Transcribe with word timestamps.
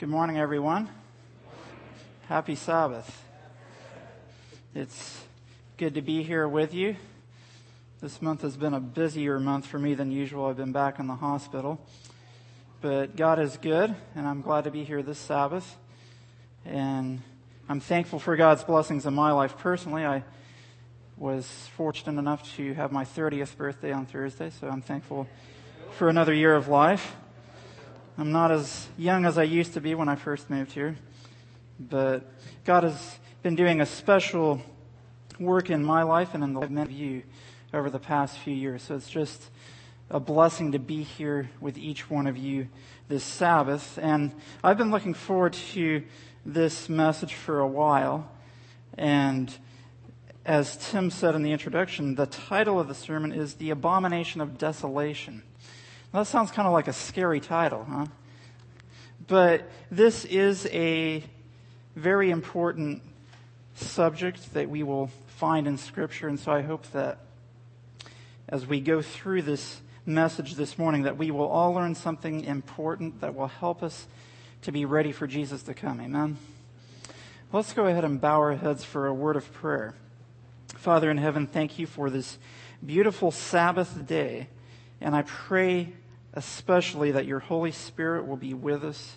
Good 0.00 0.08
morning, 0.08 0.38
everyone. 0.38 0.88
Happy 2.26 2.54
Sabbath. 2.54 3.22
It's 4.74 5.24
good 5.76 5.92
to 5.92 6.00
be 6.00 6.22
here 6.22 6.48
with 6.48 6.72
you. 6.72 6.96
This 8.00 8.22
month 8.22 8.40
has 8.40 8.56
been 8.56 8.72
a 8.72 8.80
busier 8.80 9.38
month 9.38 9.66
for 9.66 9.78
me 9.78 9.92
than 9.92 10.10
usual. 10.10 10.46
I've 10.46 10.56
been 10.56 10.72
back 10.72 11.00
in 11.00 11.06
the 11.06 11.16
hospital. 11.16 11.78
But 12.80 13.14
God 13.14 13.38
is 13.38 13.58
good, 13.58 13.94
and 14.14 14.26
I'm 14.26 14.40
glad 14.40 14.64
to 14.64 14.70
be 14.70 14.84
here 14.84 15.02
this 15.02 15.18
Sabbath. 15.18 15.76
And 16.64 17.20
I'm 17.68 17.80
thankful 17.80 18.18
for 18.18 18.36
God's 18.36 18.64
blessings 18.64 19.04
in 19.04 19.12
my 19.12 19.32
life 19.32 19.58
personally. 19.58 20.06
I 20.06 20.24
was 21.18 21.46
fortunate 21.76 22.18
enough 22.18 22.56
to 22.56 22.72
have 22.72 22.90
my 22.90 23.04
30th 23.04 23.54
birthday 23.54 23.92
on 23.92 24.06
Thursday, 24.06 24.48
so 24.48 24.66
I'm 24.66 24.80
thankful 24.80 25.28
for 25.90 26.08
another 26.08 26.32
year 26.32 26.54
of 26.54 26.68
life. 26.68 27.16
I'm 28.20 28.32
not 28.32 28.50
as 28.50 28.86
young 28.98 29.24
as 29.24 29.38
I 29.38 29.44
used 29.44 29.72
to 29.72 29.80
be 29.80 29.94
when 29.94 30.10
I 30.10 30.14
first 30.14 30.50
moved 30.50 30.72
here, 30.72 30.94
but 31.78 32.30
God 32.66 32.84
has 32.84 33.18
been 33.42 33.56
doing 33.56 33.80
a 33.80 33.86
special 33.86 34.60
work 35.38 35.70
in 35.70 35.82
my 35.82 36.02
life 36.02 36.34
and 36.34 36.44
in 36.44 36.52
the 36.52 36.60
life 36.60 36.70
of 36.70 36.76
of 36.76 36.90
you 36.90 37.22
over 37.72 37.88
the 37.88 37.98
past 37.98 38.36
few 38.36 38.52
years. 38.52 38.82
So 38.82 38.94
it's 38.94 39.08
just 39.08 39.48
a 40.10 40.20
blessing 40.20 40.72
to 40.72 40.78
be 40.78 41.02
here 41.02 41.48
with 41.62 41.78
each 41.78 42.10
one 42.10 42.26
of 42.26 42.36
you 42.36 42.68
this 43.08 43.24
Sabbath. 43.24 43.98
And 43.98 44.34
I've 44.62 44.76
been 44.76 44.90
looking 44.90 45.14
forward 45.14 45.54
to 45.72 46.02
this 46.44 46.90
message 46.90 47.32
for 47.32 47.60
a 47.60 47.66
while. 47.66 48.30
And 48.98 49.50
as 50.44 50.76
Tim 50.90 51.10
said 51.10 51.34
in 51.34 51.42
the 51.42 51.52
introduction, 51.52 52.16
the 52.16 52.26
title 52.26 52.78
of 52.78 52.86
the 52.86 52.94
sermon 52.94 53.32
is 53.32 53.54
The 53.54 53.70
Abomination 53.70 54.42
of 54.42 54.58
Desolation. 54.58 55.42
That 56.12 56.26
sounds 56.26 56.50
kind 56.50 56.66
of 56.66 56.72
like 56.72 56.88
a 56.88 56.92
scary 56.92 57.38
title, 57.38 57.86
huh? 57.88 58.06
But 59.28 59.70
this 59.92 60.24
is 60.24 60.66
a 60.66 61.22
very 61.94 62.30
important 62.32 63.02
subject 63.76 64.52
that 64.54 64.68
we 64.68 64.82
will 64.82 65.08
find 65.36 65.68
in 65.68 65.78
Scripture, 65.78 66.26
and 66.26 66.38
so 66.38 66.50
I 66.50 66.62
hope 66.62 66.90
that 66.90 67.18
as 68.48 68.66
we 68.66 68.80
go 68.80 69.02
through 69.02 69.42
this 69.42 69.80
message 70.04 70.56
this 70.56 70.76
morning, 70.76 71.02
that 71.02 71.16
we 71.16 71.30
will 71.30 71.46
all 71.46 71.72
learn 71.72 71.94
something 71.94 72.42
important 72.42 73.20
that 73.20 73.36
will 73.36 73.46
help 73.46 73.80
us 73.80 74.08
to 74.62 74.72
be 74.72 74.84
ready 74.84 75.12
for 75.12 75.28
Jesus 75.28 75.62
to 75.62 75.74
come. 75.74 76.00
Amen. 76.00 76.38
Let's 77.52 77.72
go 77.72 77.86
ahead 77.86 78.04
and 78.04 78.20
bow 78.20 78.40
our 78.40 78.56
heads 78.56 78.82
for 78.82 79.06
a 79.06 79.14
word 79.14 79.36
of 79.36 79.52
prayer. 79.52 79.94
Father 80.74 81.08
in 81.08 81.18
heaven, 81.18 81.46
thank 81.46 81.78
you 81.78 81.86
for 81.86 82.10
this 82.10 82.36
beautiful 82.84 83.30
Sabbath 83.30 84.06
day. 84.08 84.48
And 85.00 85.14
I 85.14 85.22
pray 85.22 85.92
especially 86.34 87.12
that 87.12 87.26
your 87.26 87.40
Holy 87.40 87.72
Spirit 87.72 88.26
will 88.26 88.36
be 88.36 88.54
with 88.54 88.84
us. 88.84 89.16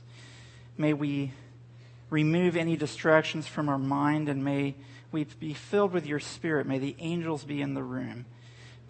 May 0.77 0.93
we 0.93 1.31
remove 2.09 2.55
any 2.55 2.75
distractions 2.75 3.47
from 3.47 3.69
our 3.69 3.77
mind 3.77 4.29
and 4.29 4.43
may 4.43 4.75
we 5.11 5.25
be 5.39 5.53
filled 5.53 5.93
with 5.93 6.05
your 6.05 6.19
Spirit. 6.19 6.65
May 6.65 6.79
the 6.79 6.95
angels 6.99 7.43
be 7.43 7.61
in 7.61 7.73
the 7.73 7.83
room 7.83 8.25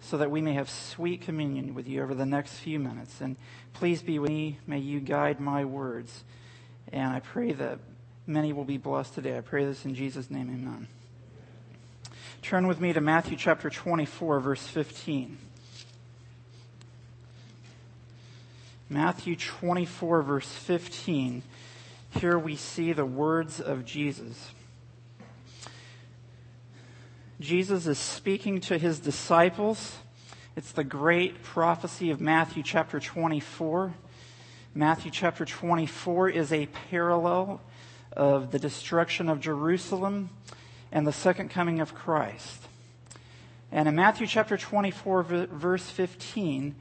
so 0.00 0.18
that 0.18 0.30
we 0.30 0.40
may 0.40 0.52
have 0.54 0.68
sweet 0.68 1.22
communion 1.22 1.74
with 1.74 1.88
you 1.88 2.02
over 2.02 2.14
the 2.14 2.26
next 2.26 2.54
few 2.54 2.78
minutes. 2.78 3.20
And 3.20 3.36
please 3.72 4.02
be 4.02 4.18
with 4.18 4.30
me. 4.30 4.58
May 4.66 4.78
you 4.78 5.00
guide 5.00 5.40
my 5.40 5.64
words. 5.64 6.24
And 6.92 7.10
I 7.12 7.20
pray 7.20 7.52
that 7.52 7.78
many 8.26 8.52
will 8.52 8.64
be 8.64 8.76
blessed 8.76 9.14
today. 9.14 9.36
I 9.36 9.40
pray 9.40 9.64
this 9.64 9.84
in 9.84 9.94
Jesus' 9.94 10.30
name. 10.30 10.50
Amen. 10.50 10.88
Turn 12.42 12.66
with 12.66 12.80
me 12.80 12.92
to 12.92 13.00
Matthew 13.00 13.36
chapter 13.38 13.70
24, 13.70 14.40
verse 14.40 14.66
15. 14.66 15.38
Matthew 18.90 19.34
24, 19.34 20.22
verse 20.22 20.46
15. 20.46 21.42
Here 22.20 22.38
we 22.38 22.54
see 22.54 22.92
the 22.92 23.06
words 23.06 23.58
of 23.58 23.86
Jesus. 23.86 24.50
Jesus 27.40 27.86
is 27.86 27.98
speaking 27.98 28.60
to 28.60 28.76
his 28.76 28.98
disciples. 28.98 29.96
It's 30.54 30.72
the 30.72 30.84
great 30.84 31.42
prophecy 31.42 32.10
of 32.10 32.20
Matthew 32.20 32.62
chapter 32.62 33.00
24. 33.00 33.94
Matthew 34.74 35.10
chapter 35.10 35.46
24 35.46 36.28
is 36.28 36.52
a 36.52 36.66
parallel 36.90 37.62
of 38.12 38.50
the 38.50 38.58
destruction 38.58 39.30
of 39.30 39.40
Jerusalem 39.40 40.28
and 40.92 41.06
the 41.06 41.12
second 41.12 41.48
coming 41.48 41.80
of 41.80 41.94
Christ. 41.94 42.68
And 43.72 43.88
in 43.88 43.96
Matthew 43.96 44.26
chapter 44.26 44.58
24, 44.58 45.22
verse 45.22 45.88
15, 45.88 46.74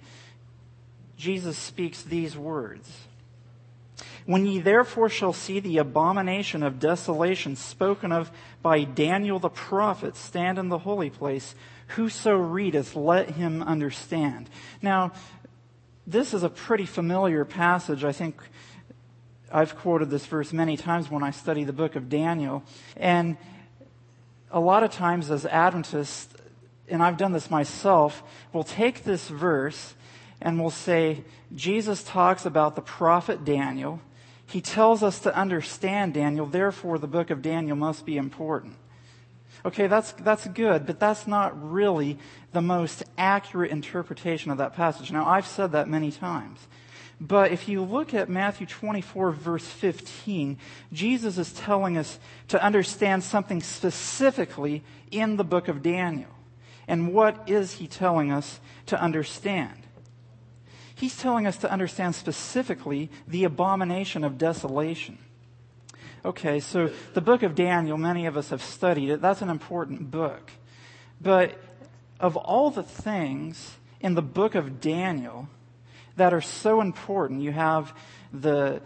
Jesus 1.18 1.58
speaks 1.58 2.02
these 2.02 2.38
words. 2.38 2.90
When 4.26 4.46
ye 4.46 4.60
therefore 4.60 5.10
shall 5.10 5.34
see 5.34 5.60
the 5.60 5.78
abomination 5.78 6.64
of 6.64 6.80
desolation 6.80 7.56
spoken 7.56 8.12
of 8.12 8.32
by 8.62 8.84
Daniel 8.84 9.40
the 9.40 9.50
prophet 9.50 10.16
stand 10.16 10.58
in 10.58 10.70
the 10.70 10.80
holy 10.80 11.10
place, 11.10 11.56
whoso 11.88 12.34
readeth, 12.36 12.96
let 12.96 13.32
him 13.32 13.62
understand. 13.62 14.50
Now, 14.82 15.12
this 16.08 16.34
is 16.34 16.44
a 16.44 16.50
pretty 16.50 16.86
familiar 16.86 17.46
passage. 17.46 18.04
I 18.04 18.12
think 18.12 18.42
I've 19.52 19.78
quoted 19.78 20.10
this 20.10 20.26
verse 20.26 20.54
many 20.54 20.78
times 20.78 21.12
when 21.12 21.24
I 21.24 21.32
study 21.32 21.64
the 21.64 21.74
book 21.74 21.96
of 21.96 22.10
Daniel. 22.10 22.64
And 22.96 23.38
a 24.52 24.60
lot 24.60 24.84
of 24.84 24.92
times 24.92 25.32
as 25.32 25.46
Adventists, 25.46 26.34
and 26.88 27.04
I've 27.04 27.18
done 27.18 27.34
this 27.34 27.52
myself, 27.52 28.24
we'll 28.54 28.64
take 28.64 29.04
this 29.04 29.28
verse 29.28 29.96
and 30.44 30.60
we'll 30.60 30.70
say, 30.70 31.24
Jesus 31.56 32.04
talks 32.04 32.46
about 32.46 32.76
the 32.76 32.82
prophet 32.82 33.46
Daniel. 33.46 34.02
He 34.46 34.60
tells 34.60 35.02
us 35.02 35.20
to 35.20 35.36
understand 35.36 36.14
Daniel, 36.14 36.46
therefore 36.46 37.00
the 37.00 37.08
book 37.08 37.30
of 37.30 37.42
Daniel 37.42 37.78
must 37.78 38.06
be 38.06 38.18
important. 38.18 38.76
Okay, 39.66 39.88
that's, 39.88 40.12
that's 40.12 40.46
good, 40.48 40.86
but 40.86 41.00
that's 41.00 41.26
not 41.26 41.72
really 41.72 42.20
the 42.52 42.62
most 42.62 43.04
accurate 43.18 43.72
interpretation 43.72 44.52
of 44.52 44.58
that 44.58 44.76
passage. 44.76 45.12
Now, 45.12 45.26
I've 45.26 45.48
said 45.48 45.72
that 45.72 45.88
many 45.88 46.12
times. 46.12 46.60
But 47.22 47.54
if 47.54 47.70
you 47.70 47.82
look 47.82 48.14
at 48.14 48.28
Matthew 48.28 48.68
24, 48.68 49.32
verse 49.32 49.66
15, 49.66 50.58
Jesus 50.92 51.38
is 51.38 51.54
telling 51.54 51.98
us 51.98 52.20
to 52.50 52.62
understand 52.62 53.24
something 53.24 53.62
specifically 53.62 54.84
in 55.10 55.38
the 55.38 55.46
book 55.46 55.70
of 55.70 55.82
Daniel. 55.82 56.30
And 56.86 57.14
what 57.14 57.50
is 57.50 57.74
he 57.74 57.88
telling 57.88 58.30
us 58.30 58.60
to 58.88 59.02
understand? 59.02 59.83
He's 61.04 61.18
telling 61.18 61.46
us 61.46 61.58
to 61.58 61.70
understand 61.70 62.16
specifically 62.16 63.12
the 63.28 63.44
abomination 63.44 64.24
of 64.24 64.38
desolation. 64.38 65.18
Okay, 66.24 66.62
so 66.62 66.92
the 67.14 67.20
book 67.20 67.44
of 67.44 67.56
Daniel, 67.56 67.98
many 67.98 68.26
of 68.26 68.38
us 68.38 68.52
have 68.52 68.64
studied 68.64 69.10
it. 69.10 69.22
That's 69.22 69.42
an 69.42 69.50
important 69.50 70.10
book. 70.10 70.50
But 71.20 71.60
of 72.22 72.38
all 72.38 72.72
the 72.72 72.84
things 72.84 73.76
in 74.00 74.16
the 74.16 74.22
book 74.22 74.56
of 74.56 74.80
Daniel 74.80 75.50
that 76.16 76.34
are 76.34 76.40
so 76.40 76.80
important, 76.80 77.42
you 77.42 77.52
have 77.52 77.94
the 78.32 78.82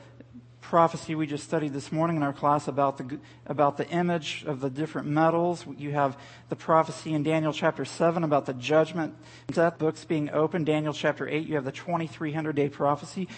prophecy 0.68 1.16
we 1.16 1.26
just 1.26 1.46
studied 1.46 1.72
this 1.72 1.94
morning 1.94 2.18
in 2.18 2.24
our 2.24 2.34
class 2.34 2.68
about 2.68 2.98
the, 2.98 3.18
about 3.46 3.78
the 3.78 3.88
image 3.88 4.44
of 4.46 4.60
the 4.60 4.70
different 4.70 5.08
metals. 5.08 5.66
You 5.78 5.92
have 5.92 6.18
the 6.50 6.58
prophecy 6.58 7.14
in 7.14 7.24
Daniel 7.24 7.54
chapter 7.54 7.86
7 7.86 8.22
about 8.22 8.48
the 8.48 8.54
judgment 8.54 9.16
death 9.48 9.78
books 9.78 10.04
being 10.04 10.30
opened. 10.30 10.66
Daniel 10.66 10.92
chapter 10.92 11.26
8, 11.26 11.48
you 11.48 11.56
have 11.56 11.64
the 11.64 11.72
2300 11.72 12.54
day 12.54 12.68
prophecy. 12.68 13.30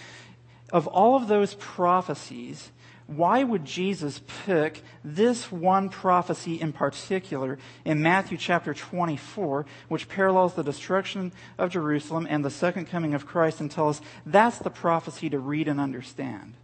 Of 0.73 0.87
all 0.87 1.15
of 1.15 1.27
those 1.27 1.53
prophecies, 1.53 2.71
why 3.05 3.43
would 3.43 3.63
Jesus 3.63 4.21
pick 4.47 4.81
this 5.03 5.51
one 5.51 5.89
prophecy 5.89 6.59
in 6.59 6.73
particular 6.73 7.59
in 7.85 8.01
Matthew 8.01 8.39
chapter 8.39 8.73
24, 8.73 9.67
which 9.87 10.09
parallels 10.09 10.55
the 10.55 10.63
destruction 10.63 11.31
of 11.59 11.69
Jerusalem 11.69 12.25
and 12.27 12.43
the 12.43 12.49
second 12.49 12.87
coming 12.87 13.13
of 13.13 13.27
Christ 13.27 13.61
and 13.61 13.69
tell 13.69 13.89
us 13.89 14.01
that's 14.25 14.57
the 14.57 14.71
prophecy 14.71 15.29
to 15.29 15.37
read 15.37 15.67
and 15.67 15.79
understand? 15.79 16.55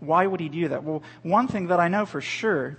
Why 0.00 0.26
would 0.26 0.40
he 0.40 0.48
do 0.48 0.68
that? 0.68 0.82
Well, 0.82 1.02
one 1.22 1.46
thing 1.46 1.68
that 1.68 1.78
I 1.78 1.88
know 1.88 2.06
for 2.06 2.20
sure, 2.20 2.78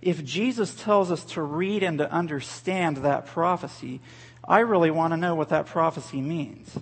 if 0.00 0.24
Jesus 0.24 0.74
tells 0.74 1.10
us 1.10 1.24
to 1.24 1.42
read 1.42 1.82
and 1.82 1.98
to 1.98 2.10
understand 2.10 2.98
that 2.98 3.26
prophecy, 3.26 4.00
I 4.46 4.60
really 4.60 4.90
want 4.90 5.12
to 5.12 5.16
know 5.16 5.34
what 5.34 5.48
that 5.48 5.66
prophecy 5.66 6.20
means. 6.20 6.76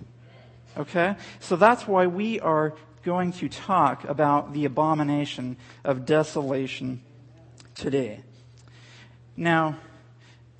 Okay? 0.77 1.15
So 1.39 1.55
that's 1.55 1.87
why 1.87 2.07
we 2.07 2.39
are 2.39 2.73
going 3.03 3.31
to 3.33 3.49
talk 3.49 4.03
about 4.03 4.53
the 4.53 4.65
abomination 4.65 5.57
of 5.83 6.05
desolation 6.05 7.01
today. 7.75 8.21
Now, 9.35 9.77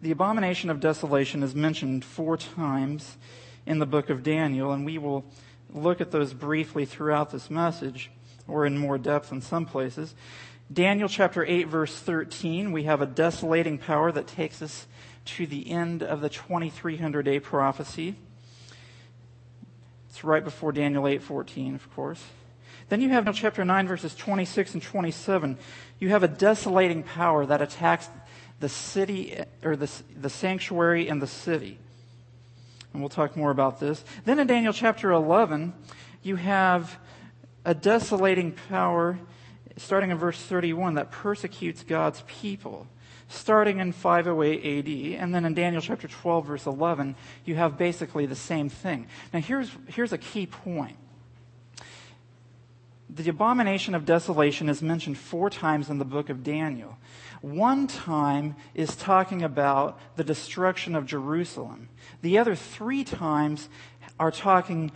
the 0.02 0.12
abomination 0.12 0.70
of 0.70 0.80
desolation 0.80 1.44
is 1.44 1.54
mentioned 1.54 2.04
four 2.04 2.38
times 2.38 3.18
in 3.66 3.80
the 3.80 3.86
book 3.86 4.10
of 4.10 4.24
Daniel, 4.24 4.72
and 4.72 4.86
we 4.86 4.98
will 4.98 5.24
look 5.72 6.02
at 6.02 6.12
those 6.12 6.34
briefly 6.34 6.86
throughout 6.86 7.30
this 7.30 7.50
message 7.50 8.10
or 8.52 8.66
in 8.66 8.78
more 8.78 8.98
depth 8.98 9.32
in 9.32 9.42
some 9.42 9.66
places. 9.66 10.14
Daniel 10.72 11.10
chapter 11.10 11.46
8 11.46 11.68
verse 11.68 11.96
13, 11.96 12.72
we 12.72 12.84
have 12.84 13.02
a 13.02 13.06
desolating 13.06 13.78
power 13.78 14.12
that 14.12 14.28
takes 14.28 14.62
us 14.62 14.88
to 15.24 15.46
the 15.46 15.70
end 15.70 16.04
of 16.04 16.22
the 16.22 16.30
2300 16.30 17.24
day 17.24 17.40
prophecy. 17.40 18.16
It's 20.10 20.24
right 20.24 20.44
before 20.44 20.72
Daniel 20.72 21.04
8:14, 21.04 21.76
of 21.76 21.94
course. 21.96 22.24
Then 22.90 23.00
you 23.00 23.10
have 23.10 23.34
chapter 23.34 23.64
9, 23.64 23.88
verses 23.88 24.14
26 24.14 24.74
and 24.74 24.84
27. 24.84 25.58
You 26.00 26.10
have 26.10 26.24
a 26.24 26.28
desolating 26.28 27.04
power 27.04 27.46
that 27.46 27.62
attacks 27.62 28.10
the 28.60 28.68
city, 28.68 29.40
or 29.64 29.78
the, 29.78 29.90
the 30.20 30.30
sanctuary 30.30 31.08
and 31.08 31.22
the 31.22 31.28
city. 31.28 31.80
And 32.92 33.02
we'll 33.02 33.10
talk 33.10 33.38
more 33.38 33.52
about 33.52 33.80
this. 33.80 34.04
Then 34.26 34.40
in 34.40 34.48
Daniel 34.48 34.74
chapter 34.74 35.12
11, 35.12 35.72
you 36.22 36.36
have 36.36 37.00
a 37.66 37.74
desolating 37.74 38.54
power, 38.70 39.20
starting 39.78 40.12
in 40.12 40.18
verse 40.18 40.40
31, 40.40 40.96
that 40.96 41.12
persecutes 41.12 41.84
God's 41.84 42.24
people. 42.28 42.88
Starting 43.28 43.80
in 43.80 43.94
508 43.94 44.58
AD, 44.58 45.22
and 45.22 45.34
then 45.34 45.46
in 45.46 45.54
Daniel 45.54 45.82
chapter 45.82 46.08
12, 46.08 46.46
verse 46.46 46.66
11, 46.66 47.16
you 47.46 47.56
have 47.56 47.78
basically 47.78 48.26
the 48.26 48.36
same 48.36 48.68
thing. 48.68 49.08
Now, 49.34 49.40
here's, 49.40 49.70
here's 49.88 50.12
a 50.12 50.18
key 50.18 50.48
point. 50.48 50.98
The 53.10 53.30
abomination 53.30 53.96
of 53.96 54.06
desolation 54.06 54.70
is 54.70 54.82
mentioned 54.82 55.18
four 55.18 55.50
times 55.50 55.90
in 55.90 55.98
the 55.98 56.06
book 56.06 56.30
of 56.30 56.44
Daniel. 56.44 56.98
One 57.42 57.88
time 57.88 58.56
is 58.74 58.96
talking 58.96 59.42
about 59.42 60.00
the 60.16 60.24
destruction 60.24 60.96
of 60.96 61.06
Jerusalem. 61.06 61.90
The 62.22 62.38
other 62.38 62.56
three 62.56 63.04
times 63.04 63.68
are 64.20 64.32
talking 64.32 64.92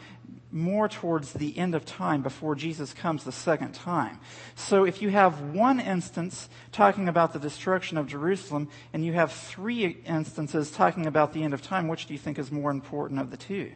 more 0.56 0.88
towards 0.88 1.34
the 1.34 1.58
end 1.58 1.76
of 1.76 1.84
time 1.84 2.22
before 2.22 2.56
Jesus 2.56 2.94
comes 2.94 3.26
the 3.26 3.32
second 3.32 3.74
time. 3.74 4.20
So 4.56 4.86
if 4.86 5.02
you 5.02 5.10
have 5.10 5.42
one 5.42 5.82
instance 5.82 6.48
talking 6.72 7.10
about 7.10 7.34
the 7.34 7.40
destruction 7.40 7.98
of 7.98 8.08
Jerusalem 8.08 8.70
and 8.94 9.06
you 9.06 9.12
have 9.14 9.34
three 9.34 9.98
instances 10.06 10.72
talking 10.72 11.06
about 11.06 11.34
the 11.34 11.44
end 11.44 11.54
of 11.54 11.62
time, 11.62 11.90
which 11.90 12.06
do 12.06 12.14
you 12.14 12.20
think 12.20 12.40
is 12.40 12.52
more 12.52 12.72
important 12.72 13.20
of 13.20 13.32
the 13.32 13.38
two? 13.38 13.74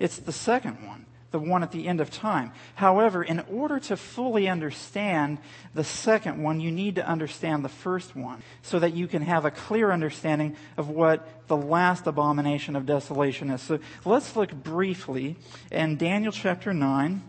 It's 0.00 0.18
the 0.18 0.32
second 0.32 0.84
one 0.84 1.06
the 1.32 1.38
one 1.38 1.62
at 1.62 1.72
the 1.72 1.88
end 1.88 2.00
of 2.00 2.10
time. 2.10 2.52
However, 2.74 3.22
in 3.22 3.40
order 3.40 3.80
to 3.80 3.96
fully 3.96 4.48
understand 4.48 5.38
the 5.74 5.82
second 5.82 6.42
one, 6.42 6.60
you 6.60 6.70
need 6.70 6.94
to 6.96 7.06
understand 7.06 7.64
the 7.64 7.68
first 7.68 8.14
one 8.14 8.42
so 8.62 8.78
that 8.78 8.94
you 8.94 9.08
can 9.08 9.22
have 9.22 9.44
a 9.44 9.50
clear 9.50 9.90
understanding 9.90 10.56
of 10.76 10.88
what 10.88 11.26
the 11.48 11.56
last 11.56 12.06
abomination 12.06 12.76
of 12.76 12.86
desolation 12.86 13.50
is. 13.50 13.60
So 13.62 13.80
let's 14.04 14.36
look 14.36 14.52
briefly 14.52 15.36
in 15.70 15.96
Daniel 15.96 16.32
chapter 16.32 16.72
9, 16.72 17.22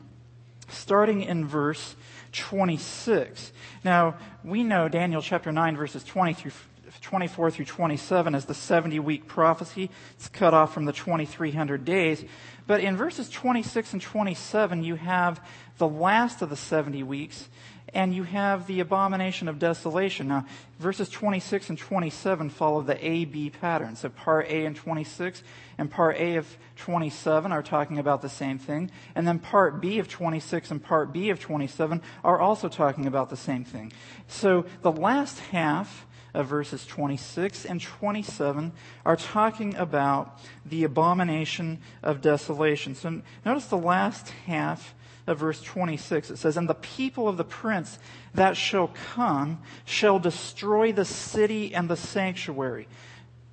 starting 0.69 1.23
in 1.23 1.47
verse 1.47 1.95
26. 2.33 3.51
Now, 3.83 4.17
we 4.43 4.63
know 4.63 4.89
Daniel 4.89 5.21
chapter 5.21 5.51
9, 5.51 5.77
verses 5.77 6.03
20 6.03 6.33
through 6.33 6.51
24 7.03 7.51
through 7.51 7.65
27 7.65 8.33
is 8.33 8.45
the 8.45 8.53
70 8.53 8.99
week 8.99 9.27
prophecy. 9.27 9.89
It's 10.13 10.29
cut 10.29 10.53
off 10.53 10.73
from 10.73 10.85
the 10.85 10.93
2300 10.93 11.83
days. 11.85 12.23
But 12.65 12.79
in 12.79 12.95
verses 12.95 13.29
26 13.29 13.93
and 13.93 14.01
27, 14.01 14.83
you 14.83 14.95
have 14.95 15.45
the 15.77 15.87
last 15.87 16.41
of 16.41 16.49
the 16.49 16.55
70 16.55 17.03
weeks, 17.03 17.49
and 17.93 18.15
you 18.15 18.23
have 18.23 18.67
the 18.67 18.79
abomination 18.79 19.49
of 19.49 19.59
desolation. 19.59 20.29
Now, 20.29 20.45
verses 20.79 21.09
26 21.09 21.69
and 21.69 21.77
27 21.77 22.49
follow 22.49 22.81
the 22.81 23.05
A 23.05 23.25
B 23.25 23.49
pattern. 23.49 23.97
So, 23.97 24.07
part 24.07 24.47
A 24.47 24.65
and 24.65 24.75
26 24.75 25.43
and 25.77 25.91
part 25.91 26.17
A 26.17 26.37
of 26.37 26.57
27 26.77 27.51
are 27.51 27.61
talking 27.61 27.99
about 27.99 28.21
the 28.21 28.29
same 28.29 28.57
thing. 28.57 28.89
And 29.13 29.27
then 29.27 29.39
part 29.39 29.81
B 29.81 29.99
of 29.99 30.07
26 30.07 30.71
and 30.71 30.81
part 30.81 31.11
B 31.11 31.29
of 31.29 31.39
27 31.41 32.01
are 32.23 32.39
also 32.39 32.69
talking 32.69 33.05
about 33.05 33.29
the 33.29 33.37
same 33.37 33.65
thing. 33.65 33.91
So, 34.27 34.65
the 34.81 34.91
last 34.91 35.39
half 35.51 36.07
of 36.33 36.47
verses 36.47 36.85
26 36.85 37.65
and 37.65 37.81
27 37.81 38.71
are 39.05 39.15
talking 39.15 39.75
about 39.75 40.39
the 40.65 40.83
abomination 40.83 41.79
of 42.01 42.21
desolation. 42.21 42.95
So 42.95 43.21
notice 43.45 43.65
the 43.65 43.77
last 43.77 44.29
half 44.45 44.95
of 45.27 45.39
verse 45.39 45.61
26. 45.61 46.31
It 46.31 46.37
says, 46.37 46.57
And 46.57 46.67
the 46.67 46.73
people 46.73 47.27
of 47.27 47.37
the 47.37 47.43
prince 47.43 47.99
that 48.33 48.57
shall 48.57 48.87
come 48.87 49.61
shall 49.85 50.19
destroy 50.19 50.91
the 50.91 51.05
city 51.05 51.73
and 51.73 51.89
the 51.89 51.97
sanctuary. 51.97 52.87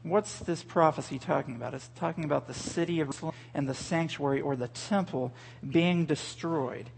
What's 0.03 0.39
this 0.39 0.63
prophecy 0.63 1.19
talking 1.19 1.57
about? 1.57 1.75
It's 1.75 1.91
talking 1.97 2.25
about 2.25 2.47
the 2.47 2.55
city 2.55 3.01
of 3.01 3.09
Jerusalem 3.09 3.35
and 3.53 3.69
the 3.69 3.75
sanctuary 3.75 4.41
or 4.41 4.57
the 4.57 4.69
temple 4.69 5.33
being 5.69 6.07
destroyed. 6.07 6.89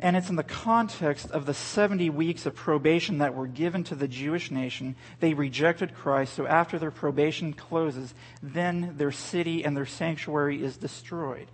And 0.00 0.16
it's 0.16 0.30
in 0.30 0.36
the 0.36 0.44
context 0.44 1.30
of 1.32 1.46
the 1.46 1.54
70 1.54 2.10
weeks 2.10 2.46
of 2.46 2.54
probation 2.54 3.18
that 3.18 3.34
were 3.34 3.48
given 3.48 3.82
to 3.84 3.96
the 3.96 4.06
Jewish 4.06 4.50
nation. 4.50 4.94
They 5.18 5.34
rejected 5.34 5.94
Christ, 5.94 6.34
so 6.34 6.46
after 6.46 6.78
their 6.78 6.92
probation 6.92 7.52
closes, 7.52 8.14
then 8.40 8.94
their 8.96 9.10
city 9.10 9.64
and 9.64 9.76
their 9.76 9.86
sanctuary 9.86 10.62
is 10.62 10.76
destroyed. 10.76 11.48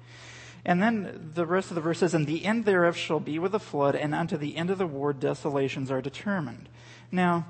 And 0.66 0.82
then 0.82 1.30
the 1.34 1.46
rest 1.46 1.70
of 1.70 1.74
the 1.74 1.80
verse 1.80 1.98
says, 1.98 2.14
And 2.14 2.26
the 2.26 2.44
end 2.44 2.64
thereof 2.64 2.96
shall 2.96 3.20
be 3.20 3.38
with 3.38 3.54
a 3.54 3.58
flood, 3.58 3.96
and 3.96 4.14
unto 4.14 4.36
the 4.36 4.56
end 4.56 4.70
of 4.70 4.78
the 4.78 4.86
war 4.86 5.12
desolations 5.12 5.90
are 5.90 6.02
determined. 6.02 6.68
Now, 7.10 7.46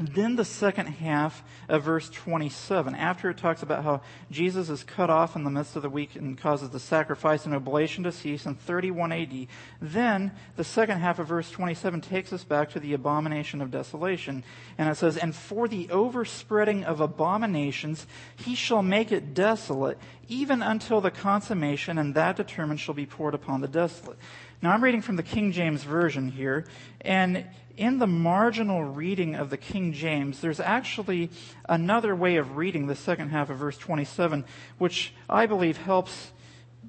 then 0.00 0.36
the 0.36 0.44
second 0.44 0.86
half 0.86 1.44
of 1.68 1.82
verse 1.82 2.08
27, 2.08 2.94
after 2.94 3.28
it 3.28 3.36
talks 3.36 3.62
about 3.62 3.84
how 3.84 4.00
Jesus 4.30 4.70
is 4.70 4.82
cut 4.82 5.10
off 5.10 5.36
in 5.36 5.44
the 5.44 5.50
midst 5.50 5.76
of 5.76 5.82
the 5.82 5.90
week 5.90 6.16
and 6.16 6.38
causes 6.38 6.70
the 6.70 6.80
sacrifice 6.80 7.44
and 7.44 7.54
oblation 7.54 8.04
to 8.04 8.12
cease 8.12 8.46
in 8.46 8.54
31 8.54 9.12
AD, 9.12 9.46
then 9.82 10.32
the 10.56 10.64
second 10.64 11.00
half 11.00 11.18
of 11.18 11.28
verse 11.28 11.50
27 11.50 12.00
takes 12.00 12.32
us 12.32 12.42
back 12.42 12.70
to 12.70 12.80
the 12.80 12.94
abomination 12.94 13.60
of 13.60 13.70
desolation. 13.70 14.42
And 14.78 14.88
it 14.88 14.96
says, 14.96 15.18
And 15.18 15.34
for 15.34 15.68
the 15.68 15.90
overspreading 15.90 16.84
of 16.84 17.02
abominations, 17.02 18.06
he 18.36 18.54
shall 18.54 18.82
make 18.82 19.12
it 19.12 19.34
desolate, 19.34 19.98
even 20.26 20.62
until 20.62 21.02
the 21.02 21.10
consummation, 21.10 21.98
and 21.98 22.14
that 22.14 22.36
determined 22.36 22.80
shall 22.80 22.94
be 22.94 23.04
poured 23.04 23.34
upon 23.34 23.60
the 23.60 23.68
desolate. 23.68 24.18
Now 24.62 24.70
I'm 24.70 24.84
reading 24.84 25.02
from 25.02 25.16
the 25.16 25.24
King 25.24 25.50
James 25.50 25.82
Version 25.82 26.30
here, 26.30 26.66
and 27.00 27.44
in 27.76 27.98
the 27.98 28.06
marginal 28.06 28.84
reading 28.84 29.34
of 29.34 29.50
the 29.50 29.56
King 29.56 29.92
James, 29.92 30.40
there's 30.40 30.60
actually 30.60 31.30
another 31.68 32.14
way 32.14 32.36
of 32.36 32.56
reading 32.56 32.86
the 32.86 32.94
second 32.94 33.30
half 33.30 33.50
of 33.50 33.58
verse 33.58 33.76
27, 33.76 34.44
which 34.78 35.14
I 35.28 35.46
believe 35.46 35.78
helps 35.78 36.30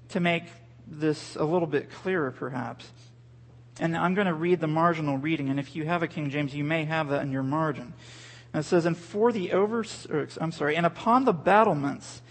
to 0.10 0.20
make 0.20 0.44
this 0.86 1.36
a 1.36 1.44
little 1.44 1.68
bit 1.68 1.90
clearer, 1.90 2.30
perhaps. 2.30 2.92
And 3.80 3.98
I'm 3.98 4.14
going 4.14 4.28
to 4.28 4.36
read 4.36 4.60
the 4.60 4.68
marginal 4.68 5.18
reading, 5.18 5.50
and 5.50 5.60
if 5.60 5.76
you 5.76 5.84
have 5.86 6.04
a 6.04 6.08
King 6.08 6.30
James, 6.30 6.54
you 6.54 6.64
may 6.64 6.86
have 6.86 7.10
that 7.10 7.24
in 7.24 7.32
your 7.32 7.42
margin. 7.42 7.94
And 8.54 8.64
it 8.64 8.68
says, 8.68 8.86
And 8.86 8.96
for 8.96 9.32
the 9.32 9.52
over, 9.52 9.84
I'm 10.40 10.52
sorry, 10.52 10.76
and 10.76 10.86
upon 10.86 11.26
the 11.26 11.34
battlements 11.34 12.22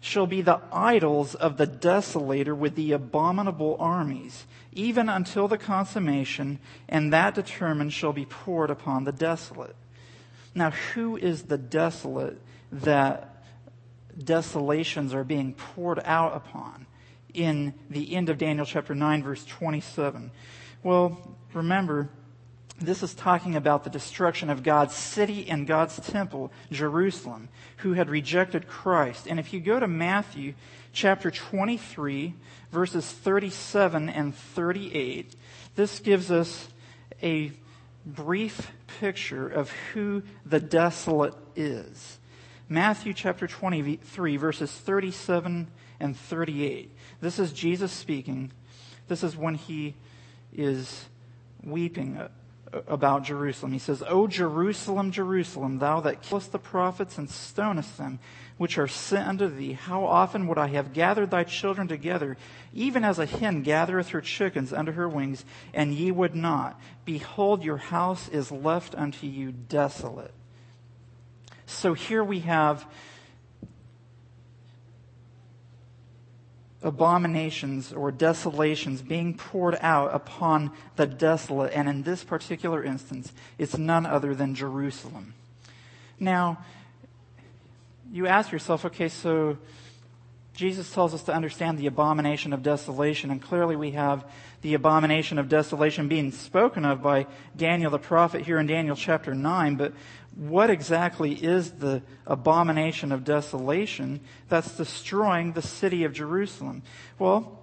shall 0.00 0.26
be 0.26 0.42
the 0.42 0.60
idols 0.72 1.36
of 1.36 1.56
the 1.56 1.68
desolator 1.68 2.56
with 2.56 2.74
the 2.74 2.90
abominable 2.90 3.76
armies 3.78 4.44
even 4.72 5.08
until 5.08 5.48
the 5.48 5.58
consummation, 5.58 6.58
and 6.88 7.12
that 7.12 7.34
determined 7.34 7.92
shall 7.92 8.12
be 8.12 8.24
poured 8.24 8.70
upon 8.70 9.04
the 9.04 9.12
desolate. 9.12 9.76
Now, 10.54 10.70
who 10.70 11.16
is 11.16 11.44
the 11.44 11.58
desolate 11.58 12.40
that 12.70 13.44
desolations 14.18 15.14
are 15.14 15.24
being 15.24 15.54
poured 15.54 16.00
out 16.04 16.36
upon 16.36 16.86
in 17.32 17.74
the 17.88 18.14
end 18.14 18.28
of 18.28 18.38
Daniel 18.38 18.66
chapter 18.66 18.94
9, 18.94 19.22
verse 19.22 19.44
27? 19.44 20.30
Well, 20.82 21.36
remember, 21.54 22.10
this 22.82 23.02
is 23.02 23.14
talking 23.14 23.56
about 23.56 23.84
the 23.84 23.90
destruction 23.90 24.50
of 24.50 24.62
God's 24.62 24.94
city 24.94 25.48
and 25.48 25.66
God's 25.66 25.96
temple, 25.96 26.52
Jerusalem, 26.70 27.48
who 27.78 27.92
had 27.94 28.10
rejected 28.10 28.68
Christ. 28.68 29.26
And 29.26 29.38
if 29.38 29.52
you 29.52 29.60
go 29.60 29.80
to 29.80 29.88
Matthew 29.88 30.54
chapter 30.92 31.30
23, 31.30 32.34
verses 32.70 33.10
37 33.10 34.08
and 34.08 34.34
38, 34.34 35.34
this 35.74 36.00
gives 36.00 36.30
us 36.30 36.68
a 37.22 37.52
brief 38.04 38.72
picture 39.00 39.48
of 39.48 39.70
who 39.92 40.22
the 40.44 40.60
desolate 40.60 41.34
is. 41.54 42.18
Matthew 42.68 43.12
chapter 43.12 43.46
23, 43.46 44.36
verses 44.36 44.72
37 44.72 45.68
and 46.00 46.16
38. 46.16 46.90
This 47.20 47.38
is 47.38 47.52
Jesus 47.52 47.92
speaking. 47.92 48.50
This 49.08 49.22
is 49.22 49.36
when 49.36 49.54
he 49.54 49.94
is 50.52 51.06
weeping 51.62 52.28
about 52.86 53.24
Jerusalem. 53.24 53.72
He 53.72 53.78
says, 53.78 54.02
O 54.06 54.26
Jerusalem, 54.26 55.10
Jerusalem, 55.10 55.78
thou 55.78 56.00
that 56.00 56.22
killest 56.22 56.52
the 56.52 56.58
prophets 56.58 57.18
and 57.18 57.28
stonest 57.28 57.98
them, 57.98 58.18
which 58.56 58.78
are 58.78 58.88
sent 58.88 59.28
unto 59.28 59.48
thee, 59.48 59.72
how 59.72 60.04
often 60.04 60.46
would 60.46 60.58
I 60.58 60.68
have 60.68 60.92
gathered 60.92 61.30
thy 61.30 61.44
children 61.44 61.88
together, 61.88 62.36
even 62.72 63.04
as 63.04 63.18
a 63.18 63.26
hen 63.26 63.62
gathereth 63.62 64.08
her 64.08 64.20
chickens 64.20 64.72
under 64.72 64.92
her 64.92 65.08
wings, 65.08 65.44
and 65.74 65.92
ye 65.92 66.10
would 66.10 66.34
not. 66.34 66.80
Behold, 67.04 67.62
your 67.62 67.76
house 67.76 68.28
is 68.28 68.50
left 68.50 68.94
unto 68.94 69.26
you 69.26 69.52
desolate. 69.52 70.32
So 71.66 71.94
here 71.94 72.24
we 72.24 72.40
have 72.40 72.86
abominations 76.82 77.92
or 77.92 78.10
desolations 78.10 79.02
being 79.02 79.34
poured 79.34 79.78
out 79.80 80.14
upon 80.14 80.70
the 80.96 81.06
desolate. 81.06 81.72
And 81.72 81.88
in 81.88 82.02
this 82.02 82.24
particular 82.24 82.82
instance, 82.82 83.32
it's 83.58 83.78
none 83.78 84.06
other 84.06 84.34
than 84.34 84.54
Jerusalem. 84.54 85.34
Now, 86.18 86.64
you 88.12 88.26
ask 88.26 88.52
yourself, 88.52 88.84
okay, 88.84 89.08
so 89.08 89.56
Jesus 90.54 90.92
tells 90.92 91.14
us 91.14 91.22
to 91.24 91.34
understand 91.34 91.78
the 91.78 91.86
abomination 91.86 92.52
of 92.52 92.62
desolation, 92.62 93.30
and 93.30 93.40
clearly 93.40 93.74
we 93.74 93.92
have 93.92 94.24
the 94.60 94.74
abomination 94.74 95.38
of 95.38 95.48
desolation 95.48 96.08
being 96.08 96.30
spoken 96.30 96.84
of 96.84 97.02
by 97.02 97.26
Daniel 97.56 97.90
the 97.90 97.98
prophet 97.98 98.42
here 98.42 98.58
in 98.58 98.66
Daniel 98.66 98.94
chapter 98.94 99.34
9. 99.34 99.76
But 99.76 99.94
what 100.34 100.70
exactly 100.70 101.32
is 101.32 101.72
the 101.72 102.02
abomination 102.26 103.12
of 103.12 103.24
desolation 103.24 104.20
that's 104.48 104.76
destroying 104.76 105.52
the 105.52 105.62
city 105.62 106.04
of 106.04 106.12
Jerusalem? 106.12 106.82
Well, 107.18 107.58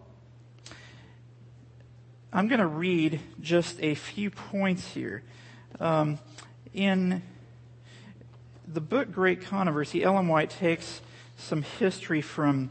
I'm 2.32 2.48
going 2.48 2.60
to 2.60 2.68
read 2.68 3.20
just 3.42 3.82
a 3.82 3.96
few 3.96 4.30
points 4.30 4.86
here. 4.94 5.24
Um, 5.80 6.20
in 6.74 7.24
the 8.68 8.82
book 8.82 9.12
Great 9.12 9.42
Controversy, 9.42 10.04
Ellen 10.04 10.28
White 10.28 10.52
takes 10.52 11.02
some 11.38 11.64
history 11.64 12.22
from, 12.22 12.70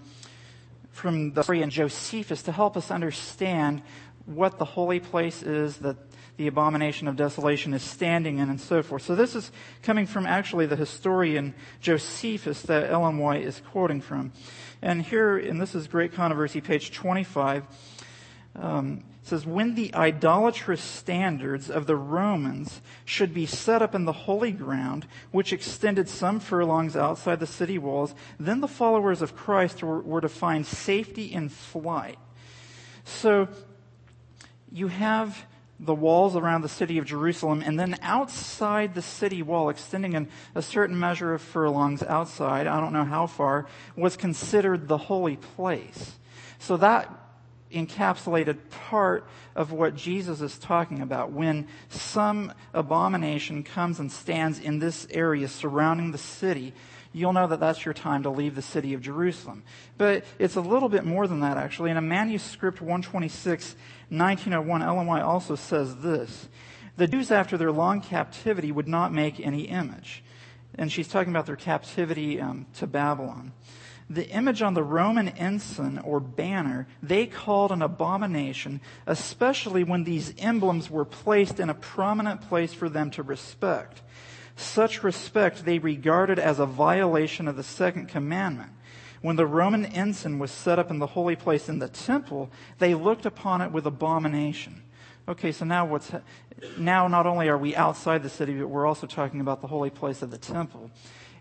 from 0.93 1.33
the 1.33 1.43
story 1.43 1.63
in 1.63 1.71
Josephus 1.71 2.43
to 2.43 2.53
help 2.53 2.77
us 2.77 2.93
understand 2.93 3.83
what 4.27 4.59
the 4.59 4.65
holy 4.65 5.01
place 5.01 5.43
is 5.43 5.79
that 5.79 5.97
the 6.39 6.47
abomination 6.47 7.09
of 7.09 7.17
desolation 7.17 7.75
is 7.75 7.83
standing 7.83 8.39
in 8.39 8.49
and 8.49 8.61
so 8.61 8.81
forth. 8.81 9.03
So 9.03 9.17
this 9.17 9.35
is 9.35 9.51
coming 9.83 10.07
from 10.07 10.25
actually 10.25 10.67
the 10.67 10.77
historian 10.77 11.53
Josephus 11.81 12.63
that 12.63 12.91
Ellen 12.91 13.19
White 13.19 13.43
is 13.43 13.61
quoting 13.73 14.01
from. 14.01 14.33
And 14.81 15.03
here, 15.03 15.37
and 15.37 15.61
this 15.61 15.75
is 15.75 15.89
Great 15.89 16.15
Controversy, 16.15 16.61
page 16.61 16.93
25, 16.93 17.65
um, 18.55 19.03
says, 19.25 19.45
when 19.45 19.75
the 19.75 19.93
idolatrous 19.97 20.81
standards 20.81 21.69
of 21.69 21.89
the 21.89 21.97
Romans 21.97 22.83
should 23.05 23.35
be 23.35 23.45
set 23.45 23.83
up 23.83 23.97
in 23.97 24.05
the 24.05 24.13
holy 24.13 24.53
ground, 24.53 25.09
which 25.33 25.53
extended 25.53 26.09
some 26.09 26.39
furlongs 26.39 26.95
outside 26.97 27.41
the 27.41 27.47
city 27.49 27.79
walls, 27.79 28.15
then 28.39 28.61
the 28.61 28.69
followers 28.69 29.23
of 29.23 29.35
Christ 29.35 29.83
were, 29.83 30.01
were 30.01 30.21
to 30.21 30.29
find 30.29 30.65
safety 30.65 31.33
in 31.33 31.49
flight. 31.49 32.19
So 33.05 33.49
you 34.71 34.87
have 34.87 35.45
the 35.81 35.95
walls 35.95 36.35
around 36.35 36.63
the 36.63 36.69
city 36.69 36.99
of 36.99 37.05
Jerusalem, 37.05 37.63
and 37.65 37.79
then 37.79 37.97
outside 38.03 38.95
the 38.95 39.03
city 39.03 39.43
wall, 39.43 39.69
extending 39.69 40.15
in 40.15 40.29
a 40.55 40.63
certain 40.63 40.99
measure 40.99 41.33
of 41.35 41.41
furlongs 41.41 42.03
outside, 42.03 42.67
I 42.67 42.81
don't 42.81 42.93
know 42.93 43.05
how 43.05 43.27
far, 43.27 43.67
was 43.97 44.17
considered 44.17 44.89
the 44.89 44.99
holy 44.99 45.37
place. 45.37 46.19
So 46.59 46.77
that 46.79 47.09
encapsulated 47.73 48.59
part 48.89 49.29
of 49.55 49.73
what 49.73 49.95
Jesus 49.95 50.41
is 50.41 50.59
talking 50.59 51.01
about. 51.01 51.33
When 51.33 51.69
some 51.89 52.53
abomination 52.73 53.63
comes 53.63 54.01
and 54.01 54.11
stands 54.11 54.59
in 54.59 54.79
this 54.79 55.07
area 55.11 55.49
surrounding 55.49 56.13
the 56.13 56.19
city, 56.19 56.75
you'll 57.13 57.33
know 57.33 57.47
that 57.47 57.61
that's 57.61 57.85
your 57.85 57.95
time 57.95 58.23
to 58.23 58.31
leave 58.31 58.55
the 58.55 58.63
city 58.63 58.95
of 58.95 59.01
Jerusalem. 59.01 59.63
But 59.97 60.25
it's 60.39 60.57
a 60.57 60.61
little 60.61 60.89
bit 60.89 61.05
more 61.05 61.27
than 61.27 61.41
that, 61.41 61.57
actually. 61.57 61.91
In 61.91 61.97
a 61.97 62.03
manuscript 62.03 62.81
126, 62.81 63.77
1901, 64.09 64.83
Ellen 64.83 65.07
White 65.07 65.23
also 65.23 65.55
says 65.55 65.97
this. 65.97 66.49
The 66.97 67.07
Jews, 67.07 67.31
after 67.31 67.57
their 67.57 67.73
long 67.73 68.01
captivity, 68.01 68.73
would 68.73 68.89
not 68.89 69.13
make 69.13 69.41
any 69.41 69.63
image. 69.63 70.23
And 70.75 70.93
she's 70.93 71.09
talking 71.09 71.33
about 71.33 71.47
their 71.47 71.57
captivity 71.57 72.41
um, 72.41 72.67
to 72.75 72.87
Babylon 72.87 73.53
the 74.11 74.29
image 74.31 74.63
on 74.63 74.75
the 74.75 74.83
Roman 74.83 75.29
ensign 75.29 75.99
or 75.99 76.21
banner 76.21 76.87
they 77.03 77.27
called 77.27 77.73
an 77.73 77.83
abomination, 77.83 78.81
especially 79.07 79.85
when 79.85 80.05
these 80.05 80.33
emblems 80.39 80.91
were 80.91 81.05
placed 81.05 81.61
in 81.61 81.69
a 81.69 81.75
prominent 81.75 82.49
place 82.49 82.73
for 82.73 82.89
them 82.89 83.11
to 83.13 83.23
respect. 83.23 84.01
Such 84.59 85.05
respect 85.05 85.65
they 85.65 85.79
regarded 85.79 86.41
as 86.41 86.59
a 86.59 86.67
violation 86.67 87.47
of 87.47 87.55
the 87.55 87.63
second 87.63 88.09
commandment. 88.09 88.73
When 89.23 89.37
the 89.37 89.47
Roman 89.47 89.85
ensign 89.85 90.41
was 90.41 90.51
set 90.51 90.81
up 90.81 90.91
in 90.91 90.99
the 90.99 91.07
holy 91.07 91.37
place 91.37 91.69
in 91.69 91.79
the 91.79 91.87
temple, 91.87 92.51
they 92.81 92.95
looked 92.95 93.25
upon 93.25 93.61
it 93.61 93.71
with 93.71 93.87
abomination. 93.87 94.83
Okay, 95.29 95.53
so 95.53 95.65
now 95.65 95.85
what's, 95.87 96.11
now 96.77 97.07
not 97.07 97.25
only 97.25 97.49
are 97.49 97.57
we 97.57 97.77
outside 97.77 98.25
the 98.25 98.29
city, 98.29 98.59
but 98.59 98.67
we're 98.67 98.85
also 98.87 99.07
talking 99.07 99.41
about 99.41 99.61
the 99.61 99.69
holy 99.69 99.91
place 99.91 100.23
of 100.23 100.33
the 100.33 100.39
temple. 100.39 100.91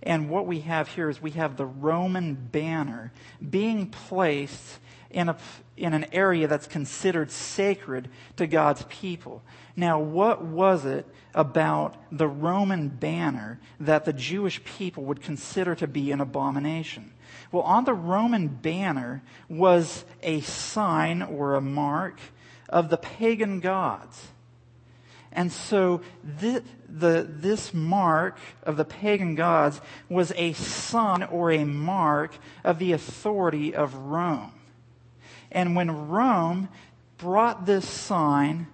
And 0.04 0.30
what 0.30 0.46
we 0.46 0.60
have 0.60 0.88
here 0.90 1.10
is 1.10 1.20
we 1.20 1.32
have 1.32 1.58
the 1.58 1.66
Roman 1.66 2.36
banner 2.36 3.12
being 3.50 3.88
placed 3.88 4.78
in, 5.10 5.30
a, 5.30 5.38
in 5.76 5.94
an 5.94 6.06
area 6.12 6.48
that's 6.48 6.68
considered 6.68 7.32
sacred 7.32 8.10
to 8.36 8.48
God's 8.48 8.84
people. 8.90 9.42
Now, 9.76 10.00
what 10.00 10.44
was 10.44 10.86
it 10.86 11.06
about 11.34 11.96
the 12.12 12.28
Roman 12.28 12.90
banner 12.90 13.60
that 13.80 14.06
the 14.06 14.14
Jewish 14.14 14.64
people 14.64 15.06
would 15.06 15.22
consider 15.22 15.76
to 15.76 15.88
be 15.88 16.12
an 16.12 16.22
abomination? 16.22 17.14
Well, 17.52 17.64
on 17.64 17.86
the 17.86 17.94
Roman 17.94 18.48
banner 18.48 19.22
was 19.48 20.06
a 20.24 20.42
sign 20.42 21.22
or 21.22 21.56
a 21.56 21.62
mark 21.62 22.20
of 22.70 22.90
the 22.90 22.98
pagan 22.98 23.60
gods. 23.60 24.28
And 25.32 25.52
so 25.52 26.02
the, 26.24 26.64
the, 26.90 27.28
this 27.30 27.74
mark 27.74 28.38
of 28.64 28.78
the 28.78 28.86
pagan 28.86 29.36
gods 29.36 29.80
was 30.10 30.34
a 30.36 30.54
sign 30.54 31.24
or 31.24 31.52
a 31.52 31.64
mark 31.64 32.38
of 32.64 32.80
the 32.80 32.94
authority 32.94 33.76
of 33.76 33.94
Rome. 33.94 34.54
And 35.58 35.76
when 35.76 36.10
Rome 36.10 36.70
brought 37.18 37.66
this 37.66 37.90
sign 37.90 38.68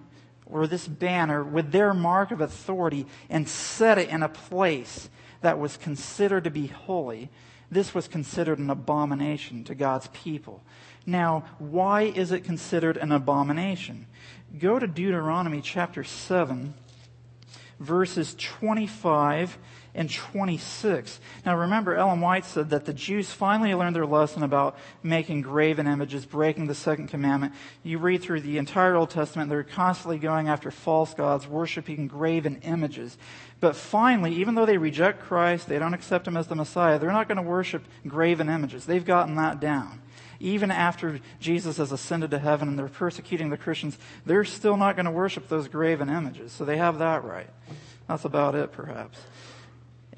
or 0.44 0.66
this 0.66 0.86
banner 0.86 1.42
with 1.42 1.72
their 1.72 1.94
mark 1.94 2.30
of 2.30 2.42
authority 2.42 3.06
and 3.30 3.48
set 3.48 3.96
it 3.96 4.10
in 4.10 4.22
a 4.22 4.28
place 4.28 5.08
that 5.40 5.58
was 5.58 5.78
considered 5.78 6.44
to 6.44 6.50
be 6.50 6.66
holy, 6.66 7.30
this 7.70 7.94
was 7.94 8.06
considered 8.06 8.58
an 8.58 8.68
abomination 8.68 9.64
to 9.64 9.74
God's 9.74 10.08
people. 10.08 10.62
Now, 11.06 11.46
why 11.58 12.02
is 12.02 12.32
it 12.32 12.44
considered 12.44 12.98
an 12.98 13.12
abomination? 13.12 14.06
Go 14.58 14.78
to 14.78 14.86
Deuteronomy 14.86 15.62
chapter 15.62 16.04
7, 16.04 16.74
verses 17.80 18.36
25 18.38 19.56
and 19.94 20.10
26. 20.10 21.20
Now 21.46 21.56
remember, 21.56 21.94
Ellen 21.94 22.20
White 22.20 22.44
said 22.44 22.70
that 22.70 22.84
the 22.84 22.92
Jews 22.92 23.30
finally 23.30 23.74
learned 23.74 23.94
their 23.94 24.06
lesson 24.06 24.42
about 24.42 24.76
making 25.02 25.42
graven 25.42 25.86
images, 25.86 26.26
breaking 26.26 26.66
the 26.66 26.74
second 26.74 27.08
commandment. 27.08 27.54
You 27.82 27.98
read 27.98 28.22
through 28.22 28.40
the 28.40 28.58
entire 28.58 28.96
Old 28.96 29.10
Testament, 29.10 29.50
they're 29.50 29.62
constantly 29.62 30.18
going 30.18 30.48
after 30.48 30.70
false 30.70 31.14
gods, 31.14 31.46
worshiping 31.46 32.08
graven 32.08 32.60
images. 32.62 33.16
But 33.60 33.76
finally, 33.76 34.34
even 34.34 34.54
though 34.54 34.66
they 34.66 34.78
reject 34.78 35.22
Christ, 35.22 35.68
they 35.68 35.78
don't 35.78 35.94
accept 35.94 36.26
him 36.26 36.36
as 36.36 36.48
the 36.48 36.54
Messiah, 36.54 36.98
they're 36.98 37.12
not 37.12 37.28
going 37.28 37.36
to 37.36 37.42
worship 37.42 37.84
graven 38.06 38.48
images. 38.48 38.86
They've 38.86 39.04
gotten 39.04 39.36
that 39.36 39.60
down 39.60 40.00
even 40.40 40.70
after 40.70 41.20
Jesus 41.40 41.78
has 41.78 41.90
ascended 41.90 42.30
to 42.32 42.38
heaven 42.38 42.68
and 42.68 42.78
they're 42.78 42.88
persecuting 42.88 43.48
the 43.48 43.56
Christians, 43.56 43.96
they're 44.26 44.44
still 44.44 44.76
not 44.76 44.94
going 44.94 45.06
to 45.06 45.10
worship 45.10 45.48
those 45.48 45.68
graven 45.68 46.10
images. 46.10 46.52
So 46.52 46.66
they 46.66 46.76
have 46.76 46.98
that 46.98 47.24
right. 47.24 47.48
That's 48.08 48.26
about 48.26 48.54
it, 48.54 48.70
perhaps. 48.70 49.18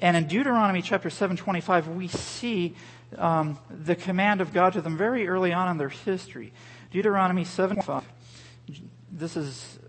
And 0.01 0.15
in 0.15 0.27
Deuteronomy 0.27 0.81
chapter 0.81 1.09
7:25, 1.09 1.95
we 1.95 2.07
see 2.07 2.75
um, 3.17 3.57
the 3.69 3.95
command 3.95 4.41
of 4.41 4.53
God 4.53 4.73
to 4.73 4.81
them 4.81 4.97
very 4.97 5.27
early 5.27 5.53
on 5.53 5.69
in 5.69 5.77
their 5.77 5.89
history. 5.89 6.53
Deuteronomy 6.91 7.43
7:5. 7.43 8.03
This 9.11 9.37
is 9.37 9.79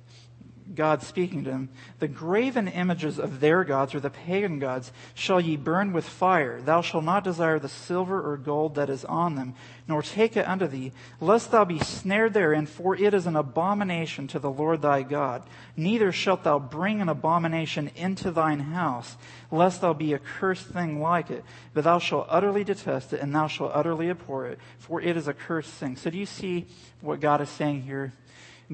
God 0.79 1.03
speaking 1.03 1.43
to 1.43 1.51
him, 1.51 1.71
The 1.99 2.07
graven 2.07 2.69
images 2.69 3.19
of 3.19 3.41
their 3.41 3.65
gods, 3.65 3.97
or 3.97 4.01
the 4.01 4.11
pagan 4.11 4.61
gods, 4.61 4.93
shall 5.13 5.41
ye 5.41 5.57
burn 5.57 5.93
with 5.93 6.09
fire. 6.09 6.63
Thou 6.63 6.83
shalt 6.83 7.03
not 7.03 7.25
desire 7.25 7.59
the 7.59 7.69
silver 7.69 8.23
or 8.23 8.37
gold 8.37 8.77
that 8.77 8.89
is 8.89 9.05
on 9.05 9.35
them, 9.35 9.55
nor 9.89 10.03
take 10.03 10.37
it 10.37 10.47
unto 10.47 10.69
thee, 10.69 10.93
lest 11.21 11.51
thou 11.51 11.65
be 11.65 11.81
snared 11.81 12.33
therein, 12.33 12.65
for 12.65 12.95
it 12.95 13.13
is 13.13 13.27
an 13.27 13.35
abomination 13.35 14.29
to 14.29 14.39
the 14.39 14.53
Lord 14.53 14.81
thy 14.81 15.03
God. 15.03 15.43
Neither 15.77 16.13
shalt 16.13 16.45
thou 16.45 16.61
bring 16.61 17.01
an 17.01 17.09
abomination 17.09 17.91
into 17.97 18.31
thine 18.31 18.61
house, 18.61 19.17
lest 19.51 19.81
thou 19.81 19.93
be 19.95 20.13
a 20.13 20.21
cursed 20.21 20.69
thing 20.69 21.01
like 21.01 21.29
it. 21.29 21.45
But 21.75 21.85
thou 21.85 21.99
shalt 21.99 22.29
utterly 22.31 22.63
detest 22.63 23.13
it, 23.13 23.21
and 23.21 23.35
thou 23.35 23.49
shalt 23.49 23.73
utterly 23.75 24.11
abhor 24.11 24.47
it, 24.47 24.61
for 24.79 25.01
it 25.01 25.17
is 25.17 25.27
a 25.27 25.35
cursed 25.35 25.73
thing. 25.73 25.97
So 25.97 26.09
do 26.09 26.19
you 26.19 26.27
see 26.27 26.67
what 27.01 27.19
God 27.19 27.41
is 27.41 27.49
saying 27.49 27.83
here? 27.83 28.13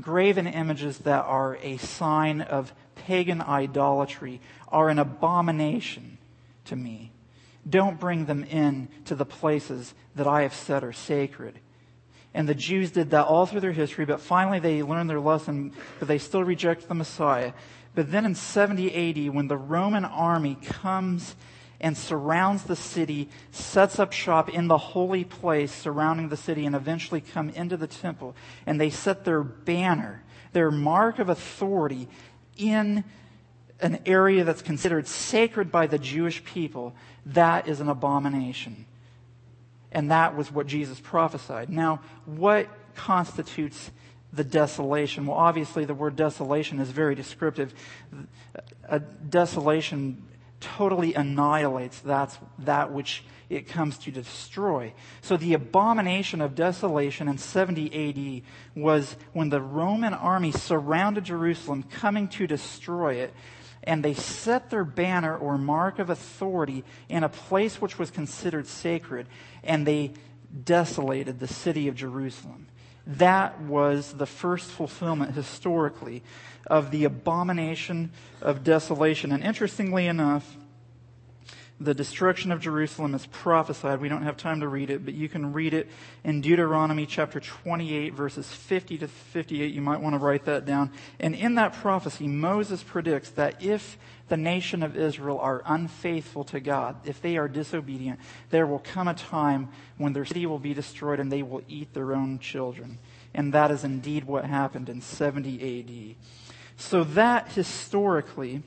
Graven 0.01 0.47
images 0.47 0.99
that 0.99 1.25
are 1.25 1.57
a 1.63 1.77
sign 1.77 2.41
of 2.41 2.73
pagan 2.95 3.41
idolatry 3.41 4.41
are 4.69 4.89
an 4.89 4.99
abomination 4.99 6.19
to 6.65 6.77
me. 6.77 7.13
Don't 7.69 8.01
bring 8.01 8.27
them 8.27 8.45
in 8.45 8.89
to 9.07 9.15
the 9.15 9.25
places 9.25 9.95
that 10.15 10.27
I 10.27 10.43
have 10.43 10.55
said 10.55 10.85
are 10.85 10.93
sacred. 10.93 11.59
And 12.35 12.49
the 12.49 12.55
Jews 12.55 12.91
did 12.91 13.11
that 13.11 13.27
all 13.27 13.47
through 13.47 13.61
their 13.61 13.73
history, 13.73 14.05
but 14.05 14.21
finally 14.21 14.59
they 14.59 14.83
learned 14.83 15.09
their 15.09 15.21
lesson, 15.21 15.73
but 15.99 16.09
they 16.09 16.19
still 16.19 16.43
reject 16.43 16.89
the 16.89 16.95
Messiah. 16.95 17.53
But 17.95 18.11
then 18.11 18.27
in 18.27 18.35
70 18.35 19.29
AD, 19.29 19.35
when 19.35 19.47
the 19.47 19.57
Roman 19.57 20.05
army 20.05 20.57
comes 20.61 21.37
and 21.81 21.97
surrounds 21.97 22.65
the 22.65 22.77
city, 22.77 23.29
sets 23.51 23.99
up 23.99 24.13
shop 24.13 24.49
in 24.49 24.69
the 24.69 24.79
holy 24.79 25.25
place 25.25 25.73
surrounding 25.73 26.29
the 26.29 26.37
city, 26.37 26.67
and 26.67 26.75
eventually 26.75 27.21
come 27.21 27.51
into 27.51 27.77
the 27.77 27.87
temple. 27.87 28.35
And 28.67 28.81
they 28.81 28.91
set 28.91 29.25
their 29.25 29.43
banner, 29.43 30.23
their 30.53 30.71
mark 30.71 31.19
of 31.19 31.29
authority 31.29 32.09
in 32.57 33.05
an 33.81 34.01
area 34.07 34.45
that's 34.45 34.63
considered 34.63 35.07
sacred 35.07 35.71
by 35.71 35.87
the 35.87 35.99
Jewish 35.99 36.45
people. 36.45 36.95
That 37.27 37.69
is 37.69 37.81
an 37.81 37.89
abomination. 37.89 38.87
And 39.93 40.11
that 40.11 40.37
was 40.37 40.51
what 40.51 40.67
Jesus 40.67 40.99
prophesied. 41.01 41.71
Now, 41.71 42.01
what 42.25 42.69
constitutes 42.95 43.91
the 44.33 44.45
desolation? 44.45 45.27
Well, 45.27 45.37
obviously, 45.37 45.85
the 45.85 45.95
word 45.95 46.17
desolation 46.17 46.81
is 46.81 46.91
very 46.91 47.15
descriptive. 47.15 47.75
A 48.89 49.01
desolation 49.01 50.23
totally 50.61 51.15
annihilates 51.15 52.01
that's, 52.01 52.39
that 52.61 52.93
which 52.93 53.25
it 53.51 53.69
comes 53.69 53.99
to 53.99 54.11
destroy. 54.11 54.93
So 55.21 55.37
the 55.37 55.55
abomination 55.55 56.41
of 56.41 56.55
desolation 56.55 57.29
in 57.29 57.39
70 57.39 58.43
AD 58.75 58.81
was 58.81 59.17
when 59.33 59.51
the 59.51 59.61
Roman 59.61 60.15
army 60.15 60.53
surrounded 60.53 61.25
Jerusalem, 61.25 61.83
coming 61.83 62.29
to 62.29 62.47
destroy 62.47 63.15
it, 63.15 63.35
and 63.83 64.03
they 64.03 64.15
set 64.15 64.71
their 64.71 64.85
banner 64.85 65.37
or 65.37 65.59
mark 65.59 65.99
of 65.99 66.09
authority 66.09 66.85
in 67.09 67.23
a 67.23 67.29
place 67.29 67.81
which 67.81 67.99
was 67.99 68.11
considered 68.11 68.67
sacred, 68.67 69.27
and 69.63 69.87
they 69.87 70.13
desolated 70.65 71.39
the 71.39 71.49
city 71.49 71.89
of 71.89 71.95
Jerusalem. 71.95 72.67
That 73.07 73.61
was 73.61 74.15
the 74.15 74.27
first 74.27 74.71
fulfillment 74.71 75.35
historically 75.35 76.23
of 76.67 76.91
the 76.91 77.05
abomination 77.05 78.11
of 78.41 78.65
desolation. 78.65 79.33
And 79.33 79.45
interestingly 79.45 80.07
enough, 80.07 80.57
the 81.81 81.95
destruction 81.95 82.53
of 82.53 82.61
Jerusalem 82.61 83.15
is 83.15 83.27
prophesied. 83.27 84.01
We 84.01 84.09
don't 84.09 84.23
have 84.23 84.37
time 84.37 84.61
to 84.61 84.69
read 84.69 84.91
it, 84.91 85.05
but 85.05 85.15
you 85.15 85.29
can 85.29 85.53
read 85.53 85.75
it 85.75 85.89
in 86.23 86.41
Deuteronomy 86.41 87.05
chapter 87.05 87.41
28, 87.41 88.15
verses 88.15 88.47
50 88.47 88.99
to 88.99 89.09
58. 89.09 89.75
You 89.75 89.81
might 89.81 90.01
want 90.01 90.15
to 90.15 90.21
write 90.21 90.45
that 90.45 90.67
down. 90.67 90.93
And 91.19 91.35
in 91.35 91.57
that 91.57 91.73
prophecy, 91.73 92.29
Moses 92.29 92.83
predicts 92.83 93.31
that 93.31 93.63
if 93.63 93.99
the 94.29 94.37
nation 94.37 94.85
of 94.85 94.97
Israel 94.97 95.39
are 95.41 95.63
unfaithful 95.67 96.45
to 96.45 96.61
God, 96.61 96.97
if 97.05 97.21
they 97.21 97.37
are 97.37 97.49
disobedient, 97.49 98.21
there 98.51 98.69
will 98.69 98.79
come 98.79 99.09
a 99.09 99.15
time 99.15 99.69
when 99.99 100.13
their 100.13 100.25
city 100.25 100.47
will 100.47 100.61
be 100.61 100.75
destroyed 100.75 101.19
and 101.19 101.31
they 101.31 101.43
will 101.43 101.63
eat 101.67 101.93
their 101.93 102.15
own 102.15 102.39
children. 102.39 102.99
And 103.35 103.53
that 103.53 103.73
is 103.73 103.83
indeed 103.83 104.25
what 104.25 104.45
happened 104.45 104.89
in 104.89 105.01
70 105.01 105.81
AD. 105.81 106.17
So 106.77 107.03
that 107.03 107.49
historically 107.53 108.63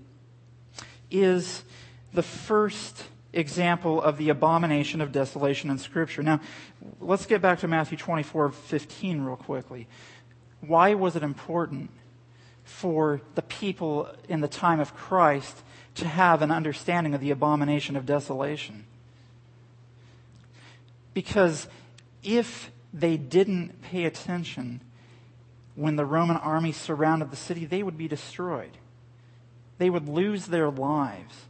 is 1.09 1.63
the 2.13 2.23
first 2.23 3.03
example 3.33 4.01
of 4.01 4.17
the 4.17 4.29
abomination 4.29 5.01
of 5.01 5.11
desolation 5.11 5.69
in 5.69 5.77
Scripture. 5.77 6.23
Now, 6.23 6.39
let's 6.99 7.25
get 7.25 7.41
back 7.41 7.59
to 7.59 7.67
Matthew 7.67 7.97
24 7.97 8.49
15 8.51 9.21
real 9.21 9.35
quickly. 9.35 9.87
Why 10.61 10.93
was 10.95 11.15
it 11.15 11.23
important 11.23 11.91
for 12.63 13.21
the 13.35 13.41
people 13.41 14.09
in 14.27 14.41
the 14.41 14.47
time 14.47 14.79
of 14.79 14.95
Christ 14.95 15.63
to 15.95 16.07
have 16.07 16.41
an 16.41 16.51
understanding 16.51 17.13
of 17.13 17.21
the 17.21 17.31
abomination 17.31 17.95
of 17.95 18.05
desolation? 18.05 18.85
Because 21.13 21.67
if 22.23 22.71
they 22.93 23.17
didn't 23.17 23.81
pay 23.81 24.05
attention 24.05 24.81
when 25.75 25.95
the 25.95 26.05
Roman 26.05 26.37
army 26.37 26.71
surrounded 26.71 27.31
the 27.31 27.37
city, 27.37 27.65
they 27.65 27.83
would 27.83 27.97
be 27.97 28.07
destroyed. 28.07 28.77
They 29.77 29.89
would 29.89 30.09
lose 30.09 30.47
their 30.47 30.69
lives. 30.71 31.45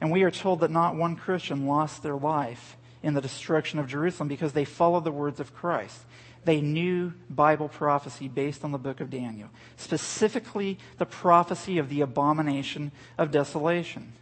And 0.00 0.10
we 0.10 0.22
are 0.22 0.30
told 0.30 0.60
that 0.60 0.70
not 0.70 0.96
one 0.96 1.16
Christian 1.16 1.66
lost 1.66 2.02
their 2.02 2.16
life 2.16 2.76
in 3.02 3.14
the 3.14 3.20
destruction 3.20 3.78
of 3.78 3.86
Jerusalem 3.86 4.28
because 4.28 4.52
they 4.52 4.64
followed 4.64 5.04
the 5.04 5.12
words 5.12 5.40
of 5.40 5.54
Christ. 5.54 5.98
They 6.44 6.60
knew 6.60 7.12
Bible 7.28 7.68
prophecy 7.68 8.28
based 8.28 8.64
on 8.64 8.72
the 8.72 8.78
book 8.78 9.00
of 9.00 9.10
Daniel, 9.10 9.50
specifically 9.76 10.78
the 10.96 11.06
prophecy 11.06 11.78
of 11.78 11.88
the 11.88 12.00
abomination 12.00 12.92
of 13.18 13.30
desolation. 13.30 14.14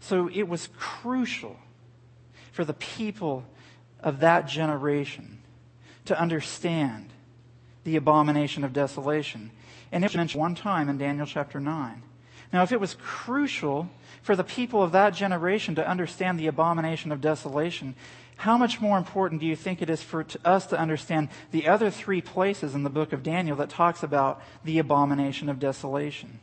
So 0.00 0.28
it 0.32 0.48
was 0.48 0.68
crucial 0.76 1.56
for 2.50 2.64
the 2.64 2.74
people 2.74 3.44
of 4.00 4.20
that 4.20 4.46
generation 4.48 5.38
to 6.06 6.18
understand 6.18 7.12
the 7.84 7.96
abomination 7.96 8.64
of 8.64 8.72
desolation. 8.72 9.50
And 9.92 10.02
it 10.02 10.08
was 10.08 10.16
mentioned 10.16 10.40
one 10.40 10.54
time 10.56 10.88
in 10.88 10.98
Daniel 10.98 11.26
chapter 11.26 11.60
9. 11.60 12.02
Now, 12.52 12.62
if 12.62 12.72
it 12.72 12.80
was 12.80 12.96
crucial 13.00 13.88
for 14.26 14.34
the 14.34 14.42
people 14.42 14.82
of 14.82 14.90
that 14.90 15.14
generation 15.14 15.76
to 15.76 15.88
understand 15.88 16.36
the 16.36 16.48
abomination 16.48 17.12
of 17.12 17.20
desolation, 17.20 17.94
how 18.38 18.58
much 18.58 18.80
more 18.80 18.98
important 18.98 19.40
do 19.40 19.46
you 19.46 19.54
think 19.54 19.80
it 19.80 19.88
is 19.88 20.02
for 20.02 20.26
us 20.44 20.66
to 20.66 20.76
understand 20.76 21.28
the 21.52 21.68
other 21.68 21.90
three 21.90 22.20
places 22.20 22.74
in 22.74 22.82
the 22.82 22.90
book 22.90 23.12
of 23.12 23.22
Daniel 23.22 23.56
that 23.58 23.70
talks 23.70 24.02
about 24.02 24.42
the 24.64 24.80
abomination 24.80 25.48
of 25.48 25.60
desolation? 25.60 26.40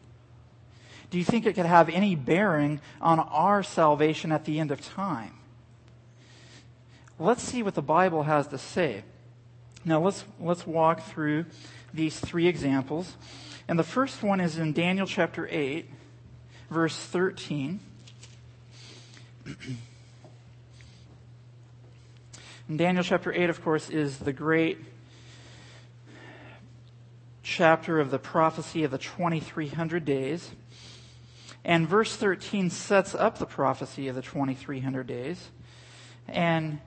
Do 1.09 1.17
you 1.17 1.25
think 1.25 1.45
it 1.45 1.55
could 1.55 1.65
have 1.65 1.89
any 1.89 2.15
bearing 2.15 2.79
on 3.01 3.19
our 3.19 3.63
salvation 3.63 4.31
at 4.31 4.45
the 4.45 4.61
end 4.61 4.71
of 4.71 4.79
time? 4.79 5.33
Let's 7.19 7.43
see 7.43 7.63
what 7.63 7.75
the 7.75 7.81
Bible 7.81 8.23
has 8.23 8.47
to 8.47 8.57
say. 8.57 9.03
Now 9.83 10.01
let's, 10.01 10.23
let's 10.39 10.65
walk 10.65 11.03
through 11.03 11.47
these 11.93 12.17
three 12.17 12.47
examples. 12.47 13.17
And 13.67 13.77
the 13.77 13.83
first 13.83 14.23
one 14.23 14.39
is 14.39 14.57
in 14.57 14.71
Daniel 14.71 15.05
chapter 15.05 15.49
8 15.51 15.89
verse 16.73 16.97
13. 16.97 17.79
In 22.67 22.77
Daniel 22.77 23.03
chapter 23.03 23.31
8, 23.31 23.49
of 23.49 23.63
course, 23.63 23.91
is 23.91 24.17
the 24.17 24.33
great 24.33 24.79
chapter 27.43 27.99
of 27.99 28.09
the 28.09 28.17
prophecy 28.17 28.83
of 28.83 28.89
the 28.89 28.97
2300 28.97 30.03
days. 30.03 30.49
And 31.63 31.87
verse 31.87 32.15
13 32.15 32.71
sets 32.71 33.13
up 33.13 33.37
the 33.37 33.45
prophecy 33.45 34.07
of 34.07 34.15
the 34.15 34.23
2300 34.23 35.05
days. 35.05 35.51
And 36.27 36.79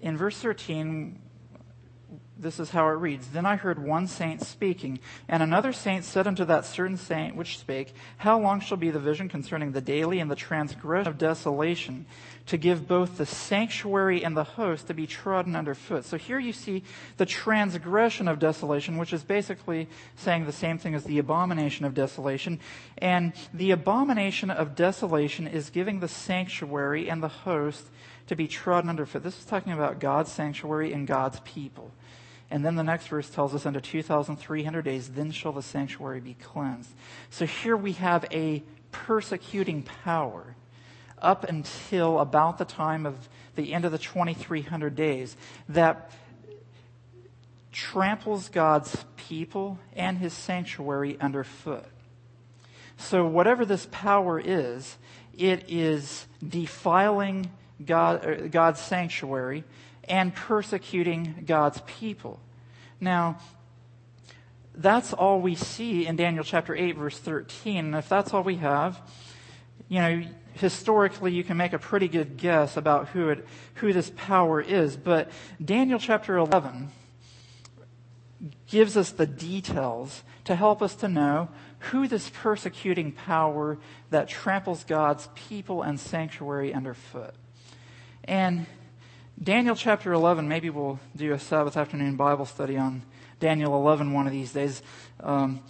in 0.00 0.18
verse 0.18 0.38
13, 0.38 1.18
this 2.36 2.58
is 2.58 2.70
how 2.70 2.88
it 2.88 2.92
reads. 2.92 3.28
Then 3.28 3.46
I 3.46 3.56
heard 3.56 3.78
one 3.78 4.08
saint 4.08 4.42
speaking, 4.42 4.98
and 5.28 5.42
another 5.42 5.72
saint 5.72 6.04
said 6.04 6.26
unto 6.26 6.44
that 6.44 6.66
certain 6.66 6.96
saint 6.96 7.36
which 7.36 7.58
spake, 7.58 7.94
How 8.18 8.38
long 8.40 8.60
shall 8.60 8.76
be 8.76 8.90
the 8.90 8.98
vision 8.98 9.28
concerning 9.28 9.70
the 9.72 9.80
daily 9.80 10.18
and 10.18 10.30
the 10.30 10.36
transgression 10.36 11.08
of 11.08 11.18
desolation, 11.18 12.06
to 12.46 12.56
give 12.56 12.88
both 12.88 13.16
the 13.18 13.26
sanctuary 13.26 14.24
and 14.24 14.36
the 14.36 14.44
host 14.44 14.88
to 14.88 14.94
be 14.94 15.06
trodden 15.06 15.54
under 15.54 15.74
foot? 15.74 16.04
So 16.04 16.16
here 16.16 16.40
you 16.40 16.52
see 16.52 16.82
the 17.18 17.26
transgression 17.26 18.26
of 18.26 18.40
desolation, 18.40 18.98
which 18.98 19.12
is 19.12 19.22
basically 19.22 19.88
saying 20.16 20.46
the 20.46 20.52
same 20.52 20.78
thing 20.78 20.94
as 20.96 21.04
the 21.04 21.18
abomination 21.18 21.84
of 21.84 21.94
desolation. 21.94 22.58
And 22.98 23.32
the 23.52 23.70
abomination 23.70 24.50
of 24.50 24.74
desolation 24.74 25.46
is 25.46 25.70
giving 25.70 26.00
the 26.00 26.08
sanctuary 26.08 27.08
and 27.08 27.22
the 27.22 27.28
host 27.28 27.84
to 28.26 28.34
be 28.34 28.48
trodden 28.48 28.90
under 28.90 29.06
foot. 29.06 29.22
This 29.22 29.38
is 29.38 29.44
talking 29.44 29.72
about 29.72 30.00
God's 30.00 30.32
sanctuary 30.32 30.92
and 30.92 31.06
God's 31.06 31.40
people. 31.40 31.92
And 32.54 32.64
then 32.64 32.76
the 32.76 32.84
next 32.84 33.08
verse 33.08 33.28
tells 33.28 33.52
us, 33.52 33.66
under 33.66 33.80
2,300 33.80 34.84
days, 34.84 35.08
then 35.08 35.32
shall 35.32 35.50
the 35.50 35.60
sanctuary 35.60 36.20
be 36.20 36.34
cleansed. 36.34 36.88
So 37.28 37.46
here 37.46 37.76
we 37.76 37.94
have 37.94 38.26
a 38.30 38.62
persecuting 38.92 39.82
power 39.82 40.54
up 41.20 41.42
until 41.42 42.20
about 42.20 42.58
the 42.58 42.64
time 42.64 43.06
of 43.06 43.28
the 43.56 43.74
end 43.74 43.84
of 43.84 43.90
the 43.90 43.98
2,300 43.98 44.94
days 44.94 45.36
that 45.68 46.12
tramples 47.72 48.48
God's 48.50 49.04
people 49.16 49.80
and 49.96 50.18
his 50.18 50.32
sanctuary 50.32 51.18
underfoot. 51.20 51.86
So 52.98 53.26
whatever 53.26 53.64
this 53.64 53.88
power 53.90 54.38
is, 54.38 54.96
it 55.36 55.64
is 55.66 56.24
defiling 56.46 57.50
God, 57.84 58.24
uh, 58.24 58.46
God's 58.46 58.78
sanctuary 58.78 59.64
and 60.08 60.34
persecuting 60.34 61.44
God's 61.46 61.80
people. 61.86 62.40
Now, 63.00 63.38
that's 64.74 65.12
all 65.12 65.40
we 65.40 65.54
see 65.54 66.06
in 66.06 66.16
Daniel 66.16 66.44
chapter 66.44 66.74
8, 66.74 66.96
verse 66.96 67.18
13. 67.18 67.86
And 67.86 67.94
if 67.94 68.08
that's 68.08 68.34
all 68.34 68.42
we 68.42 68.56
have, 68.56 69.00
you 69.88 70.00
know, 70.00 70.24
historically 70.54 71.32
you 71.32 71.44
can 71.44 71.56
make 71.56 71.72
a 71.72 71.78
pretty 71.78 72.08
good 72.08 72.36
guess 72.36 72.76
about 72.76 73.08
who, 73.08 73.28
it, 73.28 73.46
who 73.74 73.92
this 73.92 74.10
power 74.16 74.60
is. 74.60 74.96
But 74.96 75.30
Daniel 75.64 75.98
chapter 75.98 76.36
11 76.36 76.90
gives 78.66 78.96
us 78.96 79.10
the 79.10 79.26
details 79.26 80.22
to 80.44 80.54
help 80.54 80.82
us 80.82 80.94
to 80.96 81.08
know 81.08 81.48
who 81.90 82.08
this 82.08 82.30
persecuting 82.30 83.12
power 83.12 83.78
that 84.10 84.28
tramples 84.28 84.84
God's 84.84 85.28
people 85.34 85.82
and 85.82 86.00
sanctuary 86.00 86.72
underfoot. 86.72 87.34
And 88.24 88.66
Daniel 89.42 89.74
chapter 89.74 90.12
11, 90.12 90.46
maybe 90.46 90.70
we'll 90.70 91.00
do 91.16 91.32
a 91.32 91.38
Sabbath 91.40 91.76
afternoon 91.76 92.14
Bible 92.14 92.46
study 92.46 92.76
on 92.76 93.02
Daniel 93.40 93.74
11 93.74 94.12
one 94.12 94.28
of 94.28 94.32
these 94.32 94.52
days. 94.52 94.80
Um, 95.18 95.60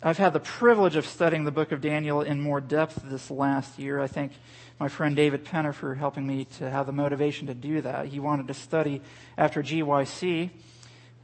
I've 0.00 0.18
had 0.18 0.32
the 0.32 0.40
privilege 0.40 0.94
of 0.94 1.04
studying 1.04 1.44
the 1.44 1.50
book 1.50 1.72
of 1.72 1.80
Daniel 1.80 2.22
in 2.22 2.40
more 2.40 2.60
depth 2.60 3.02
this 3.04 3.28
last 3.28 3.80
year. 3.80 3.98
I 3.98 4.06
thank 4.06 4.32
my 4.78 4.86
friend 4.86 5.16
David 5.16 5.44
Penner 5.44 5.74
for 5.74 5.96
helping 5.96 6.28
me 6.28 6.44
to 6.58 6.70
have 6.70 6.86
the 6.86 6.92
motivation 6.92 7.48
to 7.48 7.54
do 7.54 7.80
that. 7.80 8.06
He 8.06 8.20
wanted 8.20 8.46
to 8.46 8.54
study 8.54 9.02
after 9.36 9.60
GYC. 9.60 10.50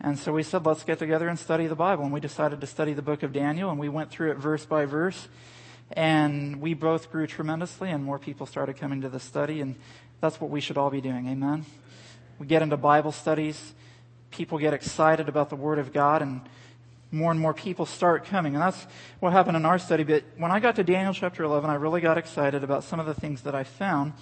And 0.00 0.18
so 0.18 0.32
we 0.32 0.42
said, 0.42 0.66
let's 0.66 0.82
get 0.82 0.98
together 0.98 1.28
and 1.28 1.38
study 1.38 1.68
the 1.68 1.76
Bible. 1.76 2.02
And 2.02 2.12
we 2.12 2.18
decided 2.18 2.60
to 2.60 2.66
study 2.66 2.92
the 2.92 3.02
book 3.02 3.22
of 3.22 3.32
Daniel, 3.32 3.70
and 3.70 3.78
we 3.78 3.88
went 3.88 4.10
through 4.10 4.32
it 4.32 4.38
verse 4.38 4.66
by 4.66 4.84
verse. 4.84 5.28
And 5.92 6.60
we 6.60 6.74
both 6.74 7.12
grew 7.12 7.26
tremendously, 7.26 7.90
and 7.90 8.02
more 8.02 8.18
people 8.18 8.46
started 8.46 8.78
coming 8.78 9.02
to 9.02 9.08
the 9.08 9.20
study. 9.20 9.60
And 9.60 9.76
That's 10.24 10.40
what 10.40 10.48
we 10.48 10.62
should 10.62 10.78
all 10.78 10.88
be 10.88 11.02
doing. 11.02 11.28
Amen. 11.28 11.66
We 12.38 12.46
get 12.46 12.62
into 12.62 12.78
Bible 12.78 13.12
studies. 13.12 13.74
People 14.30 14.56
get 14.56 14.72
excited 14.72 15.28
about 15.28 15.50
the 15.50 15.54
Word 15.54 15.78
of 15.78 15.92
God 15.92 16.22
and 16.22 16.40
more 17.12 17.30
and 17.30 17.38
more 17.38 17.52
people 17.52 17.84
start 17.84 18.24
coming. 18.24 18.54
And 18.54 18.62
that's 18.62 18.86
what 19.20 19.34
happened 19.34 19.58
in 19.58 19.66
our 19.66 19.78
study. 19.78 20.02
But 20.02 20.24
when 20.38 20.50
I 20.50 20.60
got 20.60 20.76
to 20.76 20.82
Daniel 20.82 21.12
chapter 21.12 21.44
11, 21.44 21.68
I 21.68 21.74
really 21.74 22.00
got 22.00 22.16
excited 22.16 22.64
about 22.64 22.84
some 22.84 22.98
of 22.98 23.04
the 23.04 23.12
things 23.12 23.42
that 23.42 23.54
I 23.54 23.64
found. 23.64 24.14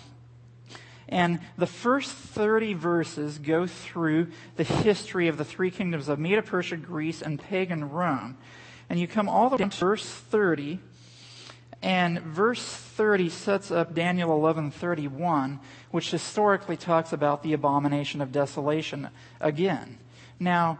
And 1.08 1.38
the 1.56 1.68
first 1.68 2.10
30 2.10 2.74
verses 2.74 3.38
go 3.38 3.68
through 3.68 4.26
the 4.56 4.64
history 4.64 5.28
of 5.28 5.36
the 5.36 5.44
three 5.44 5.70
kingdoms 5.70 6.08
of 6.08 6.18
Medo 6.18 6.42
Persia, 6.42 6.78
Greece, 6.78 7.22
and 7.22 7.38
pagan 7.38 7.88
Rome. 7.90 8.38
And 8.90 8.98
you 8.98 9.06
come 9.06 9.28
all 9.28 9.50
the 9.50 9.56
way 9.56 9.68
to 9.68 9.76
verse 9.76 10.04
30. 10.04 10.80
And 11.83 12.21
verse 12.21 12.62
30 12.62 13.29
sets 13.29 13.71
up 13.71 13.95
Daniel 13.95 14.31
11:31, 14.31 15.59
which 15.90 16.11
historically 16.11 16.77
talks 16.77 17.12
about 17.12 17.42
the 17.42 17.53
abomination 17.53 18.21
of 18.21 18.31
desolation 18.31 19.09
again. 19.40 19.99
Now, 20.38 20.79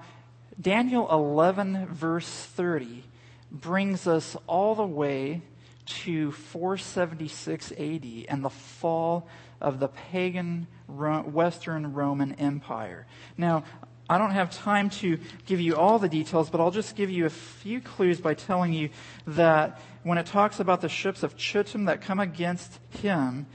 Daniel 0.61 1.11
11, 1.11 1.87
verse 1.87 2.29
30, 2.29 3.05
brings 3.51 4.07
us 4.07 4.37
all 4.47 4.75
the 4.75 4.87
way 4.87 5.43
to 5.85 6.31
476 6.31 7.73
AD 7.73 8.27
and 8.29 8.45
the 8.45 8.51
fall 8.51 9.27
of 9.61 9.81
the 9.81 9.89
pagan 9.89 10.67
Western 10.89 11.93
Roman 11.93 12.33
Empire. 12.35 13.07
Now, 13.37 13.65
I 14.09 14.19
don't 14.19 14.33
have 14.33 14.51
time 14.51 14.91
to 14.91 15.19
give 15.47 15.61
you 15.61 15.77
all 15.77 15.99
the 15.99 16.09
details, 16.09 16.51
but 16.51 16.61
I'll 16.61 16.71
just 16.71 16.97
give 16.97 17.11
you 17.11 17.25
a 17.25 17.31
few 17.31 17.81
clues 17.81 18.21
by 18.21 18.35
telling 18.35 18.73
you 18.73 18.91
that 19.27 19.81
when 20.03 20.19
it 20.19 20.27
talks 20.27 20.61
about 20.61 20.81
the 20.81 20.89
ships 20.89 21.23
of 21.23 21.37
Chittim 21.37 21.87
that 21.87 22.01
come 22.01 22.21
against 22.21 22.79
him, 22.91 23.47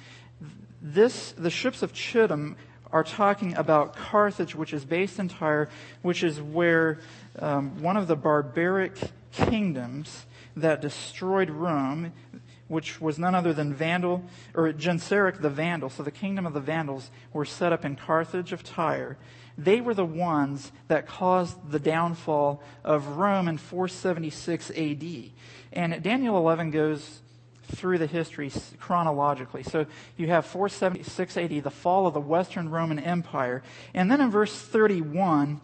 this, 0.81 1.33
the 1.33 1.49
ships 1.49 1.81
of 1.81 1.93
Chittim 1.93 2.55
are 2.91 3.03
talking 3.03 3.55
about 3.55 3.95
Carthage, 3.95 4.55
which 4.55 4.73
is 4.73 4.85
based 4.85 5.19
in 5.19 5.27
Tyre, 5.27 5.69
which 6.01 6.23
is 6.23 6.41
where 6.41 6.99
um, 7.39 7.81
one 7.81 7.97
of 7.97 8.07
the 8.07 8.15
barbaric 8.15 8.97
kingdoms 9.31 10.25
that 10.55 10.81
destroyed 10.81 11.49
Rome, 11.49 12.13
which 12.67 12.99
was 12.99 13.19
none 13.19 13.35
other 13.35 13.53
than 13.53 13.73
Vandal, 13.73 14.23
or 14.53 14.71
Genseric 14.73 15.41
the 15.41 15.49
Vandal. 15.49 15.89
So 15.89 16.03
the 16.03 16.11
kingdom 16.11 16.45
of 16.45 16.53
the 16.53 16.59
Vandals 16.59 17.11
were 17.33 17.45
set 17.45 17.73
up 17.73 17.85
in 17.85 17.95
Carthage 17.95 18.53
of 18.53 18.63
Tyre. 18.63 19.17
They 19.57 19.81
were 19.81 19.93
the 19.93 20.05
ones 20.05 20.71
that 20.87 21.07
caused 21.07 21.71
the 21.71 21.79
downfall 21.79 22.61
of 22.83 23.17
Rome 23.17 23.47
in 23.47 23.57
476 23.57 24.71
AD. 24.71 25.31
And 25.73 26.03
Daniel 26.03 26.37
11 26.37 26.71
goes 26.71 27.21
through 27.63 27.97
the 27.97 28.07
history 28.07 28.51
chronologically. 28.79 29.63
So 29.63 29.85
you 30.15 30.27
have 30.27 30.45
476 30.45 31.37
AD, 31.37 31.63
the 31.63 31.71
fall 31.71 32.07
of 32.07 32.13
the 32.13 32.21
Western 32.21 32.69
Roman 32.69 32.99
Empire. 32.99 33.63
And 33.93 34.09
then 34.09 34.21
in 34.21 34.31
verse 34.31 34.55
31, 34.55 35.59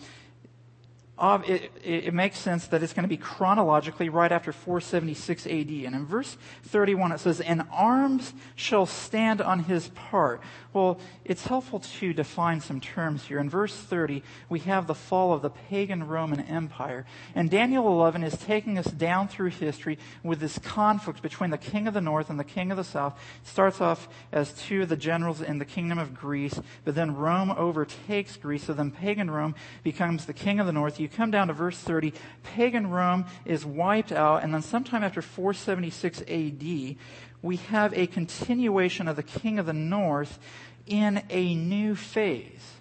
it, 1.20 1.72
it, 1.84 2.14
makes 2.14 2.38
sense 2.38 2.68
that 2.68 2.84
it's 2.84 2.92
going 2.92 3.04
to 3.04 3.10
be 3.10 3.18
chronologically 3.18 4.10
right 4.10 4.32
after 4.32 4.52
476 4.52 5.46
AD. 5.46 5.52
And 5.52 5.96
in 5.96 6.06
verse 6.06 6.38
31 6.64 7.14
it 7.14 7.20
says, 7.20 7.40
And 7.40 7.64
arms 7.72 8.34
shall 8.56 8.86
stand 8.86 9.42
on 9.42 9.60
his 9.60 9.90
part. 9.90 10.42
Well, 10.74 11.00
it's 11.24 11.46
helpful 11.46 11.80
to 11.80 12.14
define 12.14 12.60
some 12.60 12.82
terms 12.82 13.26
here. 13.26 13.38
In 13.38 13.48
verse 13.48 13.76
30, 13.76 14.24
we 14.50 14.60
have 14.62 14.88
the 14.88 14.96
fall 14.96 15.32
of 15.32 15.44
the 15.44 15.52
pagan 15.52 16.08
Roman 16.08 16.40
Empire. 16.40 17.06
And 17.36 17.50
Daniel 17.52 17.88
11 17.88 18.24
is 18.24 18.36
taking 18.38 18.80
us 18.80 18.88
down 18.88 19.28
through 19.28 19.52
history 19.52 20.00
with 20.24 20.40
this 20.40 20.58
conflict 20.58 21.22
between 21.22 21.52
the 21.52 21.60
king 21.60 21.88
of 21.88 21.94
the 21.94 22.02
north 22.02 22.32
and 22.32 22.40
the 22.40 22.44
king 22.44 22.72
of 22.72 22.78
the 22.78 22.84
south. 22.84 23.20
It 23.44 23.48
starts 23.48 23.82
off 23.82 24.10
as 24.32 24.52
two 24.54 24.82
of 24.82 24.90
the 24.90 24.98
generals 24.98 25.42
in 25.42 25.60
the 25.60 25.66
kingdom 25.66 26.00
of 26.00 26.16
Greece, 26.16 26.60
but 26.86 26.96
then 26.96 27.16
Rome 27.16 27.52
overtakes 27.52 28.36
Greece. 28.38 28.64
So 28.64 28.74
then 28.74 28.90
pagan 28.90 29.30
Rome 29.30 29.54
becomes 29.84 30.26
the 30.26 30.34
king 30.34 30.60
of 30.60 30.66
the 30.66 30.74
north. 30.74 31.00
You 31.00 31.08
come 31.08 31.30
down 31.30 31.50
to 31.50 31.54
verse 31.54 31.78
30, 31.78 32.14
pagan 32.42 32.90
Rome 32.90 33.26
is 33.46 33.64
wiped 33.64 34.12
out, 34.12 34.44
and 34.44 34.52
then 34.52 34.64
sometime 34.64 35.04
after 35.04 35.22
476 35.22 36.22
AD, 36.22 36.96
we 37.44 37.58
have 37.58 37.94
a 37.94 38.08
continuation 38.08 39.08
of 39.08 39.16
the 39.16 39.22
king 39.22 39.60
of 39.60 39.68
the 39.68 39.74
north 39.74 40.40
in 40.88 41.22
a 41.30 41.54
new 41.54 41.94
phase. 41.94 42.74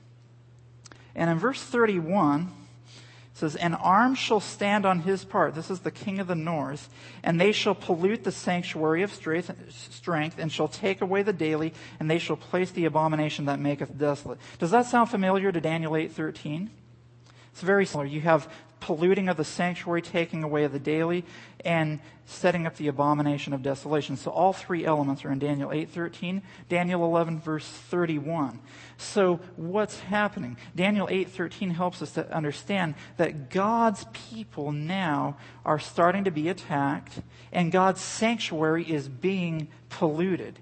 And 1.14 1.28
in 1.28 1.38
verse 1.38 1.60
31, 1.60 2.52
it 3.34 3.38
says, 3.38 3.56
An 3.56 3.74
arm 3.74 4.14
shall 4.14 4.40
stand 4.40 4.86
on 4.86 5.00
his 5.00 5.24
part. 5.24 5.54
This 5.54 5.68
is 5.68 5.80
the 5.80 5.90
king 5.90 6.20
of 6.20 6.28
the 6.28 6.36
north. 6.36 6.88
And 7.22 7.40
they 7.40 7.52
shall 7.52 7.74
pollute 7.74 8.24
the 8.24 8.32
sanctuary 8.32 9.02
of 9.02 9.12
strength, 9.12 10.38
and 10.38 10.50
shall 10.50 10.68
take 10.68 11.00
away 11.00 11.22
the 11.22 11.32
daily, 11.32 11.74
and 11.98 12.08
they 12.08 12.18
shall 12.18 12.36
place 12.36 12.70
the 12.70 12.84
abomination 12.84 13.46
that 13.46 13.58
maketh 13.58 13.98
desolate. 13.98 14.38
Does 14.58 14.70
that 14.70 14.86
sound 14.86 15.10
familiar 15.10 15.50
to 15.50 15.60
Daniel 15.60 15.92
8.13? 15.92 16.68
It's 17.52 17.60
very 17.60 17.84
similar. 17.84 18.06
You 18.06 18.20
have 18.22 18.48
polluting 18.82 19.28
of 19.28 19.36
the 19.36 19.44
sanctuary, 19.44 20.02
taking 20.02 20.42
away 20.42 20.64
of 20.64 20.72
the 20.72 20.78
daily, 20.80 21.24
and 21.64 22.00
setting 22.26 22.66
up 22.66 22.76
the 22.76 22.88
abomination 22.88 23.52
of 23.52 23.62
desolation. 23.62 24.16
So 24.16 24.32
all 24.32 24.52
three 24.52 24.84
elements 24.84 25.24
are 25.24 25.30
in 25.30 25.38
Daniel 25.38 25.70
8:13, 25.70 26.42
Daniel 26.68 27.04
11 27.04 27.38
verse 27.38 27.66
31. 27.66 28.58
So 28.96 29.38
what's 29.54 30.00
happening? 30.00 30.56
Daniel 30.74 31.06
8:13 31.08 31.70
helps 31.70 32.02
us 32.02 32.12
to 32.14 32.30
understand 32.34 32.96
that 33.18 33.50
God's 33.50 34.04
people 34.12 34.72
now 34.72 35.36
are 35.64 35.78
starting 35.78 36.24
to 36.24 36.32
be 36.32 36.48
attacked 36.48 37.20
and 37.52 37.70
God's 37.70 38.00
sanctuary 38.00 38.82
is 38.82 39.08
being 39.08 39.68
polluted. 39.90 40.58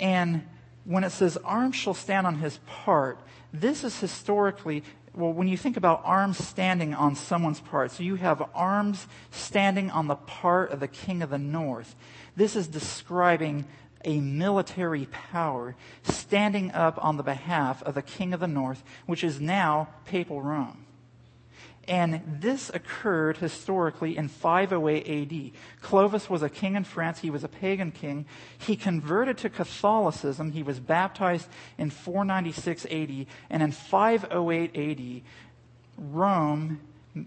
And 0.00 0.44
when 0.84 1.04
it 1.04 1.10
says 1.10 1.36
arms 1.38 1.76
shall 1.76 1.94
stand 1.94 2.26
on 2.26 2.36
his 2.36 2.58
part, 2.66 3.20
this 3.52 3.84
is 3.84 4.00
historically 4.00 4.82
well, 5.18 5.32
when 5.32 5.48
you 5.48 5.56
think 5.56 5.76
about 5.76 6.02
arms 6.04 6.38
standing 6.38 6.94
on 6.94 7.16
someone's 7.16 7.58
part, 7.58 7.90
so 7.90 8.04
you 8.04 8.14
have 8.14 8.48
arms 8.54 9.08
standing 9.32 9.90
on 9.90 10.06
the 10.06 10.14
part 10.14 10.70
of 10.70 10.78
the 10.78 10.86
king 10.86 11.22
of 11.22 11.30
the 11.30 11.38
north. 11.38 11.96
This 12.36 12.54
is 12.54 12.68
describing 12.68 13.66
a 14.04 14.20
military 14.20 15.06
power 15.06 15.74
standing 16.04 16.70
up 16.70 17.02
on 17.04 17.16
the 17.16 17.24
behalf 17.24 17.82
of 17.82 17.96
the 17.96 18.02
king 18.02 18.32
of 18.32 18.38
the 18.38 18.46
north, 18.46 18.84
which 19.06 19.24
is 19.24 19.40
now 19.40 19.88
papal 20.04 20.40
Rome. 20.40 20.84
And 21.88 22.20
this 22.40 22.70
occurred 22.74 23.38
historically 23.38 24.18
in 24.18 24.28
508 24.28 25.32
AD. 25.32 25.50
Clovis 25.80 26.28
was 26.28 26.42
a 26.42 26.50
king 26.50 26.74
in 26.74 26.84
France. 26.84 27.20
He 27.20 27.30
was 27.30 27.42
a 27.42 27.48
pagan 27.48 27.92
king. 27.92 28.26
He 28.58 28.76
converted 28.76 29.38
to 29.38 29.48
Catholicism. 29.48 30.52
He 30.52 30.62
was 30.62 30.80
baptized 30.80 31.48
in 31.78 31.88
496 31.88 32.84
AD. 32.84 33.26
And 33.48 33.62
in 33.62 33.72
508 33.72 34.76
AD, 34.76 35.22
Rome, 35.96 36.80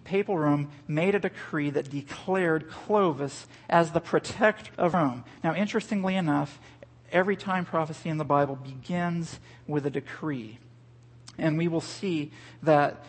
papal 0.04 0.38
Rome, 0.38 0.70
made 0.88 1.16
a 1.16 1.20
decree 1.20 1.72
that 1.72 1.90
declared 1.90 2.70
Clovis 2.70 3.48
as 3.68 3.92
the 3.92 4.00
protector 4.00 4.72
of 4.78 4.94
Rome. 4.94 5.24
Now, 5.44 5.56
interestingly 5.56 6.16
enough, 6.16 6.60
every 7.12 7.36
time 7.36 7.66
prophecy 7.66 8.10
in 8.10 8.18
the 8.18 8.26
Bible 8.26 8.58
begins 8.58 9.40
with 9.66 9.88
a 9.88 9.90
decree. 9.90 10.60
And 11.40 11.58
we 11.58 11.68
will 11.68 11.82
see 11.82 12.32
that 12.62 13.04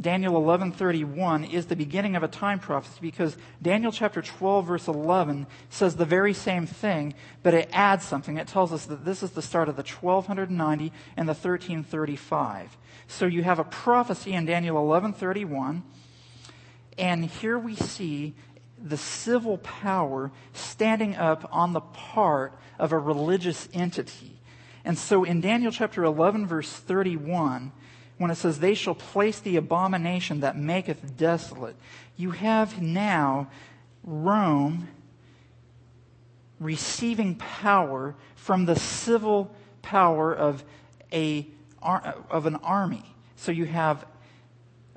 Daniel 0.00 0.34
11:31 0.34 1.44
is 1.44 1.66
the 1.66 1.76
beginning 1.76 2.16
of 2.16 2.22
a 2.22 2.28
time 2.28 2.58
prophecy 2.58 2.98
because 3.00 3.36
Daniel 3.60 3.92
chapter 3.92 4.22
12 4.22 4.66
verse 4.66 4.88
11 4.88 5.46
says 5.68 5.96
the 5.96 6.04
very 6.04 6.32
same 6.32 6.66
thing, 6.66 7.14
but 7.42 7.54
it 7.54 7.68
adds 7.72 8.04
something. 8.04 8.38
It 8.38 8.48
tells 8.48 8.72
us 8.72 8.86
that 8.86 9.04
this 9.04 9.22
is 9.22 9.32
the 9.32 9.42
start 9.42 9.68
of 9.68 9.76
the 9.76 9.82
1290 9.82 10.92
and 11.16 11.28
the 11.28 11.34
1335. 11.34 12.76
So 13.06 13.26
you 13.26 13.42
have 13.42 13.58
a 13.58 13.64
prophecy 13.64 14.32
in 14.32 14.46
Daniel 14.46 14.76
11:31, 14.76 15.82
and 16.96 17.26
here 17.26 17.58
we 17.58 17.76
see 17.76 18.34
the 18.82 18.96
civil 18.96 19.58
power 19.58 20.32
standing 20.52 21.16
up 21.16 21.48
on 21.52 21.72
the 21.72 21.80
part 21.80 22.58
of 22.78 22.92
a 22.92 22.98
religious 22.98 23.68
entity. 23.72 24.40
And 24.84 24.98
so 24.98 25.22
in 25.22 25.40
Daniel 25.40 25.70
chapter 25.70 26.02
11 26.02 26.46
verse 26.46 26.72
31, 26.72 27.72
when 28.18 28.30
it 28.30 28.36
says, 28.36 28.60
They 28.60 28.74
shall 28.74 28.94
place 28.94 29.40
the 29.40 29.56
abomination 29.56 30.40
that 30.40 30.56
maketh 30.56 31.16
desolate, 31.16 31.76
you 32.16 32.32
have 32.32 32.80
now 32.80 33.48
Rome 34.04 34.88
receiving 36.60 37.34
power 37.36 38.14
from 38.36 38.66
the 38.66 38.76
civil 38.76 39.54
power 39.82 40.32
of, 40.32 40.64
a, 41.12 41.46
of 41.82 42.46
an 42.46 42.56
army. 42.56 43.14
So 43.36 43.50
you 43.50 43.64
have 43.66 44.06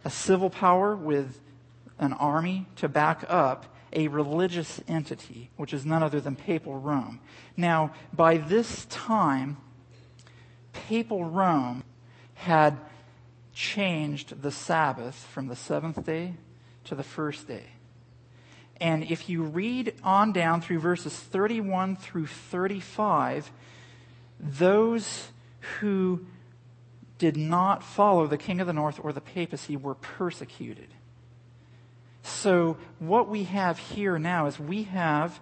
a 0.03 0.09
civil 0.09 0.49
power 0.49 0.95
with 0.95 1.41
an 1.97 2.13
army 2.13 2.67
to 2.75 2.87
back 2.87 3.25
up 3.27 3.65
a 3.93 4.07
religious 4.09 4.81
entity, 4.87 5.49
which 5.55 5.73
is 5.73 5.85
none 5.85 6.03
other 6.03 6.19
than 6.19 6.35
papal 6.35 6.77
Rome. 6.77 7.19
Now, 7.55 7.93
by 8.13 8.37
this 8.37 8.85
time, 8.85 9.57
papal 10.73 11.23
Rome 11.23 11.83
had 12.35 12.77
changed 13.55 14.41
the 14.43 14.51
Sabbath 14.51 15.15
from 15.15 15.47
the 15.47 15.55
seventh 15.55 16.05
day 16.05 16.33
to 16.83 16.93
the 16.93 17.03
first 17.03 17.47
day. 17.47 17.63
And 18.79 19.03
if 19.05 19.29
you 19.29 19.41
read 19.41 19.95
on 20.03 20.33
down 20.33 20.61
through 20.61 20.79
verses 20.79 21.15
31 21.15 21.95
through 21.95 22.27
35, 22.27 23.49
those 24.39 25.29
who 25.79 26.25
did 27.17 27.37
not 27.37 27.81
follow 27.81 28.27
the 28.27 28.37
king 28.37 28.59
of 28.59 28.67
the 28.67 28.73
north 28.73 28.99
or 29.01 29.13
the 29.13 29.21
papacy 29.21 29.77
were 29.77 29.95
persecuted. 29.95 30.89
So 32.23 32.77
what 32.99 33.29
we 33.29 33.45
have 33.45 33.79
here 33.79 34.19
now 34.19 34.47
is 34.47 34.59
we 34.59 34.83
have 34.83 35.39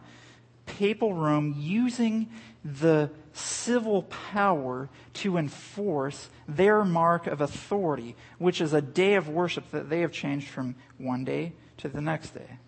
papal 0.65 1.13
Rome 1.13 1.55
using 1.57 2.29
the 2.63 3.09
civil 3.33 4.03
power 4.03 4.89
to 5.13 5.37
enforce 5.37 6.29
their 6.47 6.85
mark 6.85 7.27
of 7.27 7.41
authority, 7.41 8.15
which 8.37 8.61
is 8.61 8.73
a 8.73 8.81
day 8.81 9.15
of 9.15 9.27
worship 9.27 9.69
that 9.71 9.89
they 9.89 10.01
have 10.01 10.11
changed 10.11 10.47
from 10.47 10.75
one 10.97 11.25
day 11.25 11.53
to 11.77 11.89
the 11.89 12.01
next 12.01 12.31
day. 12.31 12.59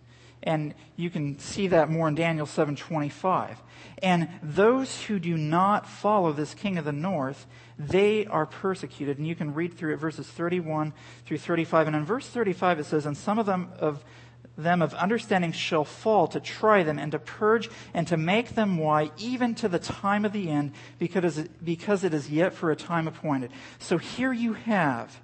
And 0.43 0.75
you 0.95 1.10
can 1.10 1.39
see 1.39 1.67
that 1.67 1.89
more 1.89 2.08
in 2.08 2.15
Daniel 2.15 2.45
7:25. 2.45 3.62
And 4.03 4.29
those 4.43 5.03
who 5.05 5.17
do 5.17 5.38
not 5.38 5.88
follow 5.88 6.31
this 6.31 6.53
king 6.53 6.77
of 6.77 6.86
the 6.86 6.91
north, 6.91 7.47
they 7.79 8.27
are 8.27 8.45
persecuted. 8.45 9.17
And 9.17 9.25
you 9.25 9.36
can 9.36 9.53
read 9.53 9.73
through 9.73 9.93
it 9.93 9.97
verses 9.97 10.27
31 10.27 10.93
through 11.25 11.39
35. 11.39 11.88
And 11.88 11.95
in 11.95 12.05
verse 12.05 12.27
35 12.27 12.79
it 12.79 12.86
says, 12.86 13.05
And 13.05 13.17
some 13.17 13.39
of 13.39 13.47
them 13.47 13.71
of 13.79 14.03
them 14.57 14.81
of 14.81 14.93
understanding 14.93 15.51
shall 15.51 15.83
fall 15.83 16.27
to 16.27 16.39
try 16.39 16.83
them 16.83 16.97
and 16.97 17.11
to 17.11 17.19
purge 17.19 17.69
and 17.93 18.07
to 18.07 18.17
make 18.17 18.55
them 18.55 18.77
wise 18.77 19.09
even 19.17 19.55
to 19.55 19.67
the 19.67 19.79
time 19.79 20.25
of 20.25 20.31
the 20.31 20.49
end 20.49 20.71
because, 20.99 21.39
because 21.63 22.03
it 22.03 22.13
is 22.13 22.29
yet 22.29 22.53
for 22.53 22.71
a 22.71 22.75
time 22.75 23.07
appointed. 23.07 23.51
So 23.79 23.97
here 23.97 24.31
you 24.31 24.53
have 24.53 25.19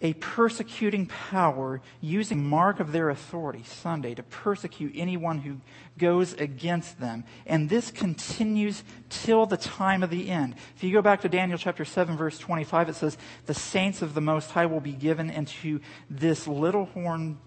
a 0.00 0.12
persecuting 0.14 1.06
power 1.06 1.80
using 2.00 2.44
mark 2.44 2.78
of 2.78 2.92
their 2.92 3.10
authority 3.10 3.64
Sunday 3.64 4.14
to 4.14 4.22
persecute 4.22 4.92
anyone 4.94 5.38
who 5.38 5.56
goes 5.98 6.34
against 6.34 7.00
them. 7.00 7.24
And 7.46 7.68
this 7.68 7.90
continues 7.90 8.84
till 9.08 9.46
the 9.46 9.56
time 9.56 10.04
of 10.04 10.10
the 10.10 10.30
end. 10.30 10.54
If 10.76 10.84
you 10.84 10.92
go 10.92 11.02
back 11.02 11.22
to 11.22 11.28
Daniel 11.28 11.58
chapter 11.58 11.84
7 11.84 12.16
verse 12.16 12.38
25, 12.38 12.90
it 12.90 12.94
says, 12.94 13.18
the 13.46 13.54
saints 13.54 14.00
of 14.00 14.14
the 14.14 14.20
Most 14.20 14.52
High 14.52 14.66
will 14.66 14.80
be 14.80 14.92
given 14.92 15.30
into 15.30 15.80
this 16.08 16.46
little 16.46 16.86
horn 16.86 17.38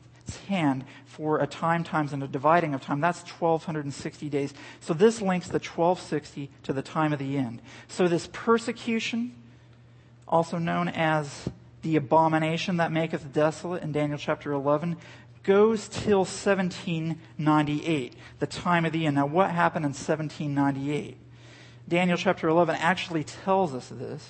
10 0.48 0.86
for 1.06 1.40
a 1.40 1.48
time 1.48 1.84
times 1.84 2.14
and 2.14 2.24
a 2.24 2.28
dividing 2.28 2.74
of 2.74 2.82
time. 2.82 3.02
That's 3.02 3.22
1260 3.22 4.30
days. 4.30 4.54
So 4.80 4.94
this 4.94 5.22
links 5.22 5.48
the 5.48 5.54
1260 5.60 6.50
to 6.64 6.74
the 6.74 6.82
time 6.82 7.14
of 7.14 7.20
the 7.20 7.38
end. 7.38 7.62
So 7.88 8.08
this 8.08 8.30
persecution, 8.32 9.36
also 10.28 10.58
known 10.58 10.88
as 10.88 11.50
the 11.82 11.96
abomination 11.96 12.78
that 12.78 12.92
maketh 12.92 13.34
desolate 13.34 13.84
in 13.84 13.92
Daniel 13.92 14.18
chapter 14.18 14.52
11, 14.52 14.98
goes 15.44 15.88
till 15.88 16.20
1798, 16.20 18.14
the 18.40 18.48
time 18.48 18.86
of 18.86 18.92
the 18.92 19.06
end. 19.06 19.16
Now 19.16 19.26
what 19.26 19.52
happened 19.52 19.86
in 19.86 19.90
1798? 19.92 21.18
Daniel 21.88 22.18
chapter 22.18 22.48
11 22.48 22.76
actually 22.76 23.24
tells 23.24 23.74
us 23.74 23.90
this. 23.90 24.30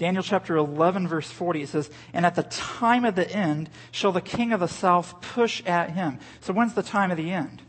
Daniel 0.00 0.22
chapter 0.22 0.56
11 0.56 1.08
verse 1.08 1.30
40, 1.30 1.60
it 1.60 1.68
says, 1.68 1.90
And 2.14 2.24
at 2.24 2.34
the 2.34 2.44
time 2.44 3.04
of 3.04 3.16
the 3.16 3.30
end 3.30 3.68
shall 3.90 4.12
the 4.12 4.22
king 4.22 4.50
of 4.50 4.60
the 4.60 4.66
south 4.66 5.20
push 5.20 5.62
at 5.66 5.90
him. 5.90 6.18
So 6.40 6.54
when's 6.54 6.72
the 6.72 6.82
time 6.82 7.10
of 7.10 7.18
the 7.18 7.30
end? 7.30 7.60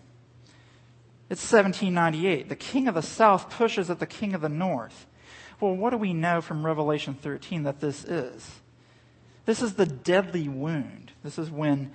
It's 1.30 1.44
1798. 1.44 2.48
The 2.48 2.56
king 2.56 2.88
of 2.88 2.96
the 2.96 3.02
south 3.02 3.50
pushes 3.50 3.90
at 3.90 4.00
the 4.00 4.06
king 4.06 4.34
of 4.34 4.40
the 4.40 4.48
north. 4.48 5.08
Well, 5.60 5.76
what 5.76 5.90
do 5.90 5.98
we 5.98 6.14
know 6.14 6.40
from 6.40 6.66
Revelation 6.66 7.16
13 7.16 7.64
that 7.64 7.82
this 7.82 8.06
is? 8.06 8.62
This 9.46 9.62
is 9.62 9.74
the 9.74 9.86
deadly 9.86 10.48
wound. 10.48 11.12
This 11.26 11.38
is 11.38 11.52
when 11.52 11.92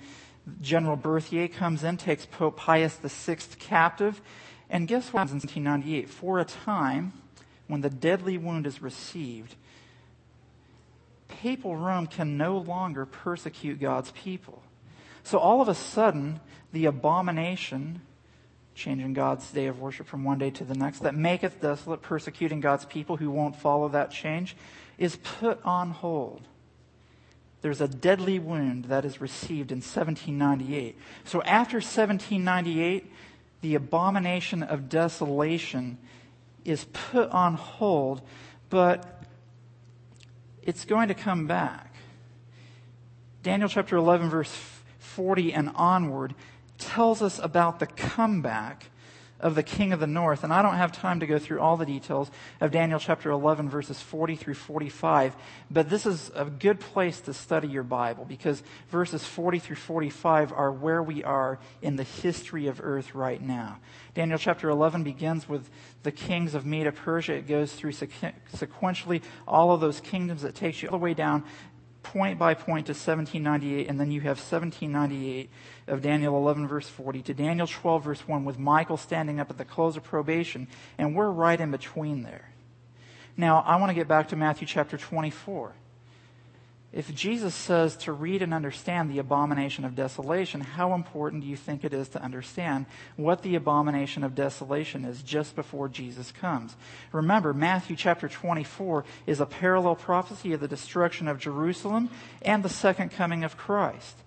General 0.61 0.97
Berthier 0.97 1.47
comes 1.47 1.83
in, 1.83 1.97
takes 1.97 2.27
Pope 2.27 2.57
Pius 2.57 2.95
VI 2.97 3.37
captive, 3.57 4.21
and 4.69 4.87
guess 4.87 5.11
what 5.11 5.21
happens 5.21 5.43
in 5.43 5.49
1798? 5.49 6.09
For 6.09 6.37
a 6.37 6.45
time, 6.45 7.13
when 7.65 7.81
the 7.81 7.89
deadly 7.89 8.37
wound 8.37 8.67
is 8.67 8.83
received, 8.83 9.55
papal 11.27 11.75
Rome 11.75 12.07
can 12.07 12.37
no 12.37 12.57
longer 12.57 13.05
persecute 13.05 13.79
God's 13.79 14.11
people. 14.11 14.63
So 15.23 15.37
all 15.37 15.61
of 15.61 15.67
a 15.67 15.75
sudden, 15.75 16.39
the 16.71 16.85
abomination 16.85 18.01
changing 18.77 19.13
God's 19.13 19.51
day 19.51 19.65
of 19.65 19.79
worship 19.81 20.07
from 20.07 20.23
one 20.23 20.37
day 20.37 20.51
to 20.51 20.63
the 20.63 20.75
next, 20.75 20.99
that 20.99 21.15
maketh 21.15 21.59
desolate, 21.59 22.01
persecuting 22.01 22.61
God's 22.61 22.85
people 22.85 23.17
who 23.17 23.31
won't 23.31 23.55
follow 23.55 23.89
that 23.89 24.11
change, 24.11 24.55
is 24.97 25.17
put 25.17 25.59
on 25.65 25.89
hold. 25.89 26.43
There's 27.61 27.81
a 27.81 27.87
deadly 27.87 28.37
wound 28.37 28.85
that 28.85 29.03
is 29.03 29.19
received 29.19 29.71
in 29.71 29.79
1798. 29.79 30.95
So 31.25 31.41
after 31.41 31.77
1798, 31.77 33.11
the 33.61 33.75
abomination 33.75 34.61
of 34.61 34.89
desolation 34.89 35.97
is 36.63 36.85
put 36.85 37.29
on 37.31 37.55
hold, 37.55 38.21
but 38.69 39.16
it's 40.67 40.85
going 40.85 41.07
to 41.07 41.13
come 41.15 41.47
back. 41.47 41.95
Daniel 43.41 43.69
chapter 43.69 43.95
11, 43.95 44.29
verse 44.29 44.53
40 44.99 45.53
and 45.53 45.71
onward 45.73 46.35
tells 46.77 47.21
us 47.21 47.39
about 47.39 47.79
the 47.79 47.87
comeback 47.87 48.87
of 49.39 49.55
the 49.55 49.63
king 49.63 49.93
of 49.93 49.99
the 49.99 50.07
north. 50.07 50.43
And 50.43 50.51
I 50.51 50.61
don't 50.61 50.75
have 50.75 50.91
time 50.91 51.19
to 51.19 51.27
go 51.27 51.37
through 51.37 51.59
all 51.59 51.77
the 51.77 51.85
details 51.85 52.31
of 52.59 52.71
Daniel 52.71 52.99
chapter 52.99 53.29
11, 53.29 53.69
verses 53.69 54.01
40 54.01 54.35
through 54.35 54.55
45. 54.55 55.35
But 55.69 55.89
this 55.89 56.05
is 56.05 56.31
a 56.35 56.45
good 56.45 56.79
place 56.79 57.21
to 57.21 57.33
study 57.33 57.67
your 57.67 57.83
Bible 57.83 58.25
because 58.25 58.63
verses 58.89 59.23
40 59.23 59.59
through 59.59 59.75
45 59.75 60.51
are 60.53 60.71
where 60.71 61.03
we 61.03 61.23
are 61.23 61.59
in 61.81 61.95
the 61.95 62.03
history 62.03 62.67
of 62.67 62.81
earth 62.81 63.13
right 63.13 63.41
now. 63.41 63.79
Daniel 64.13 64.39
chapter 64.39 64.69
11 64.69 65.03
begins 65.03 65.47
with 65.47 65.69
the 66.03 66.11
kings 66.11 66.55
of 66.55 66.65
Media 66.65 66.91
Persia. 66.91 67.33
It 67.33 67.47
goes 67.47 67.73
through 67.73 67.91
sequentially 67.91 69.21
all 69.47 69.71
of 69.71 69.81
those 69.81 69.99
kingdoms. 69.99 70.43
It 70.43 70.55
takes 70.55 70.81
you 70.81 70.89
all 70.89 70.97
the 70.97 71.03
way 71.03 71.13
down 71.13 71.43
point 72.03 72.39
by 72.39 72.53
point 72.53 72.87
to 72.87 72.93
1798, 72.93 73.87
and 73.87 73.99
then 73.99 74.11
you 74.11 74.21
have 74.21 74.37
1798 74.37 75.49
of 75.87 76.01
Daniel 76.01 76.35
11, 76.37 76.67
verse 76.67 76.87
40, 76.87 77.21
to 77.23 77.33
Daniel 77.33 77.67
12, 77.67 78.03
verse 78.03 78.27
1, 78.27 78.45
with 78.45 78.57
Michael 78.57 78.97
standing 78.97 79.39
up 79.39 79.49
at 79.49 79.57
the 79.57 79.65
close 79.65 79.97
of 79.97 80.03
probation, 80.03 80.67
and 80.97 81.15
we're 81.15 81.29
right 81.29 81.59
in 81.59 81.71
between 81.71 82.23
there. 82.23 82.51
Now, 83.35 83.63
I 83.67 83.75
want 83.75 83.89
to 83.89 83.93
get 83.93 84.07
back 84.07 84.29
to 84.29 84.35
Matthew 84.35 84.67
chapter 84.67 84.97
24. 84.97 85.73
If 86.97 87.13
Jesus 87.13 87.53
says 87.53 87.95
to 87.97 88.11
read 88.11 88.41
and 88.41 88.55
understand 88.55 89.11
the 89.11 89.19
abomination 89.19 89.85
of 89.85 89.93
desolation, 89.93 90.61
how 90.61 90.95
important 90.95 91.43
do 91.43 91.47
you 91.47 91.55
think 91.55 91.83
it 91.83 91.93
is 91.93 92.09
to 92.09 92.23
understand 92.23 92.87
what 93.17 93.43
the 93.43 93.53
abomination 93.53 94.23
of 94.23 94.33
desolation 94.33 95.05
is 95.05 95.21
just 95.21 95.55
before 95.55 95.89
Jesus 95.89 96.31
comes? 96.31 96.75
Remember, 97.11 97.53
Matthew 97.53 97.95
chapter 97.95 98.27
24 98.27 99.05
is 99.27 99.39
a 99.39 99.45
parallel 99.45 99.95
prophecy 99.95 100.53
of 100.53 100.59
the 100.59 100.67
destruction 100.67 101.27
of 101.27 101.37
Jerusalem 101.37 102.09
and 102.41 102.63
the 102.63 102.67
second 102.69 103.09
coming 103.11 103.43
of 103.43 103.57
Christ. 103.57 104.17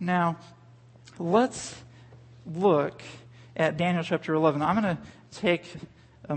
Now, 0.00 0.38
let's 1.18 1.76
look 2.46 3.02
at 3.54 3.76
Daniel 3.76 4.04
chapter 4.04 4.32
11. 4.32 4.62
I'm 4.62 4.80
going 4.80 4.96
to 4.96 5.02
take 5.38 5.66
a, 6.30 6.32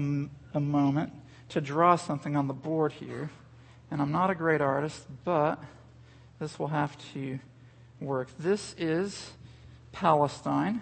a 0.54 0.60
moment 0.60 1.14
to 1.48 1.62
draw 1.62 1.96
something 1.96 2.36
on 2.36 2.48
the 2.48 2.54
board 2.54 2.92
here. 2.92 3.30
And 3.89 4.02
I'm 4.02 4.12
not 4.12 4.30
a 4.30 4.36
great 4.36 4.62
artist, 4.62 5.06
but 5.23 5.63
this 6.39 6.60
will 6.60 6.67
have 6.67 6.97
to 7.13 7.39
work. 8.00 8.30
This 8.38 8.76
is 8.78 9.32
Palestine. 9.91 10.82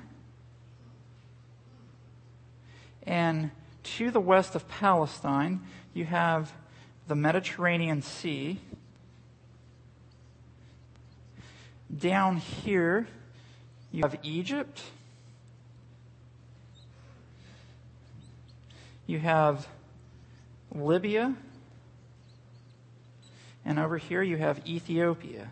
And 3.03 3.51
to 3.83 4.09
the 4.09 4.19
west 4.19 4.55
of 4.55 4.67
Palestine, 4.67 5.61
you 5.93 6.05
have 6.05 6.51
the 7.07 7.15
Mediterranean 7.15 8.01
Sea. 8.01 8.59
Down 11.95 12.37
here, 12.37 13.07
you 13.91 14.01
have 14.01 14.17
Egypt. 14.23 14.81
You 19.05 19.19
have 19.19 19.67
Libya. 20.73 21.35
And 23.65 23.79
over 23.79 23.97
here 23.97 24.21
you 24.21 24.37
have 24.37 24.65
Ethiopia. 24.67 25.51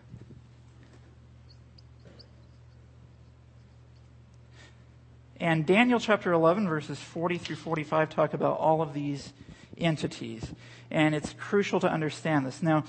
And 5.39 5.65
Daniel 5.65 5.99
chapter 5.99 6.31
11, 6.31 6.69
verses 6.69 6.99
40 6.99 7.37
through 7.37 7.57
45, 7.57 8.09
talk 8.09 8.33
about 8.33 8.59
all 8.59 8.81
of 8.81 8.93
these 8.93 9.33
entities. 9.77 10.53
And 10.89 11.13
it's 11.13 11.33
crucial 11.33 11.79
to 11.81 11.89
understand 11.89 12.45
this. 12.45 12.63
Now, 12.63 12.85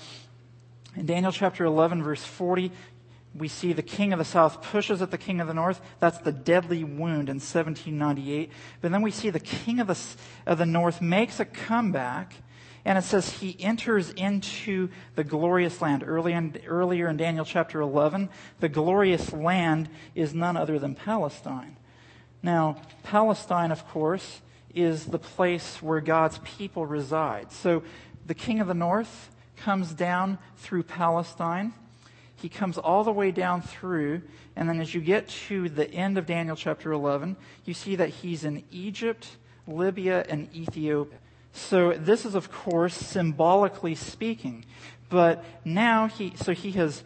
in 0.95 1.05
Daniel 1.05 1.33
chapter 1.33 1.65
11, 1.65 2.03
verse 2.03 2.23
40, 2.23 2.71
we 3.33 3.49
see 3.49 3.73
the 3.73 3.81
king 3.81 4.13
of 4.13 4.19
the 4.19 4.25
south 4.25 4.61
pushes 4.61 5.01
at 5.01 5.11
the 5.11 5.17
king 5.17 5.41
of 5.41 5.47
the 5.47 5.53
north. 5.53 5.81
That's 5.99 6.19
the 6.19 6.31
deadly 6.31 6.85
wound 6.85 7.27
in 7.27 7.41
1798. 7.41 8.49
But 8.79 8.91
then 8.91 9.01
we 9.01 9.11
see 9.11 9.29
the 9.29 9.39
king 9.39 9.81
of 9.81 9.87
the, 9.87 9.99
of 10.45 10.57
the 10.57 10.65
north 10.65 11.01
makes 11.01 11.41
a 11.41 11.45
comeback 11.45 12.35
and 12.85 12.99
it 12.99 13.03
says 13.03 13.29
he 13.29 13.57
enters 13.59 14.11
into 14.11 14.89
the 15.15 15.23
glorious 15.23 15.81
land. 15.81 16.03
Early 16.05 16.33
in, 16.33 16.55
earlier 16.67 17.09
in 17.09 17.17
Daniel 17.17 17.43
chapter 17.43 17.81
11, 17.81 18.29
the 18.59 18.69
glorious 18.69 19.33
land 19.33 19.89
is 20.13 20.35
none 20.35 20.55
other 20.55 20.77
than 20.77 20.93
Palestine. 20.93 21.77
Now, 22.43 22.77
Palestine, 23.01 23.71
of 23.71 23.87
course, 23.87 24.41
is 24.75 25.05
the 25.05 25.17
place 25.17 25.81
where 25.81 25.99
God's 25.99 26.37
people 26.43 26.85
reside. 26.85 27.51
So 27.51 27.81
the 28.27 28.35
king 28.35 28.59
of 28.59 28.67
the 28.67 28.75
north 28.75 29.31
comes 29.57 29.93
down 29.93 30.37
through 30.57 30.83
Palestine. 30.83 31.73
He 32.35 32.49
comes 32.49 32.77
all 32.77 33.03
the 33.03 33.11
way 33.11 33.31
down 33.31 33.63
through, 33.63 34.21
and 34.55 34.69
then 34.69 34.79
as 34.79 34.93
you 34.93 35.01
get 35.01 35.27
to 35.47 35.69
the 35.69 35.89
end 35.89 36.19
of 36.19 36.27
Daniel 36.27 36.55
chapter 36.55 36.91
11, 36.91 37.35
you 37.63 37.73
see 37.73 37.95
that 37.95 38.09
he's 38.09 38.43
in 38.43 38.63
Egypt, 38.69 39.37
Libya, 39.65 40.23
and 40.29 40.53
Ethiopia. 40.53 41.17
So 41.55 41.93
this 41.93 42.25
is, 42.25 42.35
of 42.35 42.51
course, 42.51 42.93
symbolically 42.93 43.95
speaking. 43.95 44.65
But 45.09 45.43
now 45.63 46.07
he, 46.07 46.33
so 46.35 46.51
he 46.51 46.71
has, 46.73 47.03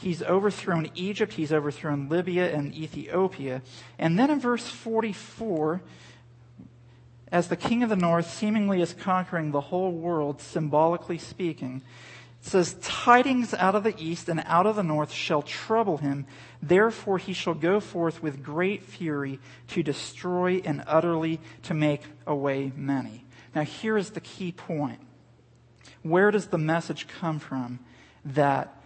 he's 0.00 0.20
overthrown 0.22 0.90
Egypt, 0.96 1.34
he's 1.34 1.52
overthrown 1.52 2.08
Libya 2.08 2.52
and 2.52 2.74
Ethiopia. 2.74 3.62
And 3.96 4.18
then 4.18 4.30
in 4.30 4.40
verse 4.40 4.66
44, 4.66 5.80
as 7.30 7.48
the 7.48 7.56
king 7.56 7.84
of 7.84 7.88
the 7.88 7.96
north 7.96 8.28
seemingly 8.28 8.82
is 8.82 8.94
conquering 8.94 9.52
the 9.52 9.60
whole 9.60 9.92
world, 9.92 10.40
symbolically 10.40 11.18
speaking, 11.18 11.82
it 12.40 12.46
says, 12.46 12.74
Tidings 12.82 13.54
out 13.54 13.76
of 13.76 13.84
the 13.84 13.94
east 13.96 14.28
and 14.28 14.42
out 14.46 14.66
of 14.66 14.74
the 14.74 14.82
north 14.82 15.12
shall 15.12 15.42
trouble 15.42 15.98
him. 15.98 16.26
Therefore 16.60 17.18
he 17.18 17.32
shall 17.32 17.54
go 17.54 17.78
forth 17.78 18.24
with 18.24 18.42
great 18.42 18.82
fury 18.82 19.38
to 19.68 19.84
destroy 19.84 20.60
and 20.64 20.82
utterly 20.88 21.38
to 21.62 21.74
make 21.74 22.02
away 22.26 22.72
many. 22.74 23.24
Now 23.54 23.62
here 23.62 23.96
is 23.96 24.10
the 24.10 24.20
key 24.20 24.52
point. 24.52 25.00
Where 26.02 26.30
does 26.30 26.48
the 26.48 26.58
message 26.58 27.08
come 27.08 27.38
from 27.38 27.80
that 28.24 28.78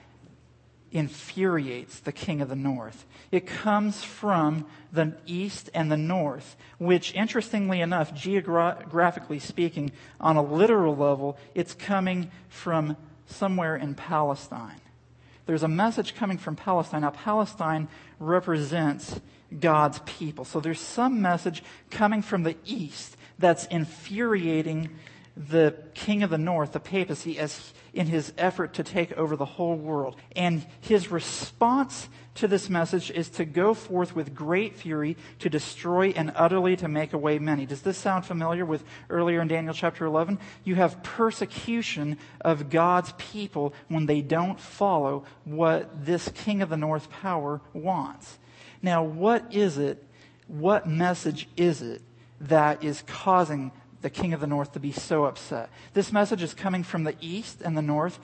infuriates 0.93 2.01
the 2.01 2.13
king 2.13 2.41
of 2.41 2.49
the 2.49 2.57
north. 2.57 3.07
It 3.31 3.47
comes 3.47 4.05
from 4.05 4.67
the 4.93 5.15
east 5.27 5.71
and 5.75 5.91
the 5.91 5.97
north, 5.97 6.57
which, 6.79 7.15
interestingly 7.15 7.81
enough, 7.81 8.15
geographically 8.15 9.39
speaking, 9.39 9.91
on 10.21 10.37
a 10.37 10.43
literal 10.43 10.95
level, 10.95 11.39
it's 11.55 11.75
coming 11.75 12.31
from 12.49 12.97
somewhere 13.27 13.75
in 13.75 13.95
Palestine. 13.95 14.81
There's 15.47 15.63
a 15.63 15.69
message 15.69 16.15
coming 16.15 16.39
from 16.39 16.57
Palestine. 16.57 17.01
Now, 17.01 17.11
Palestine 17.11 17.89
represents 18.21 19.19
God's 19.59 19.99
people. 20.01 20.45
So 20.45 20.61
there's 20.61 20.81
some 20.81 21.21
message 21.21 21.65
coming 21.91 22.23
from 22.23 22.43
the 22.43 22.57
east 22.65 23.17
that's 23.43 23.67
infuriating 23.67 24.89
the 25.37 25.75
king 25.95 26.23
of 26.23 26.31
the 26.31 26.39
north, 26.39 26.73
the 26.73 26.81
papacy, 26.81 27.39
as 27.39 27.73
in 27.95 28.07
his 28.07 28.33
effort 28.37 28.75
to 28.75 28.83
take 28.83 29.13
over 29.13 29.37
the 29.37 29.45
whole 29.45 29.77
world. 29.77 30.17
And 30.37 30.65
his 30.81 31.11
response 31.11 32.09
to 32.35 32.49
this 32.49 32.71
message 32.71 33.11
is 33.11 33.29
to 33.31 33.45
go 33.45 33.75
forth 33.75 34.15
with 34.15 34.35
great 34.35 34.77
fury 34.77 35.17
to 35.39 35.51
destroy 35.51 36.11
and 36.11 36.33
utterly 36.35 36.77
to 36.77 36.89
make 36.89 37.13
away 37.13 37.39
many. 37.39 37.67
Does 37.67 37.83
this 37.83 37.99
sound 37.99 38.25
familiar 38.25 38.65
with 38.65 38.85
earlier 39.11 39.41
in 39.41 39.49
Daniel 39.49 39.75
chapter 39.75 40.05
11? 40.07 40.39
You 40.65 40.75
have 40.77 41.03
persecution 41.03 42.19
of 42.41 42.71
God's 42.71 43.13
people 43.19 43.75
when 43.89 44.07
they 44.07 44.23
don't 44.23 44.61
follow 44.61 45.25
what 45.45 46.05
this 46.05 46.31
king 46.35 46.63
of 46.63 46.71
the 46.71 46.77
north 46.77 47.11
power 47.11 47.61
wants. 47.73 48.39
Now, 48.81 49.03
what 49.03 49.55
is 49.55 49.79
it? 49.79 50.03
What 50.47 50.87
message 50.87 51.49
is 51.57 51.81
it 51.83 52.03
that 52.43 52.83
is 52.85 53.03
causing 53.07 53.73
the 54.01 54.11
king 54.11 54.33
of 54.33 54.41
the 54.41 54.47
north 54.47 54.73
to 54.73 54.81
be 54.81 54.93
so 54.93 55.25
upset. 55.25 55.71
This 55.95 56.13
message 56.13 56.43
is 56.43 56.55
coming 56.55 56.83
from 56.83 57.05
the 57.05 57.15
east 57.21 57.63
and 57.63 57.77
the 57.77 57.83
north. 57.83 58.19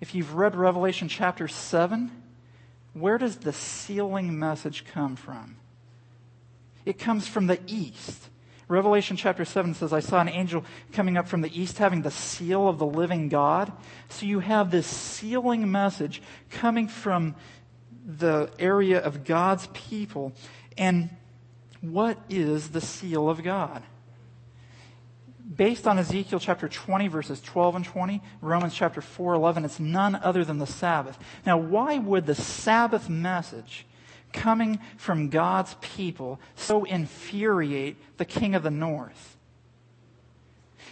If 0.00 0.14
you've 0.14 0.34
read 0.34 0.56
Revelation 0.56 1.08
chapter 1.08 1.46
7, 1.46 2.10
where 2.94 3.18
does 3.18 3.36
the 3.36 3.52
sealing 3.52 4.38
message 4.38 4.84
come 4.86 5.16
from? 5.16 5.56
It 6.86 6.98
comes 6.98 7.26
from 7.26 7.46
the 7.46 7.60
east. 7.66 8.30
Revelation 8.66 9.16
chapter 9.16 9.44
7 9.44 9.74
says, 9.74 9.92
I 9.92 10.00
saw 10.00 10.20
an 10.20 10.28
angel 10.28 10.64
coming 10.92 11.18
up 11.18 11.28
from 11.28 11.42
the 11.42 11.60
east 11.60 11.78
having 11.78 12.02
the 12.02 12.10
seal 12.10 12.66
of 12.66 12.78
the 12.78 12.86
living 12.86 13.28
God. 13.28 13.70
So 14.08 14.24
you 14.24 14.40
have 14.40 14.70
this 14.70 14.86
sealing 14.86 15.70
message 15.70 16.22
coming 16.50 16.88
from 16.88 17.34
the 18.06 18.50
area 18.58 19.00
of 19.00 19.24
God's 19.24 19.68
people. 19.74 20.32
And 20.78 21.10
what 21.92 22.18
is 22.28 22.70
the 22.70 22.80
seal 22.80 23.28
of 23.28 23.42
God? 23.42 23.82
based 25.56 25.86
on 25.86 25.98
Ezekiel 25.98 26.40
chapter 26.40 26.68
20, 26.68 27.08
verses 27.08 27.40
12 27.40 27.76
and 27.76 27.84
20, 27.84 28.22
Romans 28.40 28.74
chapter 28.74 29.00
4, 29.00 29.34
11, 29.34 29.64
it's 29.64 29.80
none 29.80 30.14
other 30.16 30.44
than 30.44 30.58
the 30.58 30.66
Sabbath. 30.66 31.18
Now, 31.44 31.58
why 31.58 31.98
would 31.98 32.26
the 32.26 32.34
Sabbath 32.34 33.08
message 33.08 33.86
coming 34.32 34.80
from 34.96 35.28
God's 35.28 35.76
people 35.80 36.40
so 36.56 36.84
infuriate 36.84 37.96
the 38.16 38.24
king 38.24 38.54
of 38.54 38.62
the 38.62 38.70
north? 38.70 39.33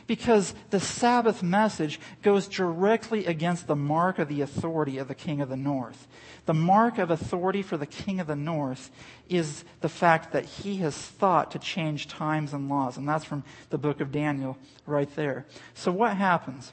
Because 0.07 0.55
the 0.71 0.81
Sabbath 0.81 1.43
message 1.43 2.01
goes 2.23 2.49
directly 2.49 3.27
against 3.27 3.67
the 3.67 3.77
mark 3.77 4.19
of 4.19 4.29
the 4.29 4.41
authority 4.41 4.99
of 4.99 5.09
the 5.09 5.15
king 5.15 5.41
of 5.41 5.49
the 5.49 5.57
north. 5.57 6.07
The 6.47 6.55
mark 6.55 6.99
of 6.99 7.11
authority 7.11 7.63
for 7.63 7.77
the 7.77 7.87
king 7.87 8.19
of 8.21 8.27
the 8.27 8.37
north 8.37 8.91
is 9.29 9.65
the 9.81 9.89
fact 9.89 10.33
that 10.33 10.45
he 10.45 10.77
has 10.79 10.97
thought 10.97 11.53
to 11.53 11.59
change 11.59 12.09
times 12.09 12.53
and 12.53 12.69
laws. 12.69 12.97
And 12.97 13.09
that's 13.09 13.25
from 13.25 13.45
the 13.71 13.79
book 13.79 14.01
of 14.01 14.11
Daniel 14.13 14.59
right 14.87 15.15
there. 15.15 15.47
So 15.75 15.93
what 15.93 16.17
happens? 16.17 16.73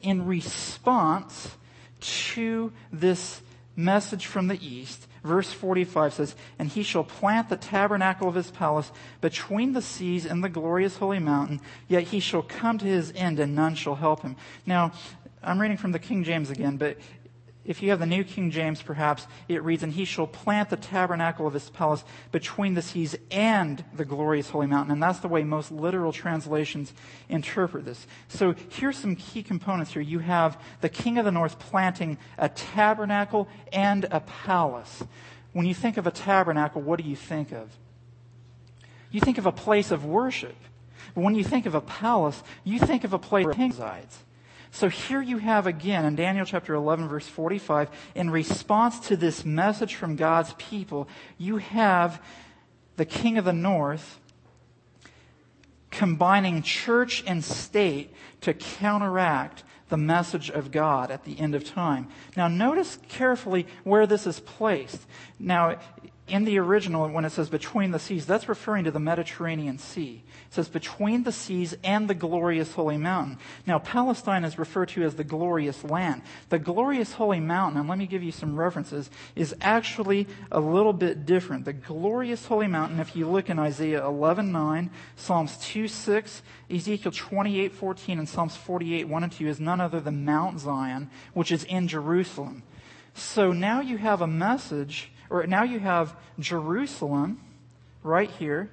In 0.00 0.26
response 0.26 1.56
to 2.00 2.72
this 2.92 3.42
message 3.76 4.26
from 4.26 4.48
the 4.48 4.66
east, 4.66 5.06
verse 5.24 5.52
45 5.52 6.14
says, 6.14 6.36
And 6.58 6.68
he 6.68 6.82
shall 6.84 7.02
plant 7.02 7.48
the 7.48 7.56
tabernacle 7.56 8.28
of 8.28 8.34
his 8.36 8.50
palace 8.50 8.92
between 9.20 9.72
the 9.72 9.82
seas 9.82 10.24
and 10.26 10.44
the 10.44 10.48
glorious 10.48 10.98
holy 10.98 11.18
mountain, 11.18 11.60
yet 11.88 12.04
he 12.04 12.20
shall 12.20 12.42
come 12.42 12.78
to 12.78 12.84
his 12.84 13.12
end, 13.16 13.40
and 13.40 13.56
none 13.56 13.74
shall 13.74 13.96
help 13.96 14.22
him. 14.22 14.36
Now, 14.66 14.92
I'm 15.42 15.60
reading 15.60 15.76
from 15.76 15.92
the 15.92 15.98
King 15.98 16.22
James 16.22 16.50
again, 16.50 16.76
but 16.76 16.98
if 17.64 17.82
you 17.82 17.90
have 17.90 17.98
the 17.98 18.06
New 18.06 18.24
King 18.24 18.50
James, 18.50 18.82
perhaps 18.82 19.26
it 19.48 19.62
reads, 19.62 19.82
And 19.82 19.92
he 19.92 20.04
shall 20.04 20.26
plant 20.26 20.68
the 20.68 20.76
tabernacle 20.76 21.46
of 21.46 21.54
his 21.54 21.70
palace 21.70 22.04
between 22.30 22.74
the 22.74 22.82
seas 22.82 23.16
and 23.30 23.82
the 23.94 24.04
glorious 24.04 24.50
holy 24.50 24.66
mountain. 24.66 24.92
And 24.92 25.02
that's 25.02 25.20
the 25.20 25.28
way 25.28 25.44
most 25.44 25.72
literal 25.72 26.12
translations 26.12 26.92
interpret 27.28 27.86
this. 27.86 28.06
So 28.28 28.54
here's 28.68 28.98
some 28.98 29.16
key 29.16 29.42
components 29.42 29.92
here. 29.92 30.02
You 30.02 30.18
have 30.18 30.60
the 30.82 30.90
king 30.90 31.16
of 31.16 31.24
the 31.24 31.32
north 31.32 31.58
planting 31.58 32.18
a 32.36 32.50
tabernacle 32.50 33.48
and 33.72 34.04
a 34.10 34.20
palace. 34.20 35.02
When 35.52 35.64
you 35.64 35.74
think 35.74 35.96
of 35.96 36.06
a 36.06 36.10
tabernacle, 36.10 36.82
what 36.82 37.00
do 37.00 37.08
you 37.08 37.16
think 37.16 37.52
of? 37.52 37.70
You 39.10 39.20
think 39.20 39.38
of 39.38 39.46
a 39.46 39.52
place 39.52 39.90
of 39.90 40.04
worship. 40.04 40.56
But 41.14 41.22
when 41.22 41.34
you 41.34 41.44
think 41.44 41.64
of 41.66 41.74
a 41.74 41.80
palace, 41.80 42.42
you 42.64 42.78
think 42.78 43.04
of 43.04 43.12
a 43.12 43.18
place 43.18 43.44
where 43.44 43.54
king 43.54 43.70
resides. 43.70 44.23
So 44.74 44.88
here 44.88 45.22
you 45.22 45.38
have 45.38 45.68
again 45.68 46.04
in 46.04 46.16
Daniel 46.16 46.44
chapter 46.44 46.74
11 46.74 47.06
verse 47.06 47.28
45, 47.28 47.88
in 48.16 48.28
response 48.28 48.98
to 49.06 49.16
this 49.16 49.44
message 49.44 49.94
from 49.94 50.16
God's 50.16 50.52
people, 50.54 51.06
you 51.38 51.58
have 51.58 52.20
the 52.96 53.04
king 53.04 53.38
of 53.38 53.44
the 53.44 53.52
north 53.52 54.18
combining 55.92 56.60
church 56.62 57.22
and 57.24 57.44
state 57.44 58.12
to 58.40 58.52
counteract 58.52 59.62
the 59.90 59.96
message 59.96 60.50
of 60.50 60.72
God 60.72 61.12
at 61.12 61.22
the 61.22 61.38
end 61.38 61.54
of 61.54 61.64
time. 61.64 62.08
Now 62.36 62.48
notice 62.48 62.98
carefully 63.08 63.68
where 63.84 64.08
this 64.08 64.26
is 64.26 64.40
placed. 64.40 65.06
Now, 65.38 65.78
in 66.26 66.44
the 66.44 66.58
original, 66.58 67.06
when 67.08 67.26
it 67.26 67.30
says 67.30 67.50
between 67.50 67.90
the 67.90 67.98
seas, 67.98 68.24
that's 68.24 68.48
referring 68.48 68.84
to 68.84 68.90
the 68.90 68.98
Mediterranean 68.98 69.76
Sea. 69.76 70.22
It 70.46 70.54
says 70.54 70.70
between 70.70 71.24
the 71.24 71.32
seas 71.32 71.76
and 71.84 72.08
the 72.08 72.14
glorious 72.14 72.72
holy 72.72 72.96
mountain. 72.96 73.38
Now, 73.66 73.78
Palestine 73.78 74.42
is 74.42 74.58
referred 74.58 74.88
to 74.90 75.02
as 75.02 75.16
the 75.16 75.24
glorious 75.24 75.84
land. 75.84 76.22
The 76.48 76.58
glorious 76.58 77.12
holy 77.12 77.40
mountain, 77.40 77.78
and 77.78 77.90
let 77.90 77.98
me 77.98 78.06
give 78.06 78.22
you 78.22 78.32
some 78.32 78.56
references, 78.56 79.10
is 79.36 79.54
actually 79.60 80.26
a 80.50 80.60
little 80.60 80.94
bit 80.94 81.26
different. 81.26 81.66
The 81.66 81.74
glorious 81.74 82.46
holy 82.46 82.68
mountain, 82.68 83.00
if 83.00 83.14
you 83.14 83.28
look 83.28 83.50
in 83.50 83.58
Isaiah 83.58 84.06
11 84.06 84.50
9, 84.50 84.90
Psalms 85.16 85.58
2 85.58 85.86
6, 85.86 86.42
Ezekiel 86.70 87.12
28 87.12 87.70
14, 87.72 88.18
and 88.18 88.28
Psalms 88.28 88.56
48 88.56 89.08
1 89.08 89.22
and 89.24 89.32
2, 89.32 89.46
is 89.46 89.60
none 89.60 89.80
other 89.80 90.00
than 90.00 90.24
Mount 90.24 90.58
Zion, 90.58 91.10
which 91.34 91.52
is 91.52 91.64
in 91.64 91.86
Jerusalem. 91.86 92.62
So 93.12 93.52
now 93.52 93.82
you 93.82 93.98
have 93.98 94.22
a 94.22 94.26
message 94.26 95.10
or 95.34 95.44
now 95.48 95.64
you 95.64 95.80
have 95.80 96.16
Jerusalem 96.38 97.40
right 98.04 98.30
here. 98.30 98.70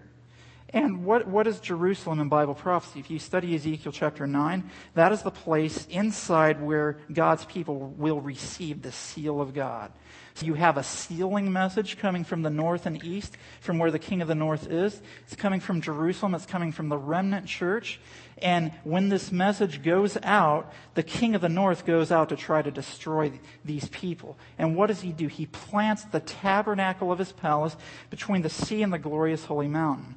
And 0.69 1.03
what, 1.03 1.27
what 1.27 1.47
is 1.47 1.59
Jerusalem 1.59 2.19
in 2.19 2.29
Bible 2.29 2.53
prophecy? 2.53 2.99
If 2.99 3.09
you 3.09 3.17
study 3.17 3.55
Ezekiel 3.55 3.91
chapter 3.91 4.27
9, 4.27 4.69
that 4.93 5.11
is 5.11 5.23
the 5.23 5.31
place 5.31 5.87
inside 5.87 6.61
where 6.61 6.99
God's 7.11 7.45
people 7.45 7.79
will 7.97 8.21
receive 8.21 8.83
the 8.83 8.91
seal 8.91 9.41
of 9.41 9.55
God. 9.55 9.91
So 10.33 10.45
you 10.45 10.53
have 10.53 10.77
a 10.77 10.83
sealing 10.83 11.51
message 11.51 11.97
coming 11.97 12.23
from 12.23 12.41
the 12.41 12.49
north 12.49 12.85
and 12.85 13.03
east, 13.03 13.35
from 13.59 13.79
where 13.79 13.91
the 13.91 13.99
king 13.99 14.21
of 14.21 14.27
the 14.27 14.35
north 14.35 14.69
is. 14.71 15.01
It's 15.23 15.35
coming 15.35 15.59
from 15.59 15.81
Jerusalem. 15.81 16.33
It's 16.35 16.45
coming 16.45 16.71
from 16.71 16.89
the 16.89 16.97
remnant 16.97 17.47
church. 17.47 17.99
And 18.41 18.71
when 18.83 19.09
this 19.09 19.31
message 19.31 19.83
goes 19.83 20.17
out, 20.23 20.73
the 20.95 21.03
king 21.03 21.35
of 21.35 21.41
the 21.41 21.49
north 21.49 21.85
goes 21.85 22.11
out 22.11 22.29
to 22.29 22.35
try 22.35 22.61
to 22.61 22.71
destroy 22.71 23.33
these 23.63 23.87
people. 23.89 24.37
And 24.57 24.75
what 24.75 24.87
does 24.87 25.01
he 25.01 25.11
do? 25.11 25.27
He 25.27 25.45
plants 25.45 26.03
the 26.05 26.21
tabernacle 26.21 27.11
of 27.11 27.19
his 27.19 27.31
palace 27.31 27.75
between 28.09 28.41
the 28.41 28.49
sea 28.49 28.81
and 28.81 28.91
the 28.91 28.99
glorious 28.99 29.45
holy 29.45 29.67
mountain. 29.67 30.15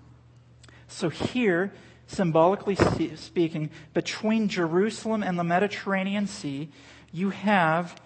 So 0.88 1.10
here, 1.10 1.72
symbolically 2.06 2.76
speaking, 2.76 3.70
between 3.92 4.48
Jerusalem 4.48 5.22
and 5.22 5.38
the 5.38 5.44
Mediterranean 5.44 6.26
Sea, 6.26 6.70
you 7.12 7.30
have 7.30 8.00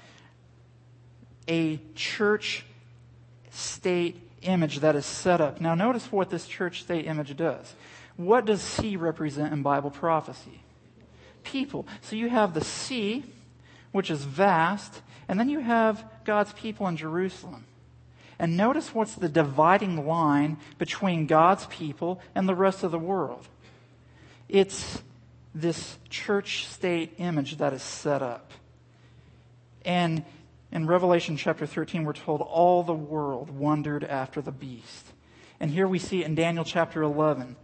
a 1.48 1.80
church 1.94 2.64
state 3.50 4.20
image 4.42 4.80
that 4.80 4.94
is 4.94 5.06
set 5.06 5.40
up. 5.40 5.60
Now, 5.60 5.74
notice 5.74 6.12
what 6.12 6.30
this 6.30 6.46
church 6.46 6.82
state 6.82 7.06
image 7.06 7.36
does. 7.36 7.74
What 8.16 8.44
does 8.44 8.60
sea 8.60 8.96
represent 8.96 9.52
in 9.52 9.62
Bible 9.62 9.90
prophecy? 9.90 10.60
People. 11.42 11.86
So 12.02 12.16
you 12.16 12.28
have 12.28 12.54
the 12.54 12.64
sea, 12.64 13.24
which 13.92 14.10
is 14.10 14.24
vast, 14.24 15.02
and 15.28 15.38
then 15.38 15.48
you 15.48 15.60
have 15.60 16.04
God's 16.24 16.52
people 16.52 16.86
in 16.88 16.96
Jerusalem. 16.96 17.64
And 18.38 18.56
notice 18.56 18.94
what's 18.94 19.14
the 19.14 19.28
dividing 19.28 20.06
line 20.06 20.58
between 20.78 21.26
God's 21.26 21.66
people 21.66 22.20
and 22.34 22.48
the 22.48 22.54
rest 22.54 22.84
of 22.84 22.92
the 22.92 22.98
world. 22.98 23.46
It's 24.48 25.02
this 25.54 25.98
church 26.08 26.66
state 26.66 27.14
image 27.18 27.56
that 27.56 27.72
is 27.72 27.82
set 27.82 28.22
up. 28.22 28.52
And 29.84 30.24
in 30.70 30.86
Revelation 30.86 31.36
chapter 31.36 31.66
13, 31.66 32.04
we're 32.04 32.12
told 32.12 32.40
all 32.42 32.82
the 32.82 32.92
world 32.92 33.50
wondered 33.50 34.04
after 34.04 34.40
the 34.40 34.52
beast. 34.52 35.12
And 35.60 35.70
here 35.70 35.88
we 35.88 35.98
see 35.98 36.22
in 36.22 36.34
Daniel 36.34 36.64
chapter 36.64 37.02
11, 37.02 37.56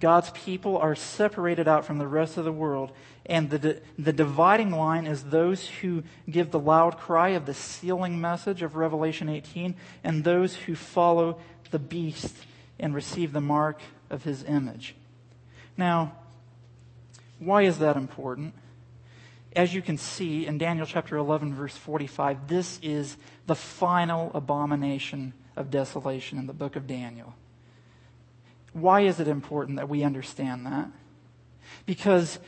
God's 0.00 0.30
people 0.30 0.78
are 0.78 0.96
separated 0.96 1.68
out 1.68 1.84
from 1.84 1.98
the 1.98 2.08
rest 2.08 2.36
of 2.36 2.44
the 2.44 2.52
world. 2.52 2.90
And 3.26 3.50
the, 3.50 3.80
the 3.96 4.12
dividing 4.12 4.72
line 4.72 5.06
is 5.06 5.22
those 5.22 5.68
who 5.68 6.02
give 6.28 6.50
the 6.50 6.58
loud 6.58 6.98
cry 6.98 7.30
of 7.30 7.46
the 7.46 7.54
sealing 7.54 8.20
message 8.20 8.62
of 8.62 8.74
Revelation 8.74 9.28
18 9.28 9.76
and 10.02 10.24
those 10.24 10.56
who 10.56 10.74
follow 10.74 11.38
the 11.70 11.78
beast 11.78 12.34
and 12.80 12.94
receive 12.94 13.32
the 13.32 13.40
mark 13.40 13.80
of 14.10 14.24
his 14.24 14.42
image. 14.42 14.96
Now, 15.76 16.16
why 17.38 17.62
is 17.62 17.78
that 17.78 17.96
important? 17.96 18.54
As 19.54 19.74
you 19.74 19.82
can 19.82 19.98
see 19.98 20.46
in 20.46 20.56
Daniel 20.56 20.86
chapter 20.86 21.16
11, 21.16 21.54
verse 21.54 21.76
45, 21.76 22.48
this 22.48 22.78
is 22.82 23.16
the 23.46 23.54
final 23.54 24.30
abomination 24.34 25.34
of 25.56 25.70
desolation 25.70 26.38
in 26.38 26.46
the 26.46 26.54
book 26.54 26.74
of 26.74 26.86
Daniel. 26.86 27.34
Why 28.72 29.02
is 29.02 29.20
it 29.20 29.28
important 29.28 29.76
that 29.76 29.90
we 29.90 30.02
understand 30.02 30.64
that? 30.64 30.88
Because 31.84 32.38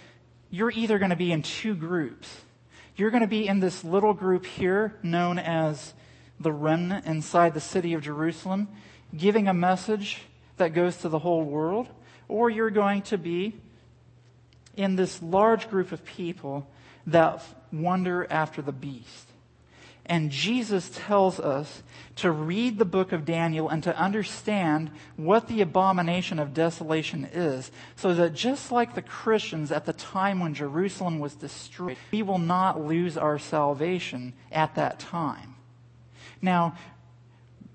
you're 0.50 0.70
either 0.70 0.98
going 0.98 1.10
to 1.10 1.16
be 1.16 1.30
in 1.30 1.42
two 1.42 1.74
groups. 1.74 2.34
You're 2.96 3.10
going 3.10 3.22
to 3.22 3.26
be 3.26 3.46
in 3.46 3.60
this 3.60 3.84
little 3.84 4.14
group 4.14 4.46
here 4.46 4.94
known 5.02 5.38
as 5.38 5.92
the 6.40 6.52
remnant 6.52 7.04
inside 7.04 7.52
the 7.52 7.60
city 7.60 7.92
of 7.92 8.00
Jerusalem, 8.00 8.68
giving 9.14 9.46
a 9.46 9.54
message 9.54 10.22
that 10.56 10.72
goes 10.72 10.96
to 10.98 11.10
the 11.10 11.18
whole 11.18 11.42
world, 11.42 11.88
or 12.28 12.48
you're 12.48 12.70
going 12.70 13.02
to 13.02 13.18
be 13.18 13.60
in 14.74 14.96
this 14.96 15.22
large 15.22 15.68
group 15.68 15.92
of 15.92 16.02
people 16.04 16.66
that 17.06 17.42
wonder 17.72 18.26
after 18.30 18.62
the 18.62 18.72
beast. 18.72 19.28
And 20.06 20.30
Jesus 20.30 20.90
tells 20.92 21.40
us 21.40 21.82
to 22.16 22.30
read 22.30 22.78
the 22.78 22.84
book 22.84 23.12
of 23.12 23.24
Daniel 23.24 23.70
and 23.70 23.82
to 23.84 23.98
understand 23.98 24.90
what 25.16 25.48
the 25.48 25.62
abomination 25.62 26.38
of 26.38 26.52
desolation 26.52 27.24
is, 27.32 27.70
so 27.96 28.12
that 28.14 28.34
just 28.34 28.70
like 28.70 28.94
the 28.94 29.02
Christians 29.02 29.72
at 29.72 29.86
the 29.86 29.94
time 29.94 30.40
when 30.40 30.52
Jerusalem 30.52 31.20
was 31.20 31.34
destroyed, 31.34 31.96
we 32.12 32.22
will 32.22 32.38
not 32.38 32.84
lose 32.84 33.16
our 33.16 33.38
salvation 33.38 34.34
at 34.52 34.74
that 34.74 34.98
time. 34.98 35.54
Now, 36.42 36.76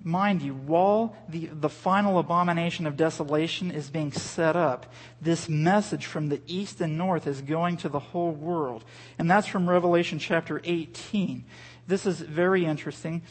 mind 0.03 0.41
you, 0.41 0.53
while 0.53 1.15
the, 1.27 1.47
the 1.47 1.69
final 1.69 2.19
abomination 2.19 2.87
of 2.87 2.97
desolation 2.97 3.71
is 3.71 3.89
being 3.89 4.11
set 4.11 4.55
up, 4.55 4.91
this 5.21 5.49
message 5.49 6.05
from 6.05 6.29
the 6.29 6.41
east 6.47 6.81
and 6.81 6.97
north 6.97 7.27
is 7.27 7.41
going 7.41 7.77
to 7.77 7.89
the 7.89 7.99
whole 7.99 8.31
world. 8.31 8.83
And 9.17 9.29
that's 9.29 9.47
from 9.47 9.69
Revelation 9.69 10.19
chapter 10.19 10.61
18. 10.63 11.43
This 11.87 12.05
is 12.05 12.19
very 12.19 12.65
interesting. 12.65 13.21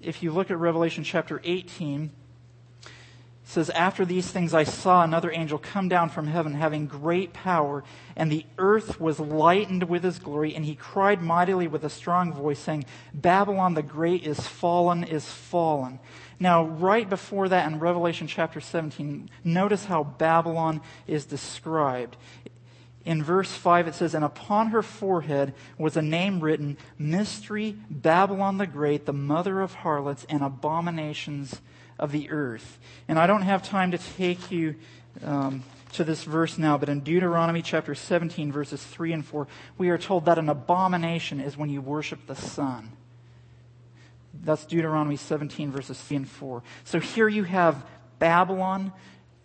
If 0.00 0.22
you 0.22 0.32
look 0.32 0.50
at 0.50 0.58
Revelation 0.58 1.04
chapter 1.04 1.40
18, 1.44 2.10
says, 3.44 3.70
After 3.70 4.04
these 4.04 4.30
things 4.30 4.54
I 4.54 4.64
saw 4.64 5.02
another 5.02 5.30
angel 5.30 5.58
come 5.58 5.88
down 5.88 6.08
from 6.08 6.26
heaven, 6.26 6.54
having 6.54 6.86
great 6.86 7.32
power, 7.32 7.84
and 8.16 8.32
the 8.32 8.46
earth 8.58 9.00
was 9.00 9.20
lightened 9.20 9.84
with 9.84 10.02
his 10.02 10.18
glory, 10.18 10.54
and 10.54 10.64
he 10.64 10.74
cried 10.74 11.22
mightily 11.22 11.68
with 11.68 11.84
a 11.84 11.90
strong 11.90 12.32
voice, 12.32 12.58
saying, 12.58 12.86
Babylon 13.12 13.74
the 13.74 13.82
great 13.82 14.26
is 14.26 14.40
fallen, 14.40 15.04
is 15.04 15.26
fallen. 15.26 16.00
Now, 16.40 16.64
right 16.64 17.08
before 17.08 17.48
that 17.50 17.70
in 17.70 17.78
Revelation 17.78 18.26
chapter 18.26 18.60
17, 18.60 19.28
notice 19.44 19.84
how 19.84 20.02
Babylon 20.04 20.80
is 21.06 21.26
described. 21.26 22.16
In 23.04 23.22
verse 23.22 23.52
5, 23.52 23.88
it 23.88 23.94
says, 23.94 24.14
And 24.14 24.24
upon 24.24 24.68
her 24.68 24.82
forehead 24.82 25.52
was 25.76 25.96
a 25.96 26.02
name 26.02 26.40
written, 26.40 26.78
Mystery, 26.98 27.76
Babylon 27.90 28.56
the 28.56 28.66
Great, 28.66 29.04
the 29.04 29.12
mother 29.12 29.60
of 29.60 29.74
harlots 29.74 30.24
and 30.30 30.42
abominations 30.42 31.60
of 31.98 32.12
the 32.12 32.30
earth. 32.30 32.78
And 33.08 33.18
I 33.18 33.26
don't 33.26 33.42
have 33.42 33.62
time 33.62 33.90
to 33.92 33.98
take 33.98 34.50
you 34.50 34.76
um, 35.24 35.62
to 35.92 36.04
this 36.04 36.24
verse 36.24 36.58
now, 36.58 36.76
but 36.76 36.88
in 36.88 37.00
Deuteronomy 37.00 37.62
chapter 37.62 37.94
17, 37.94 38.50
verses 38.50 38.82
3 38.82 39.12
and 39.12 39.24
4, 39.24 39.46
we 39.78 39.90
are 39.90 39.98
told 39.98 40.24
that 40.24 40.38
an 40.38 40.48
abomination 40.48 41.40
is 41.40 41.56
when 41.56 41.70
you 41.70 41.80
worship 41.80 42.26
the 42.26 42.34
sun. 42.34 42.90
That's 44.42 44.66
Deuteronomy 44.66 45.16
17, 45.16 45.70
verses 45.70 46.00
3 46.00 46.16
and 46.18 46.28
4. 46.28 46.62
So 46.84 46.98
here 46.98 47.28
you 47.28 47.44
have 47.44 47.86
Babylon, 48.18 48.92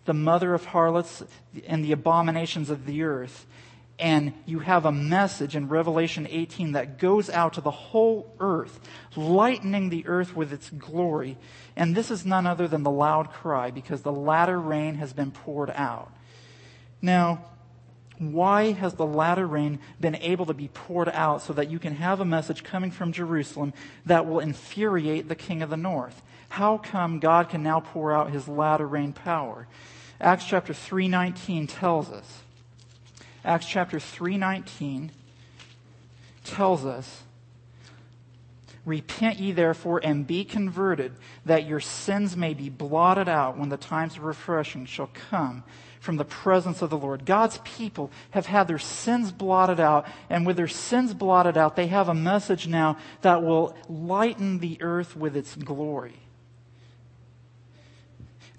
the 0.05 0.13
mother 0.13 0.53
of 0.55 0.65
harlots, 0.65 1.23
and 1.67 1.85
the 1.85 1.91
abominations 1.91 2.69
of 2.69 2.85
the 2.85 3.03
earth. 3.03 3.45
And 3.99 4.33
you 4.45 4.59
have 4.59 4.85
a 4.85 4.93
message 4.93 5.57
in 5.57 5.67
Revelation 5.67 6.25
18 6.29 6.71
that 6.71 6.99
goes 6.99 7.29
out 7.29 7.53
to 7.53 7.61
the 7.61 7.69
whole 7.69 8.33
earth, 8.39 8.79
lightening 9.17 9.89
the 9.89 10.07
earth 10.07 10.35
with 10.35 10.53
its 10.53 10.69
glory. 10.69 11.37
And 11.75 11.93
this 11.95 12.09
is 12.09 12.25
none 12.25 12.47
other 12.47 12.67
than 12.67 12.83
the 12.83 12.89
loud 12.89 13.33
cry, 13.33 13.71
because 13.71 14.01
the 14.01 14.11
latter 14.11 14.57
rain 14.57 14.95
has 14.95 15.11
been 15.11 15.31
poured 15.31 15.69
out. 15.71 16.13
Now, 17.01 17.43
why 18.17 18.71
has 18.71 18.93
the 18.93 19.05
latter 19.05 19.45
rain 19.45 19.79
been 19.99 20.15
able 20.15 20.45
to 20.45 20.53
be 20.53 20.69
poured 20.69 21.09
out 21.09 21.41
so 21.41 21.53
that 21.53 21.69
you 21.69 21.79
can 21.79 21.95
have 21.95 22.19
a 22.19 22.25
message 22.25 22.63
coming 22.63 22.91
from 22.91 23.11
Jerusalem 23.11 23.73
that 24.05 24.25
will 24.25 24.39
infuriate 24.39 25.27
the 25.27 25.35
king 25.35 25.61
of 25.61 25.69
the 25.69 25.77
north? 25.77 26.21
How 26.49 26.77
come 26.77 27.19
God 27.19 27.49
can 27.49 27.63
now 27.63 27.79
pour 27.79 28.13
out 28.13 28.31
his 28.31 28.47
latter 28.47 28.87
rain 28.87 29.13
power? 29.13 29.67
Acts 30.19 30.45
chapter 30.45 30.73
3:19 30.73 31.67
tells 31.67 32.09
us. 32.11 32.43
Acts 33.43 33.65
chapter 33.65 33.99
3:19 33.99 35.11
tells 36.43 36.85
us 36.85 37.23
Repent 38.85 39.39
ye 39.39 39.51
therefore 39.51 40.01
and 40.03 40.25
be 40.25 40.43
converted, 40.43 41.13
that 41.45 41.67
your 41.67 41.79
sins 41.79 42.35
may 42.35 42.53
be 42.53 42.69
blotted 42.69 43.29
out 43.29 43.57
when 43.57 43.69
the 43.69 43.77
times 43.77 44.17
of 44.17 44.23
refreshing 44.23 44.85
shall 44.85 45.11
come 45.29 45.63
from 45.99 46.15
the 46.15 46.25
presence 46.25 46.81
of 46.81 46.89
the 46.89 46.97
Lord. 46.97 47.25
God's 47.25 47.59
people 47.59 48.09
have 48.31 48.45
had 48.45 48.67
their 48.67 48.79
sins 48.79 49.31
blotted 49.31 49.79
out, 49.79 50.07
and 50.29 50.45
with 50.45 50.55
their 50.55 50.67
sins 50.67 51.13
blotted 51.13 51.57
out, 51.57 51.75
they 51.75 51.87
have 51.87 52.07
a 52.07 52.13
message 52.13 52.67
now 52.67 52.97
that 53.21 53.43
will 53.43 53.75
lighten 53.89 54.59
the 54.59 54.81
earth 54.81 55.15
with 55.15 55.35
its 55.35 55.55
glory. 55.55 56.15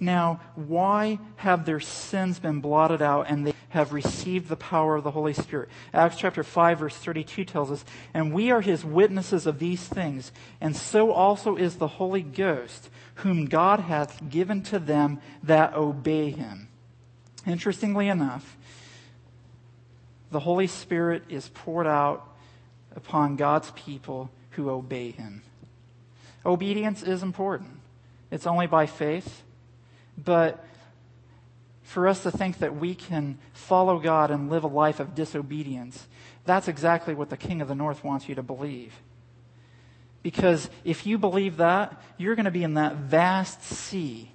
Now, 0.00 0.40
why 0.54 1.18
have 1.36 1.66
their 1.66 1.78
sins 1.78 2.38
been 2.38 2.60
blotted 2.60 3.02
out 3.02 3.26
and 3.28 3.46
they 3.46 3.52
have 3.68 3.92
received 3.92 4.48
the 4.48 4.56
power 4.56 4.96
of 4.96 5.04
the 5.04 5.10
Holy 5.10 5.34
Spirit? 5.34 5.68
Acts 5.92 6.16
chapter 6.16 6.42
5 6.42 6.78
verse 6.78 6.96
32 6.96 7.44
tells 7.44 7.70
us, 7.70 7.84
And 8.14 8.32
we 8.32 8.50
are 8.50 8.62
his 8.62 8.84
witnesses 8.84 9.46
of 9.46 9.58
these 9.58 9.86
things, 9.86 10.32
and 10.60 10.74
so 10.74 11.12
also 11.12 11.56
is 11.56 11.76
the 11.76 11.86
Holy 11.86 12.22
Ghost, 12.22 12.88
whom 13.16 13.44
God 13.44 13.80
hath 13.80 14.30
given 14.30 14.62
to 14.64 14.78
them 14.78 15.20
that 15.42 15.74
obey 15.74 16.30
him. 16.30 16.68
Interestingly 17.46 18.08
enough, 18.08 18.56
the 20.30 20.40
Holy 20.40 20.66
Spirit 20.66 21.24
is 21.28 21.48
poured 21.48 21.86
out 21.86 22.26
upon 22.94 23.36
God's 23.36 23.70
people 23.72 24.30
who 24.50 24.70
obey 24.70 25.10
Him. 25.10 25.42
Obedience 26.44 27.02
is 27.02 27.22
important. 27.22 27.80
It's 28.30 28.46
only 28.46 28.66
by 28.66 28.86
faith. 28.86 29.42
But 30.16 30.64
for 31.82 32.06
us 32.06 32.22
to 32.22 32.30
think 32.30 32.58
that 32.58 32.76
we 32.76 32.94
can 32.94 33.38
follow 33.52 33.98
God 33.98 34.30
and 34.30 34.50
live 34.50 34.64
a 34.64 34.68
life 34.68 35.00
of 35.00 35.14
disobedience, 35.14 36.06
that's 36.44 36.68
exactly 36.68 37.14
what 37.14 37.30
the 37.30 37.36
King 37.36 37.60
of 37.60 37.68
the 37.68 37.74
North 37.74 38.04
wants 38.04 38.28
you 38.28 38.34
to 38.36 38.42
believe. 38.42 38.94
Because 40.22 40.68
if 40.84 41.06
you 41.06 41.18
believe 41.18 41.56
that, 41.56 42.00
you're 42.18 42.34
going 42.34 42.44
to 42.44 42.50
be 42.50 42.62
in 42.62 42.74
that 42.74 42.96
vast 42.96 43.62
sea 43.62 44.30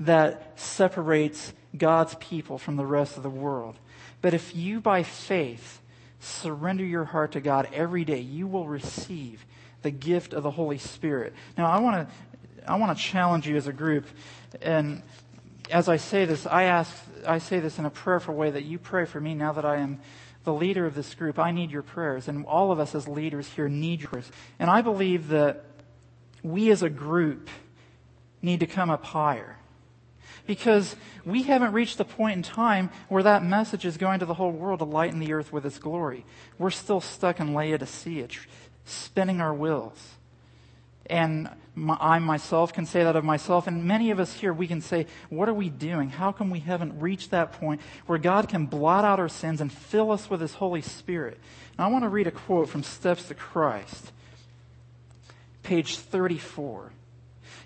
that 0.00 0.58
separates 0.58 1.52
God's 1.76 2.14
people 2.16 2.58
from 2.58 2.76
the 2.76 2.86
rest 2.86 3.16
of 3.16 3.22
the 3.22 3.30
world. 3.30 3.76
But 4.22 4.34
if 4.34 4.54
you, 4.56 4.80
by 4.80 5.02
faith, 5.02 5.80
surrender 6.18 6.84
your 6.84 7.04
heart 7.04 7.32
to 7.32 7.40
God 7.40 7.68
every 7.72 8.04
day, 8.04 8.20
you 8.20 8.46
will 8.46 8.66
receive 8.66 9.46
the 9.82 9.90
gift 9.90 10.32
of 10.34 10.42
the 10.42 10.50
Holy 10.50 10.78
Spirit. 10.78 11.32
Now, 11.56 11.66
I 11.70 11.80
want 11.80 12.08
to 12.08 12.14
I 12.66 12.76
want 12.76 12.96
to 12.96 13.02
challenge 13.02 13.46
you 13.46 13.56
as 13.56 13.66
a 13.66 13.72
group, 13.72 14.06
and 14.60 15.02
as 15.70 15.88
I 15.88 15.96
say 15.96 16.24
this, 16.24 16.46
I 16.46 16.64
ask, 16.64 16.92
I 17.26 17.38
say 17.38 17.60
this 17.60 17.78
in 17.78 17.84
a 17.84 17.90
prayerful 17.90 18.34
way 18.34 18.50
that 18.50 18.64
you 18.64 18.78
pray 18.78 19.04
for 19.04 19.20
me 19.20 19.34
now 19.34 19.52
that 19.52 19.64
I 19.64 19.76
am 19.76 20.00
the 20.44 20.52
leader 20.52 20.86
of 20.86 20.94
this 20.94 21.14
group. 21.14 21.38
I 21.38 21.50
need 21.52 21.70
your 21.70 21.82
prayers, 21.82 22.28
and 22.28 22.44
all 22.46 22.72
of 22.72 22.80
us 22.80 22.94
as 22.94 23.06
leaders 23.06 23.48
here 23.48 23.68
need 23.68 24.00
your 24.00 24.08
prayers. 24.10 24.30
And 24.58 24.70
I 24.70 24.82
believe 24.82 25.28
that 25.28 25.64
we 26.42 26.70
as 26.70 26.82
a 26.82 26.90
group 26.90 27.48
need 28.42 28.60
to 28.60 28.66
come 28.66 28.90
up 28.90 29.04
higher. 29.04 29.56
Because 30.46 30.96
we 31.24 31.42
haven't 31.42 31.72
reached 31.72 31.98
the 31.98 32.04
point 32.04 32.36
in 32.36 32.42
time 32.42 32.90
where 33.08 33.22
that 33.22 33.44
message 33.44 33.84
is 33.84 33.96
going 33.96 34.20
to 34.20 34.26
the 34.26 34.34
whole 34.34 34.50
world 34.50 34.80
to 34.80 34.84
lighten 34.84 35.20
the 35.20 35.32
earth 35.32 35.52
with 35.52 35.66
its 35.66 35.78
glory. 35.78 36.24
We're 36.58 36.70
still 36.70 37.00
stuck 37.00 37.38
in 37.38 37.54
Laodicea, 37.54 38.28
spinning 38.84 39.40
our 39.40 39.54
wheels. 39.54 40.14
And 41.06 41.50
I 41.88 42.18
myself 42.18 42.72
can 42.72 42.84
say 42.84 43.04
that 43.04 43.16
of 43.16 43.24
myself, 43.24 43.66
and 43.66 43.84
many 43.84 44.10
of 44.10 44.20
us 44.20 44.34
here, 44.34 44.52
we 44.52 44.66
can 44.66 44.80
say, 44.80 45.06
What 45.28 45.48
are 45.48 45.54
we 45.54 45.68
doing? 45.68 46.10
How 46.10 46.32
come 46.32 46.50
we 46.50 46.60
haven't 46.60 47.00
reached 47.00 47.30
that 47.30 47.52
point 47.52 47.80
where 48.06 48.18
God 48.18 48.48
can 48.48 48.66
blot 48.66 49.04
out 49.04 49.20
our 49.20 49.28
sins 49.28 49.60
and 49.60 49.72
fill 49.72 50.10
us 50.10 50.28
with 50.28 50.40
His 50.40 50.54
Holy 50.54 50.82
Spirit? 50.82 51.38
And 51.78 51.84
I 51.84 51.88
want 51.88 52.04
to 52.04 52.08
read 52.08 52.26
a 52.26 52.32
quote 52.32 52.68
from 52.68 52.82
Steps 52.82 53.28
to 53.28 53.34
Christ, 53.34 54.12
page 55.62 55.96
34. 55.96 56.92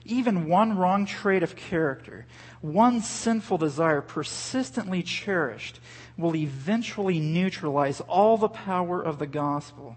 Even 0.04 0.48
one 0.48 0.76
wrong 0.76 1.06
trait 1.06 1.42
of 1.42 1.56
character, 1.56 2.26
one 2.60 3.00
sinful 3.00 3.58
desire 3.58 4.02
persistently 4.02 5.02
cherished, 5.02 5.80
will 6.18 6.36
eventually 6.36 7.18
neutralize 7.18 8.00
all 8.02 8.36
the 8.36 8.48
power 8.48 9.02
of 9.02 9.18
the 9.18 9.26
gospel 9.26 9.96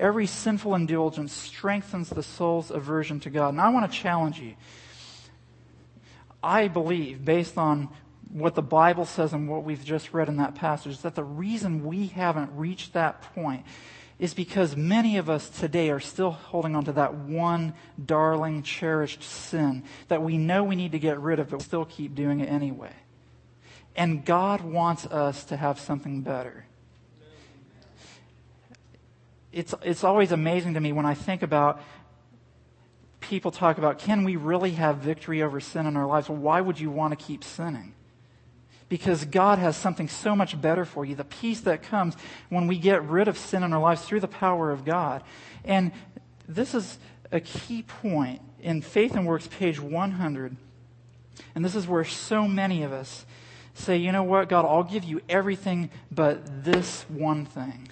Every 0.00 0.26
sinful 0.26 0.74
indulgence 0.74 1.30
strengthens 1.30 2.08
the 2.08 2.22
soul's 2.22 2.70
aversion 2.70 3.20
to 3.20 3.30
God. 3.30 3.50
And 3.50 3.60
I 3.60 3.68
want 3.68 3.90
to 3.90 3.96
challenge 3.96 4.40
you. 4.40 4.54
I 6.42 6.68
believe, 6.68 7.22
based 7.22 7.58
on 7.58 7.90
what 8.32 8.54
the 8.54 8.62
Bible 8.62 9.04
says 9.04 9.34
and 9.34 9.46
what 9.46 9.62
we've 9.62 9.84
just 9.84 10.14
read 10.14 10.28
in 10.28 10.38
that 10.38 10.54
passage, 10.54 10.98
that 11.02 11.16
the 11.16 11.22
reason 11.22 11.84
we 11.84 12.06
haven't 12.06 12.50
reached 12.56 12.94
that 12.94 13.20
point 13.34 13.66
is 14.18 14.32
because 14.32 14.74
many 14.74 15.18
of 15.18 15.28
us 15.28 15.50
today 15.50 15.90
are 15.90 16.00
still 16.00 16.30
holding 16.30 16.74
on 16.74 16.86
to 16.86 16.92
that 16.92 17.14
one 17.14 17.74
darling, 18.02 18.62
cherished 18.62 19.22
sin 19.22 19.82
that 20.08 20.22
we 20.22 20.38
know 20.38 20.64
we 20.64 20.76
need 20.76 20.92
to 20.92 20.98
get 20.98 21.20
rid 21.20 21.38
of, 21.38 21.50
but 21.50 21.58
we 21.58 21.64
still 21.64 21.84
keep 21.84 22.14
doing 22.14 22.40
it 22.40 22.46
anyway. 22.46 22.92
And 23.94 24.24
God 24.24 24.62
wants 24.62 25.04
us 25.06 25.44
to 25.44 25.58
have 25.58 25.78
something 25.78 26.22
better 26.22 26.64
it's, 29.52 29.74
it's 29.82 30.04
always 30.04 30.32
amazing 30.32 30.74
to 30.74 30.80
me 30.80 30.92
when 30.92 31.06
I 31.06 31.14
think 31.14 31.42
about 31.42 31.80
people 33.20 33.50
talk 33.50 33.78
about 33.78 33.98
can 33.98 34.24
we 34.24 34.36
really 34.36 34.72
have 34.72 34.98
victory 34.98 35.42
over 35.42 35.60
sin 35.60 35.86
in 35.86 35.96
our 35.96 36.06
lives? 36.06 36.28
Well, 36.28 36.38
why 36.38 36.60
would 36.60 36.78
you 36.78 36.90
want 36.90 37.18
to 37.18 37.24
keep 37.24 37.44
sinning? 37.44 37.94
Because 38.88 39.24
God 39.24 39.58
has 39.58 39.76
something 39.76 40.08
so 40.08 40.34
much 40.34 40.60
better 40.60 40.84
for 40.84 41.04
you. 41.04 41.14
The 41.14 41.24
peace 41.24 41.60
that 41.60 41.82
comes 41.82 42.16
when 42.48 42.66
we 42.66 42.78
get 42.78 43.04
rid 43.04 43.28
of 43.28 43.38
sin 43.38 43.62
in 43.62 43.72
our 43.72 43.80
lives 43.80 44.02
through 44.02 44.20
the 44.20 44.28
power 44.28 44.70
of 44.70 44.84
God. 44.84 45.22
And 45.64 45.92
this 46.48 46.74
is 46.74 46.98
a 47.30 47.40
key 47.40 47.82
point 47.82 48.40
in 48.60 48.82
Faith 48.82 49.14
and 49.14 49.26
Works, 49.26 49.46
page 49.46 49.78
100. 49.78 50.56
And 51.54 51.64
this 51.64 51.76
is 51.76 51.86
where 51.86 52.04
so 52.04 52.48
many 52.48 52.82
of 52.82 52.92
us 52.92 53.24
say, 53.74 53.96
you 53.96 54.10
know 54.10 54.24
what, 54.24 54.48
God, 54.48 54.64
I'll 54.64 54.82
give 54.82 55.04
you 55.04 55.20
everything 55.28 55.90
but 56.10 56.64
this 56.64 57.04
one 57.08 57.46
thing 57.46 57.89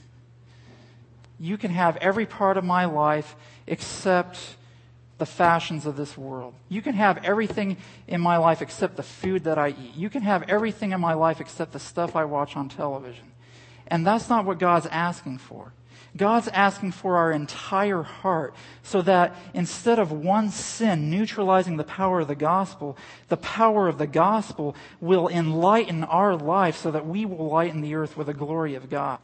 you 1.41 1.57
can 1.57 1.70
have 1.70 1.97
every 1.99 2.26
part 2.26 2.57
of 2.57 2.64
my 2.64 2.84
life 2.84 3.36
except 3.66 4.57
the 5.18 5.26
fashions 5.26 5.84
of 5.84 5.97
this 5.97 6.16
world. 6.16 6.55
You 6.68 6.80
can 6.80 6.95
have 6.95 7.24
everything 7.24 7.76
in 8.07 8.20
my 8.20 8.36
life 8.36 8.62
except 8.62 8.97
the 8.97 9.03
food 9.03 9.45
that 9.45 9.59
I 9.59 9.68
eat. 9.70 9.95
You 9.97 10.11
can 10.11 10.22
have 10.22 10.45
everything 10.49 10.93
in 10.93 11.01
my 11.01 11.14
life 11.14 11.41
except 11.41 11.72
the 11.72 11.80
stuff 11.80 12.14
I 12.16 12.24
watch 12.24 12.57
on 12.57 12.68
television. 12.68 13.32
And 13.89 14.07
that's 14.07 14.28
not 14.28 14.45
what 14.45 14.59
God's 14.59 14.86
asking 14.86 15.39
for. 15.39 15.72
God's 16.16 16.49
asking 16.49 16.93
for 16.93 17.16
our 17.16 17.32
entire 17.32 18.03
heart 18.03 18.55
so 18.82 19.03
that 19.03 19.36
instead 19.55 19.99
of 19.99 20.11
one 20.11 20.51
sin 20.51 21.11
neutralizing 21.11 21.76
the 21.76 21.84
power 21.84 22.20
of 22.20 22.28
the 22.28 22.34
gospel, 22.34 22.97
the 23.28 23.36
power 23.36 23.89
of 23.89 23.99
the 23.99 24.07
gospel 24.07 24.74
will 25.01 25.28
enlighten 25.28 26.05
our 26.05 26.34
life 26.34 26.76
so 26.76 26.91
that 26.91 27.07
we 27.07 27.24
will 27.24 27.49
lighten 27.49 27.80
the 27.80 27.95
earth 27.95 28.16
with 28.16 28.26
the 28.26 28.34
glory 28.34 28.74
of 28.74 28.89
God. 28.89 29.18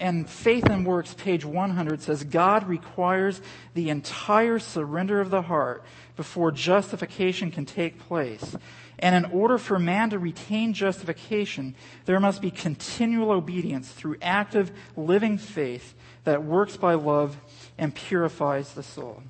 And 0.00 0.28
Faith 0.28 0.64
and 0.68 0.84
Works, 0.84 1.14
page 1.14 1.44
100, 1.44 2.02
says 2.02 2.24
God 2.24 2.68
requires 2.68 3.40
the 3.74 3.90
entire 3.90 4.58
surrender 4.58 5.20
of 5.20 5.30
the 5.30 5.42
heart 5.42 5.84
before 6.16 6.50
justification 6.50 7.50
can 7.50 7.64
take 7.64 7.98
place. 7.98 8.56
And 8.98 9.14
in 9.14 9.30
order 9.32 9.58
for 9.58 9.78
man 9.78 10.10
to 10.10 10.18
retain 10.18 10.72
justification, 10.72 11.74
there 12.06 12.20
must 12.20 12.40
be 12.40 12.50
continual 12.50 13.30
obedience 13.30 13.90
through 13.90 14.16
active, 14.22 14.72
living 14.96 15.38
faith 15.38 15.94
that 16.24 16.44
works 16.44 16.76
by 16.76 16.94
love 16.94 17.36
and 17.76 17.94
purifies 17.94 18.74
the 18.74 18.82
soul. 18.82 19.22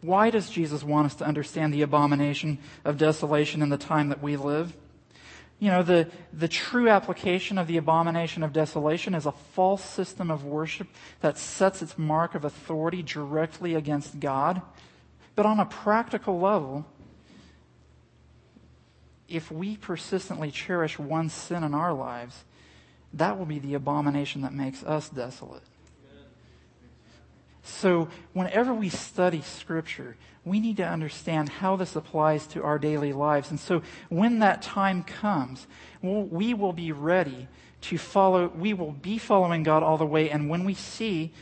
Why 0.00 0.30
does 0.30 0.50
Jesus 0.50 0.84
want 0.84 1.06
us 1.06 1.14
to 1.16 1.24
understand 1.24 1.74
the 1.74 1.82
abomination 1.82 2.58
of 2.84 2.98
desolation 2.98 3.62
in 3.62 3.68
the 3.68 3.76
time 3.76 4.08
that 4.10 4.22
we 4.22 4.36
live? 4.36 4.72
You 5.60 5.70
know, 5.70 5.82
the, 5.82 6.08
the 6.32 6.46
true 6.46 6.88
application 6.88 7.58
of 7.58 7.66
the 7.66 7.76
abomination 7.78 8.44
of 8.44 8.52
desolation 8.52 9.14
is 9.14 9.26
a 9.26 9.32
false 9.32 9.84
system 9.84 10.30
of 10.30 10.44
worship 10.44 10.86
that 11.20 11.36
sets 11.36 11.82
its 11.82 11.98
mark 11.98 12.36
of 12.36 12.44
authority 12.44 13.02
directly 13.02 13.74
against 13.74 14.20
God. 14.20 14.62
But 15.34 15.46
on 15.46 15.58
a 15.58 15.66
practical 15.66 16.38
level, 16.38 16.86
if 19.28 19.50
we 19.50 19.76
persistently 19.76 20.50
cherish 20.50 20.98
one 20.98 21.28
sin 21.28 21.64
in 21.64 21.74
our 21.74 21.92
lives, 21.92 22.44
that 23.12 23.36
will 23.36 23.46
be 23.46 23.58
the 23.58 23.74
abomination 23.74 24.42
that 24.42 24.52
makes 24.52 24.84
us 24.84 25.08
desolate. 25.08 25.62
So, 27.68 28.08
whenever 28.32 28.72
we 28.72 28.88
study 28.88 29.42
Scripture, 29.42 30.16
we 30.44 30.58
need 30.58 30.78
to 30.78 30.88
understand 30.88 31.48
how 31.48 31.76
this 31.76 31.94
applies 31.94 32.46
to 32.48 32.62
our 32.62 32.78
daily 32.78 33.12
lives. 33.12 33.50
And 33.50 33.60
so, 33.60 33.82
when 34.08 34.38
that 34.40 34.62
time 34.62 35.02
comes, 35.02 35.66
we 36.02 36.54
will 36.54 36.72
be 36.72 36.92
ready 36.92 37.48
to 37.82 37.98
follow, 37.98 38.48
we 38.48 38.72
will 38.72 38.92
be 38.92 39.18
following 39.18 39.62
God 39.62 39.82
all 39.82 39.98
the 39.98 40.06
way. 40.06 40.30
And 40.30 40.48
when 40.48 40.64
we 40.64 40.74
see 40.74 41.32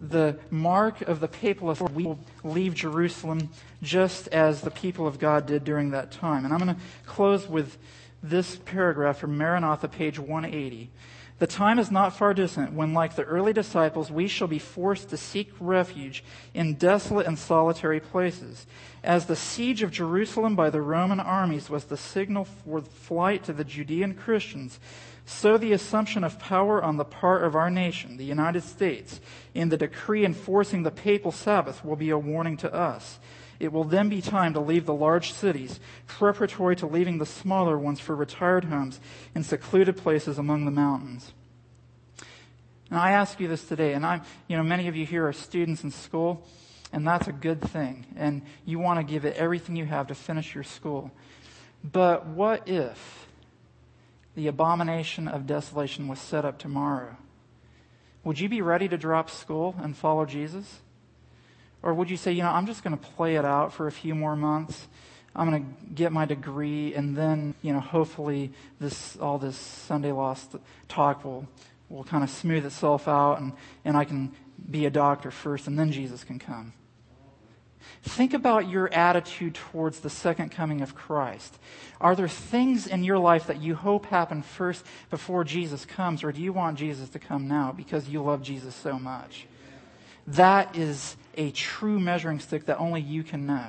the 0.00 0.38
mark 0.50 1.02
of 1.02 1.20
the 1.20 1.28
papal 1.28 1.70
authority, 1.70 1.96
we 1.96 2.04
will 2.04 2.20
leave 2.44 2.74
Jerusalem 2.74 3.50
just 3.82 4.28
as 4.28 4.60
the 4.60 4.70
people 4.70 5.06
of 5.06 5.18
God 5.18 5.46
did 5.46 5.64
during 5.64 5.90
that 5.90 6.10
time. 6.10 6.44
And 6.44 6.54
I'm 6.54 6.60
going 6.60 6.74
to 6.74 6.80
close 7.06 7.46
with 7.46 7.76
this 8.22 8.56
paragraph 8.56 9.18
from 9.18 9.36
Maranatha, 9.36 9.88
page 9.88 10.18
180. 10.18 10.90
The 11.38 11.46
time 11.46 11.78
is 11.78 11.90
not 11.90 12.16
far 12.16 12.32
distant 12.32 12.72
when, 12.72 12.94
like 12.94 13.14
the 13.14 13.24
early 13.24 13.52
disciples, 13.52 14.10
we 14.10 14.26
shall 14.26 14.48
be 14.48 14.58
forced 14.58 15.10
to 15.10 15.18
seek 15.18 15.52
refuge 15.60 16.24
in 16.54 16.74
desolate 16.74 17.26
and 17.26 17.38
solitary 17.38 18.00
places. 18.00 18.66
As 19.04 19.26
the 19.26 19.36
siege 19.36 19.82
of 19.82 19.90
Jerusalem 19.90 20.56
by 20.56 20.70
the 20.70 20.80
Roman 20.80 21.20
armies 21.20 21.68
was 21.68 21.84
the 21.84 21.98
signal 21.98 22.46
for 22.46 22.80
flight 22.80 23.44
to 23.44 23.52
the 23.52 23.64
Judean 23.64 24.14
Christians, 24.14 24.80
so 25.26 25.58
the 25.58 25.72
assumption 25.72 26.24
of 26.24 26.38
power 26.38 26.82
on 26.82 26.96
the 26.96 27.04
part 27.04 27.44
of 27.44 27.54
our 27.54 27.68
nation, 27.68 28.16
the 28.16 28.24
United 28.24 28.62
States, 28.62 29.20
in 29.52 29.68
the 29.68 29.76
decree 29.76 30.24
enforcing 30.24 30.84
the 30.84 30.90
papal 30.90 31.32
Sabbath 31.32 31.84
will 31.84 31.96
be 31.96 32.10
a 32.10 32.18
warning 32.18 32.56
to 32.58 32.72
us. 32.72 33.18
It 33.58 33.72
will 33.72 33.84
then 33.84 34.08
be 34.08 34.20
time 34.20 34.52
to 34.54 34.60
leave 34.60 34.86
the 34.86 34.94
large 34.94 35.32
cities, 35.32 35.80
preparatory 36.06 36.76
to 36.76 36.86
leaving 36.86 37.18
the 37.18 37.26
smaller 37.26 37.78
ones 37.78 38.00
for 38.00 38.14
retired 38.14 38.66
homes 38.66 39.00
in 39.34 39.42
secluded 39.42 39.96
places 39.96 40.38
among 40.38 40.64
the 40.64 40.70
mountains. 40.70 41.32
And 42.90 42.98
I 42.98 43.12
ask 43.12 43.40
you 43.40 43.48
this 43.48 43.64
today, 43.64 43.94
and 43.94 44.06
I'm, 44.06 44.22
you 44.46 44.56
know, 44.56 44.62
many 44.62 44.88
of 44.88 44.96
you 44.96 45.04
here 45.04 45.26
are 45.26 45.32
students 45.32 45.82
in 45.82 45.90
school, 45.90 46.46
and 46.92 47.06
that's 47.06 47.26
a 47.26 47.32
good 47.32 47.60
thing. 47.60 48.06
And 48.16 48.42
you 48.64 48.78
want 48.78 49.00
to 49.00 49.12
give 49.12 49.24
it 49.24 49.36
everything 49.36 49.76
you 49.76 49.86
have 49.86 50.06
to 50.08 50.14
finish 50.14 50.54
your 50.54 50.64
school. 50.64 51.10
But 51.82 52.26
what 52.26 52.68
if 52.68 53.26
the 54.36 54.46
abomination 54.46 55.26
of 55.26 55.46
desolation 55.46 56.08
was 56.08 56.20
set 56.20 56.44
up 56.44 56.58
tomorrow? 56.58 57.16
Would 58.22 58.38
you 58.38 58.48
be 58.48 58.60
ready 58.60 58.88
to 58.88 58.98
drop 58.98 59.30
school 59.30 59.74
and 59.78 59.96
follow 59.96 60.26
Jesus? 60.26 60.80
Or 61.86 61.94
would 61.94 62.10
you 62.10 62.16
say, 62.16 62.32
you 62.32 62.42
know, 62.42 62.50
I'm 62.50 62.66
just 62.66 62.82
going 62.82 62.98
to 62.98 63.06
play 63.10 63.36
it 63.36 63.44
out 63.44 63.72
for 63.72 63.86
a 63.86 63.92
few 63.92 64.12
more 64.12 64.34
months? 64.34 64.88
I'm 65.36 65.48
going 65.48 65.64
to 65.64 65.94
get 65.94 66.10
my 66.10 66.24
degree 66.24 66.92
and 66.94 67.16
then, 67.16 67.54
you 67.62 67.72
know, 67.72 67.78
hopefully 67.78 68.50
this, 68.80 69.16
all 69.18 69.38
this 69.38 69.56
Sunday 69.56 70.10
lost 70.10 70.56
talk 70.88 71.24
will, 71.24 71.46
will 71.88 72.02
kind 72.02 72.24
of 72.24 72.30
smooth 72.30 72.66
itself 72.66 73.06
out 73.06 73.38
and, 73.38 73.52
and 73.84 73.96
I 73.96 74.04
can 74.04 74.32
be 74.68 74.84
a 74.84 74.90
doctor 74.90 75.30
first 75.30 75.68
and 75.68 75.78
then 75.78 75.92
Jesus 75.92 76.24
can 76.24 76.40
come. 76.40 76.72
Think 78.02 78.34
about 78.34 78.68
your 78.68 78.92
attitude 78.92 79.54
towards 79.54 80.00
the 80.00 80.10
second 80.10 80.50
coming 80.50 80.80
of 80.80 80.96
Christ. 80.96 81.56
Are 82.00 82.16
there 82.16 82.26
things 82.26 82.88
in 82.88 83.04
your 83.04 83.18
life 83.18 83.46
that 83.46 83.62
you 83.62 83.76
hope 83.76 84.06
happen 84.06 84.42
first 84.42 84.84
before 85.08 85.44
Jesus 85.44 85.84
comes, 85.84 86.24
or 86.24 86.32
do 86.32 86.42
you 86.42 86.52
want 86.52 86.80
Jesus 86.80 87.08
to 87.10 87.20
come 87.20 87.46
now 87.46 87.70
because 87.70 88.08
you 88.08 88.24
love 88.24 88.42
Jesus 88.42 88.74
so 88.74 88.98
much? 88.98 89.46
That 90.26 90.74
is 90.74 91.16
a 91.36 91.50
true 91.50 91.98
measuring 91.98 92.40
stick 92.40 92.66
that 92.66 92.78
only 92.78 93.00
you 93.00 93.22
can 93.22 93.46
know. 93.46 93.68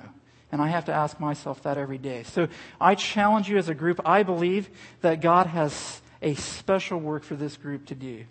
And 0.52 0.62
I 0.62 0.68
have 0.68 0.86
to 0.86 0.94
ask 0.94 1.20
myself 1.20 1.64
that 1.64 1.78
every 1.78 1.98
day. 1.98 2.24
So 2.24 2.48
I 2.80 2.96
challenge 2.96 3.50
you 3.50 3.58
as 3.58 3.70
a 3.70 3.76
group. 3.76 4.00
I 4.06 4.24
believe 4.24 4.70
that 5.02 5.22
God 5.22 5.48
has 5.48 6.02
a 6.22 6.36
special 6.36 7.00
work 7.00 7.24
for 7.24 7.36
this 7.36 7.58
group 7.58 7.88
to 7.88 7.96
do. 7.96 8.26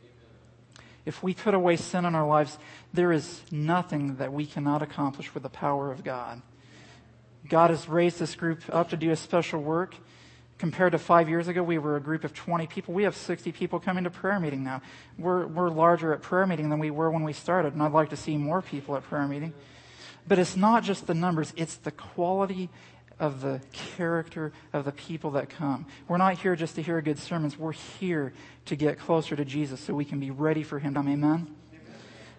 If 1.05 1.23
we 1.23 1.35
put 1.35 1.55
away 1.55 1.77
sin 1.77 2.05
in 2.05 2.15
our 2.15 2.27
lives, 2.27 2.59
there 2.93 3.13
is 3.13 3.43
nothing 3.53 4.17
that 4.17 4.33
we 4.33 4.47
cannot 4.47 4.83
accomplish 4.83 5.33
with 5.35 5.45
the 5.45 5.49
power 5.49 5.93
of 5.93 6.03
God. 6.03 6.43
God 7.49 7.71
has 7.71 7.89
raised 7.89 8.19
this 8.19 8.35
group 8.35 8.63
up 8.71 8.91
to 8.91 8.97
do 8.97 9.11
a 9.11 9.17
special 9.17 9.63
work. 9.63 9.95
Compared 10.59 10.93
to 10.93 10.99
five 10.99 11.29
years 11.29 11.49
ago, 11.49 11.63
we 11.63 11.77
were 11.77 11.97
a 11.97 12.01
group 12.01 12.25
of 12.25 12.33
20 12.33 12.67
people. 12.67 12.95
We 12.95 13.03
have 13.03 13.15
60 13.15 13.53
people 13.53 13.79
coming 13.79 14.05
to 14.05 14.11
prayer 14.11 14.41
meeting 14.41 14.65
now. 14.65 14.81
We're, 15.19 15.47
we're 15.47 15.69
larger 15.69 16.15
at 16.15 16.23
prayer 16.23 16.47
meeting 16.47 16.71
than 16.71 16.79
we 16.79 16.91
were 16.91 17.11
when 17.11 17.25
we 17.25 17.35
started, 17.35 17.75
and 17.75 17.83
I'd 17.83 17.93
like 17.93 18.09
to 18.11 18.17
see 18.17 18.39
more 18.39 18.63
people 18.63 18.97
at 18.97 19.03
prayer 19.03 19.27
meeting. 19.27 19.53
But 20.27 20.39
it's 20.39 20.57
not 20.57 20.83
just 20.83 21.07
the 21.07 21.15
numbers, 21.15 21.53
it's 21.57 21.77
the 21.77 21.91
quality 21.91 22.71
of 23.19 23.43
the 23.43 23.61
character 23.73 24.53
of 24.73 24.85
the 24.85 24.93
people 24.93 25.33
that 25.33 25.51
come. 25.51 25.87
We're 26.09 26.19
not 26.19 26.39
here 26.39 26.57
just 26.57 26.75
to 26.77 26.83
hear 26.83 27.01
good 27.01 27.19
sermons. 27.19 27.59
We're 27.59 27.73
here 27.73 28.33
to 28.67 28.77
get 28.77 28.99
closer 28.99 29.37
to 29.37 29.45
Jesus 29.45 29.81
so 29.81 29.95
we 29.95 30.05
can 30.05 30.21
be 30.21 30.31
ready 30.31 30.63
for 30.63 30.79
Him. 30.79 30.97
Amen? 30.97 31.23
Amen. 31.25 31.57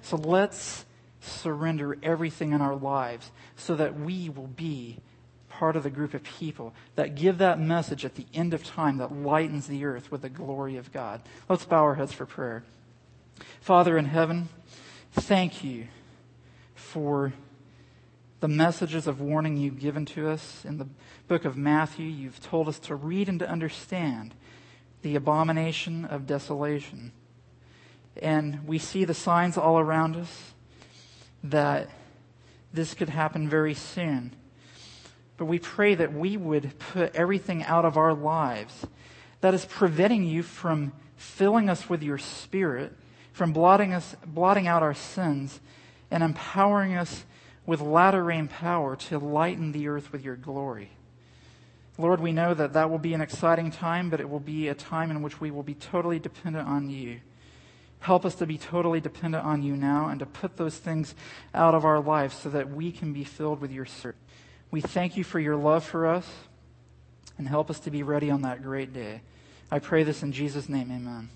So 0.02 0.18
let's 0.18 0.86
surrender 1.20 1.98
everything 2.04 2.52
in 2.52 2.62
our 2.62 2.76
lives 2.76 3.32
so 3.56 3.76
that 3.76 4.00
we 4.00 4.30
will 4.30 4.48
be 4.48 4.98
part 5.58 5.76
of 5.76 5.84
the 5.84 5.90
group 5.90 6.14
of 6.14 6.22
people 6.24 6.74
that 6.96 7.16
give 7.16 7.40
that 7.40 7.60
message 7.60 8.06
at 8.06 8.16
the 8.16 8.26
end 8.34 8.54
of 8.54 8.64
time 8.64 8.98
that 8.98 9.12
lightens 9.12 9.68
the 9.68 9.86
earth 9.86 10.12
with 10.12 10.22
the 10.22 10.30
glory 10.30 10.78
of 10.78 10.92
God. 10.92 11.22
Let's 11.50 11.66
bow 11.66 11.84
our 11.84 11.96
heads 11.96 12.14
for 12.14 12.26
prayer. 12.26 12.64
Father 13.60 13.98
in 13.98 14.06
heaven, 14.06 14.50
thank 15.12 15.64
you 15.64 15.88
for 16.76 17.34
the 18.40 18.48
messages 18.48 19.08
of 19.08 19.20
warning 19.20 19.58
you've 19.58 19.80
given 19.80 20.06
to 20.06 20.30
us 20.30 20.64
in 20.64 20.78
the 20.78 20.88
book 21.28 21.44
of 21.44 21.58
Matthew. 21.58 22.06
You've 22.06 22.42
told 22.42 22.68
us 22.68 22.78
to 22.80 22.96
read 22.96 23.28
and 23.28 23.40
to 23.40 23.50
understand 23.50 24.36
the 25.02 25.16
abomination 25.16 26.06
of 26.06 26.28
desolation. 26.28 27.12
And 28.22 28.68
we 28.68 28.78
see 28.78 29.06
the 29.06 29.16
signs 29.16 29.58
all 29.58 29.80
around 29.80 30.16
us 30.18 30.54
that 31.44 31.90
this 32.72 32.94
could 32.94 33.10
happen 33.10 33.50
very 33.50 33.74
soon. 33.74 34.36
But 35.38 35.46
we 35.46 35.60
pray 35.60 35.96
that 35.96 36.14
we 36.14 36.36
would 36.36 36.78
put 36.80 37.16
everything 37.16 37.64
out 37.64 37.86
of 37.86 37.96
our 37.96 38.14
lives 38.14 38.86
that 39.42 39.54
is 39.54 39.66
preventing 39.66 40.24
you 40.24 40.42
from 40.44 40.94
filling 41.16 41.70
us 41.70 41.90
with 41.90 42.02
your 42.02 42.18
spirit, 42.18 42.94
from 43.32 43.54
blotting 43.54 43.94
us, 43.94 44.16
blotting 44.26 44.68
out 44.68 44.84
our 44.84 44.96
sins, 44.96 45.60
and 46.10 46.24
empowering 46.24 46.96
us 46.96 47.26
with 47.66 47.82
latter 47.82 48.24
rain 48.24 48.48
power 48.48 48.96
to 48.96 49.20
lighten 49.20 49.72
the 49.72 49.88
earth 49.88 50.12
with 50.12 50.24
your 50.24 50.36
glory. 50.36 50.90
Lord, 52.00 52.22
we 52.22 52.32
know 52.32 52.54
that 52.54 52.74
that 52.74 52.90
will 52.90 53.00
be 53.00 53.14
an 53.14 53.22
exciting 53.22 53.72
time, 53.72 54.10
but 54.10 54.20
it 54.20 54.30
will 54.30 54.40
be 54.40 54.68
a 54.68 54.76
time 54.76 55.12
in 55.12 55.22
which 55.22 55.42
we 55.42 55.52
will 55.52 55.64
be 55.64 55.74
totally 55.74 56.20
dependent 56.20 56.68
on 56.68 56.90
you. 56.90 57.20
Help 58.00 58.24
us 58.24 58.36
to 58.36 58.46
be 58.46 58.58
totally 58.58 59.02
dependent 59.02 59.44
on 59.44 59.64
you 59.64 59.76
now 59.76 60.08
and 60.08 60.20
to 60.20 60.26
put 60.26 60.58
those 60.58 60.78
things 60.78 61.16
out 61.54 61.74
of 61.74 61.84
our 61.84 62.00
lives 62.00 62.36
so 62.36 62.50
that 62.50 62.70
we 62.70 62.92
can 62.92 63.14
be 63.14 63.24
filled 63.24 63.60
with 63.60 63.72
your 63.72 63.86
spirit. 63.86 64.16
We 64.70 64.82
thank 64.82 65.18
you 65.18 65.24
for 65.24 65.40
your 65.40 65.56
love 65.56 65.84
for 65.84 66.08
us 66.08 66.28
and 67.38 67.48
help 67.48 67.70
us 67.70 67.80
to 67.82 67.92
be 67.92 68.04
ready 68.04 68.30
on 68.30 68.42
that 68.42 68.62
great 68.62 68.94
day. 68.94 69.22
I 69.72 69.80
pray 69.80 70.04
this 70.04 70.24
in 70.24 70.32
Jesus' 70.32 70.70
name, 70.70 70.92
amen. 70.92 71.30